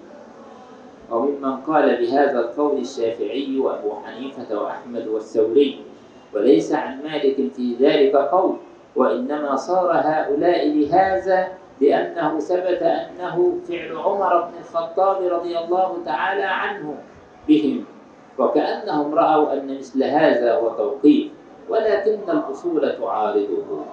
وممن 1.10 1.56
قال 1.56 1.96
بهذا 1.96 2.40
القول 2.40 2.80
الشافعي 2.80 3.58
وأبو 3.58 3.92
حنيفة 4.04 4.62
وأحمد 4.62 5.06
والثوري. 5.08 5.80
وليس 6.34 6.72
عن 6.72 7.02
مالك 7.02 7.36
في 7.56 7.76
ذلك 7.80 8.16
قول. 8.16 8.56
وإنما 8.96 9.56
صار 9.56 9.90
هؤلاء 9.92 10.68
لهذا 10.68 11.48
لأنه 11.80 12.38
ثبت 12.38 12.82
أنه 12.82 13.58
فعل 13.68 13.96
عمر 13.96 14.40
بن 14.40 14.52
الخطاب 14.60 15.22
رضي 15.22 15.58
الله 15.58 15.96
تعالى 16.04 16.42
عنه 16.42 16.94
بهم. 17.48 17.84
وكأنهم 18.38 19.14
رأوا 19.14 19.52
أن 19.52 19.78
مثل 19.78 20.04
هذا 20.04 20.54
هو 20.54 20.68
توقيف 20.68 21.32
ولكن 21.68 22.18
الأصول 22.28 22.96
تعارضه. 22.98 23.84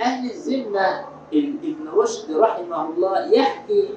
أهل 0.00 0.30
الذمة 0.30 1.04
ابن 1.32 1.88
رشد 1.94 2.36
رحمه 2.36 2.88
الله 2.88 3.26
يحكي 3.32 3.88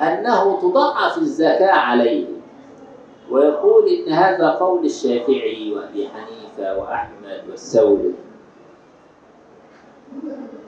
أنه 0.00 0.60
تضعف 0.60 1.18
الزكاة 1.18 1.72
عليه 1.72 2.26
ويقول 3.30 3.88
إن 3.88 4.12
هذا 4.12 4.50
قول 4.50 4.84
الشافعي 4.84 5.72
وأبي 5.74 6.08
حنيفة 6.08 6.78
وأحمد 6.78 7.42
والثوري 7.50 8.14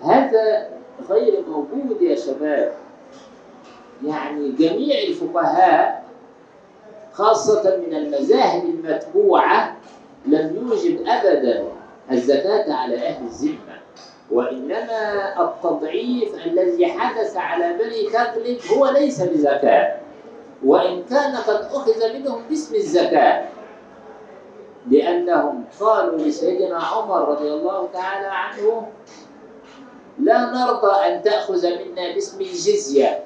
هذا 0.03 0.69
غير 1.11 1.45
موجود 1.49 2.03
يا 2.03 2.17
شباب. 2.17 2.73
يعني 4.05 4.51
جميع 4.53 5.03
الفقهاء 5.09 6.02
خاصة 7.13 7.77
من 7.87 7.95
المذاهب 7.95 8.65
المتبوعة 8.65 9.77
لم 10.27 10.57
يوجب 10.57 11.07
أبدا 11.07 11.65
الزكاة 12.11 12.73
على 12.75 12.97
أهل 12.97 13.25
الذمة 13.25 13.83
وإنما 14.31 15.33
التضعيف 15.45 16.47
الذي 16.47 16.87
حدث 16.87 17.37
على 17.37 17.73
بني 17.73 18.11
تغلب 18.13 18.59
هو 18.73 18.91
ليس 18.91 19.23
بزكاة. 19.23 19.97
وإن 20.65 21.03
كان 21.11 21.37
قد 21.37 21.69
أخذ 21.73 22.15
منهم 22.15 22.43
باسم 22.49 22.75
الزكاة 22.75 23.45
لأنهم 24.91 25.65
قالوا 25.81 26.19
لسيدنا 26.19 26.79
عمر 26.79 27.29
رضي 27.29 27.53
الله 27.53 27.89
تعالى 27.93 28.27
عنه 28.27 28.89
لا 30.19 30.39
نرضى 30.39 30.93
أن 31.07 31.23
تأخذ 31.23 31.67
منا 31.67 32.15
باسم 32.15 32.41
الجزية. 32.41 33.25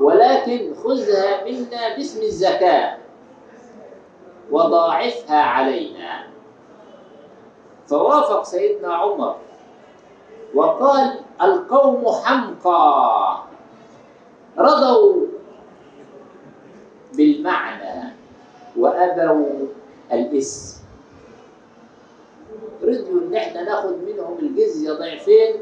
ولكن 0.00 0.74
خذها 0.74 1.44
منا 1.44 1.96
باسم 1.96 2.22
الزكاة 2.22 2.96
وضاعفها 4.50 5.40
علينا. 5.42 6.26
فوافق 7.86 8.44
سيدنا 8.44 8.94
عمر 8.94 9.36
وقال 10.54 11.20
القوم 11.42 12.04
حمقى. 12.24 13.38
رضوا 14.58 15.26
بالمعنى 17.14 18.12
وأبوا 18.76 19.66
الاسم. 20.12 20.84
رضيوا 22.82 23.20
إن 23.20 23.34
إحنا 23.34 23.62
ناخد 23.62 23.94
منهم 24.06 24.38
الجزية 24.42 24.92
ضعفين 24.92 25.54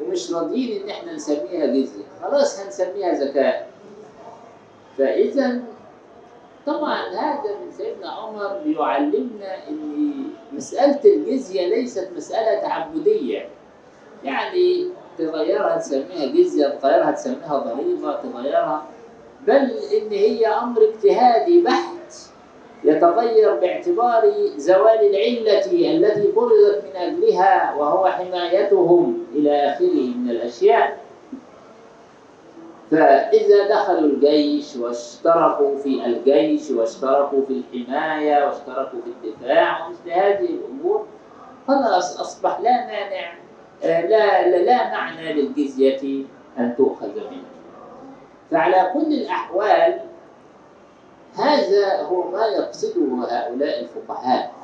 ومش 0.00 0.32
راضيين 0.32 0.82
إن 0.82 0.88
إحنا 0.88 1.12
نسميها 1.12 1.66
جزية. 1.66 2.04
خلاص 2.22 2.60
هنسميها 2.60 3.14
زكاة. 3.14 3.66
فإذا 4.98 5.60
طبعا 6.66 7.08
هذا 7.08 7.50
من 7.64 7.72
سيدنا 7.76 8.10
عمر 8.10 8.58
بيعلمنا 8.64 9.68
إن 9.68 10.22
مسألة 10.52 11.00
الجزية 11.04 11.66
ليست 11.66 12.08
مسألة 12.16 12.60
تعبدية. 12.60 13.48
يعني 14.24 14.88
تغيرها 15.18 15.76
تسميها 15.78 16.26
جزية 16.26 16.68
تغيرها 16.68 17.10
تسميها 17.10 17.58
ضريبة 17.58 18.22
تغيرها 18.22 18.86
بل 19.46 19.70
إن 19.92 20.10
هي 20.10 20.46
أمر 20.46 20.82
اجتهادي 20.82 21.62
بحت. 21.62 21.94
يتغير 22.84 23.54
باعتبار 23.54 24.32
زوال 24.56 25.00
العلة 25.00 25.58
التي 25.96 26.32
فرضت 26.32 26.84
من 26.84 26.96
أجلها 26.96 27.74
وهو 27.74 28.06
حمايتهم 28.06 29.26
إلى 29.34 29.70
آخره 29.70 30.14
من 30.16 30.30
الأشياء. 30.30 30.98
فإذا 32.90 33.68
دخلوا 33.68 34.10
الجيش 34.10 34.76
واشتركوا 34.76 35.78
في 35.78 36.06
الجيش 36.06 36.70
واشتركوا 36.70 37.42
في 37.46 37.62
الحماية 37.74 38.46
واشتركوا 38.46 38.98
في 39.00 39.28
الدفاع 39.28 39.86
ومثل 39.86 40.10
هذه 40.10 40.48
الأمور 40.50 41.06
خلاص 41.68 42.20
أصبح 42.20 42.60
لا 42.60 42.86
مانع 42.86 43.34
لا, 43.82 44.46
لا, 44.46 44.58
لا 44.58 44.90
معنى 44.90 45.32
للجزية 45.32 46.24
أن 46.58 46.74
تؤخذ 46.78 47.14
منه 47.16 47.48
فعلى 48.50 48.90
كل 48.94 49.12
الأحوال 49.12 50.00
هذا 51.38 52.02
هو 52.02 52.30
ما 52.30 52.46
يقصده 52.46 53.02
هؤلاء 53.28 53.80
الفقهاء 53.80 54.54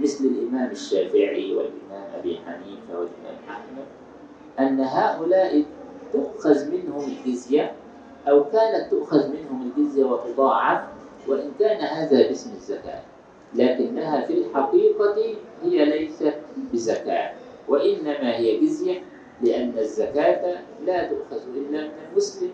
مثل 0.00 0.24
الإمام 0.24 0.70
الشافعي 0.70 1.54
والإمام 1.54 2.04
أبي 2.18 2.40
حنيفة 2.46 2.90
والإمام 2.98 3.36
أحمد 3.48 3.84
أن 4.60 4.80
هؤلاء 4.80 5.64
تؤخذ 6.12 6.70
منهم 6.70 7.04
الجزية 7.04 7.72
أو 8.28 8.44
كانت 8.44 8.90
تؤخذ 8.90 9.28
منهم 9.28 9.72
الجزية 9.76 10.04
وتضاعف 10.04 10.80
وإن 11.28 11.52
كان 11.58 11.80
هذا 11.80 12.28
باسم 12.28 12.50
الزكاة. 12.52 13.00
لكنها 13.54 14.20
في 14.20 14.32
الحقيقة 14.32 15.14
هي 15.62 15.84
ليست 15.84 16.34
بزكاة 16.72 17.32
وإنما 17.68 18.36
هي 18.36 18.60
جزية 18.60 19.02
لأن 19.42 19.78
الزكاة 19.78 20.58
لا 20.86 21.08
تؤخذ 21.08 21.48
إلا 21.56 21.80
من 21.80 21.92
المسلم 22.12 22.50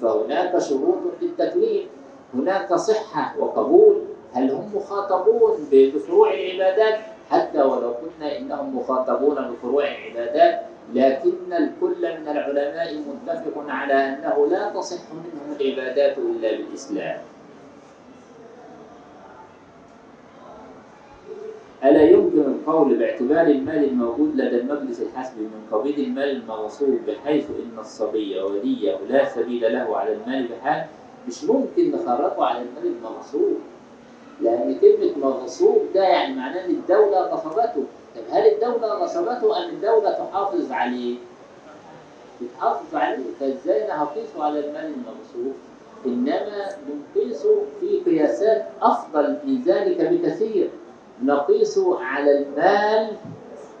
فهناك 0.00 0.58
شروط 0.58 0.98
للتكليف 1.22 1.86
هناك 2.34 2.74
صحة 2.74 3.34
وقبول؟ 3.38 3.96
هل 4.32 4.50
هم 4.50 4.70
مخاطبون 4.74 5.68
بفروع 5.72 6.34
العبادات؟ 6.34 6.98
حتى 7.30 7.58
ولو 7.62 7.88
قلنا 7.88 8.38
إنهم 8.38 8.76
مخاطبون 8.78 9.34
بفروع 9.34 9.84
العبادات 9.84 10.60
لكن 10.94 11.52
الكل 11.52 12.20
من 12.20 12.28
العلماء 12.28 12.94
متفق 12.94 13.64
على 13.68 13.94
أنه 13.94 14.46
لا 14.50 14.70
تصح 14.70 15.02
منهم 15.12 15.56
العبادات 15.60 16.18
إلا 16.18 16.50
بالإسلام. 16.56 17.18
ألا 21.84 22.02
يمكن 22.02 22.40
القول 22.40 22.94
باعتبار 22.94 23.46
المال 23.46 23.84
الموجود 23.84 24.36
لدى 24.36 24.56
المجلس 24.60 25.02
الحسبي 25.02 25.40
من 25.42 25.66
قبيل 25.72 26.00
المال 26.00 26.30
المغصوب 26.30 26.98
بحيث 27.08 27.44
إن 27.50 27.78
الصبي 27.78 28.40
وليه 28.40 28.96
لا 29.08 29.28
سبيل 29.28 29.72
له 29.72 29.96
على 29.96 30.12
المال 30.12 30.48
بحال؟ 30.48 30.84
مش 31.28 31.44
ممكن 31.44 31.90
نخرجه 31.92 32.44
على 32.44 32.58
المال 32.62 32.86
المغصوب. 32.96 33.56
لأن 34.40 34.78
كلمة 34.80 35.28
مغصوب 35.28 35.78
ده 35.94 36.02
يعني 36.02 36.34
معناه 36.34 36.64
إن 36.64 36.70
الدولة 36.70 37.20
غصبته 37.20 37.84
طب 38.16 38.22
هل 38.30 38.46
الدولة 38.46 38.88
غصبته 38.94 39.64
أم 39.64 39.70
الدولة 39.70 40.10
تحافظ 40.12 40.72
عليه؟ 40.72 41.16
بتحافظ 42.42 42.94
عليه 42.96 43.24
فإزاي 43.40 43.84
أنا 43.84 44.02
هقيسه 44.02 44.44
على 44.44 44.58
المال 44.60 44.84
المغصوب؟ 44.94 45.54
إنما 46.06 46.66
نقيسه 47.16 47.62
في 47.80 48.00
قياسات 48.10 48.66
أفضل 48.82 49.38
من 49.44 49.62
ذلك 49.62 50.00
بكثير. 50.00 50.70
نقيسه 51.22 52.00
على 52.04 52.38
المال 52.38 53.16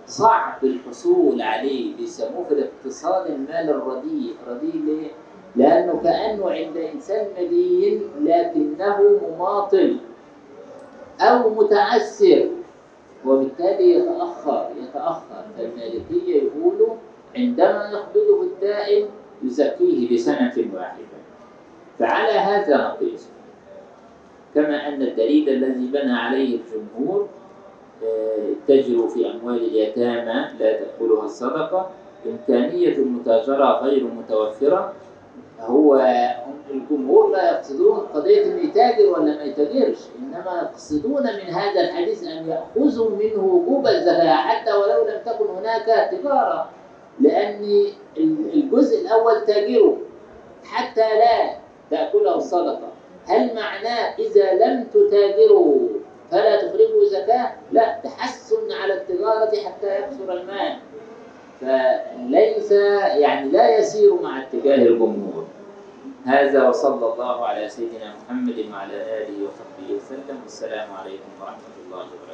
صعب 0.06 0.64
الحصول 0.64 1.42
عليه 1.42 1.96
بيسموه 1.96 2.44
في 2.48 2.54
الاقتصاد 2.54 3.26
المال 3.30 3.70
الرديء. 3.70 4.34
رديء 4.48 4.76
ليه؟ 4.84 5.10
لأنه 5.56 6.00
كأنه 6.04 6.50
عند 6.50 6.76
إنسان 6.76 7.26
مدين 7.38 8.02
لكنه 8.20 9.20
مماطل 9.28 9.96
أو 11.20 11.50
متعسر 11.50 12.48
وبالتالي 13.26 13.90
يتأخر 13.90 14.68
يتأخر. 14.82 15.44
فالمالكية 15.58 16.42
يقولوا 16.42 16.94
عندما 17.36 17.90
يقبضه 17.92 18.42
الدائن 18.42 19.06
يزكيه 19.42 20.14
بسنة 20.14 20.54
واحدة. 20.74 21.18
فعلى 21.98 22.32
هذا 22.32 22.76
نقيس. 22.76 23.28
كما 24.54 24.88
أن 24.88 25.02
الدليل 25.02 25.48
الذي 25.48 25.86
بنى 25.86 26.12
عليه 26.12 26.58
الجمهور 26.58 27.28
اتجروا 28.02 29.08
في 29.08 29.30
أموال 29.30 29.56
اليتامى 29.56 30.48
لا 30.60 30.80
تأكلها 30.80 31.24
الصدقة. 31.24 31.90
إمكانية 32.26 32.96
المتاجرة 32.96 33.84
غير 33.84 34.04
متوفرة. 34.04 34.92
هو 35.66 36.00
الجمهور 36.70 37.30
لا 37.30 37.50
يقصدون 37.52 37.98
قضية 38.14 38.44
أن 38.44 38.58
يتاجر 38.64 39.06
ولا 39.06 39.36
ما 39.36 39.42
يتاجرش 39.42 39.98
إنما 40.18 40.62
يقصدون 40.62 41.22
من 41.22 41.54
هذا 41.54 41.80
الحديث 41.80 42.24
أن 42.24 42.48
يأخذوا 42.48 43.10
منه 43.10 43.44
وجوب 43.44 43.86
الزكاة 43.86 44.34
حتى 44.34 44.72
ولو 44.72 45.02
لم 45.08 45.20
تكن 45.26 45.46
هناك 45.58 46.10
تجارة 46.12 46.68
لأن 47.20 47.86
الجزء 48.54 49.00
الأول 49.00 49.44
تاجره 49.46 49.96
حتى 50.64 51.18
لا 51.18 51.56
تأكله 51.90 52.36
الصدقة 52.36 52.88
هل 53.26 53.54
معناه 53.54 54.14
إذا 54.18 54.54
لم 54.54 54.84
تتاجروا 54.84 55.88
فلا 56.30 56.56
تخرجوا 56.56 57.04
زكاة؟ 57.04 57.52
لا 57.72 58.00
تحسن 58.04 58.72
على 58.82 58.94
التجارة 58.94 59.50
حتى 59.64 59.98
يكثر 59.98 60.32
المال. 60.32 60.76
فليس 61.60 62.72
يعني 63.20 63.50
لا 63.50 63.78
يسير 63.78 64.14
مع 64.22 64.42
اتجاه 64.42 64.74
الجمهور. 64.74 65.43
هذا 66.24 66.68
وصلى 66.68 67.12
الله 67.12 67.46
على 67.46 67.68
سيدنا 67.68 68.16
محمد 68.16 68.58
وعلى 68.72 68.96
آله 68.96 69.36
وصحبه 69.44 69.88
وسلم. 69.92 70.40
والسلام 70.42 70.88
عليكم 70.92 71.30
ورحمة 71.40 71.76
الله 71.84 72.06
وبركاته. 72.16 72.33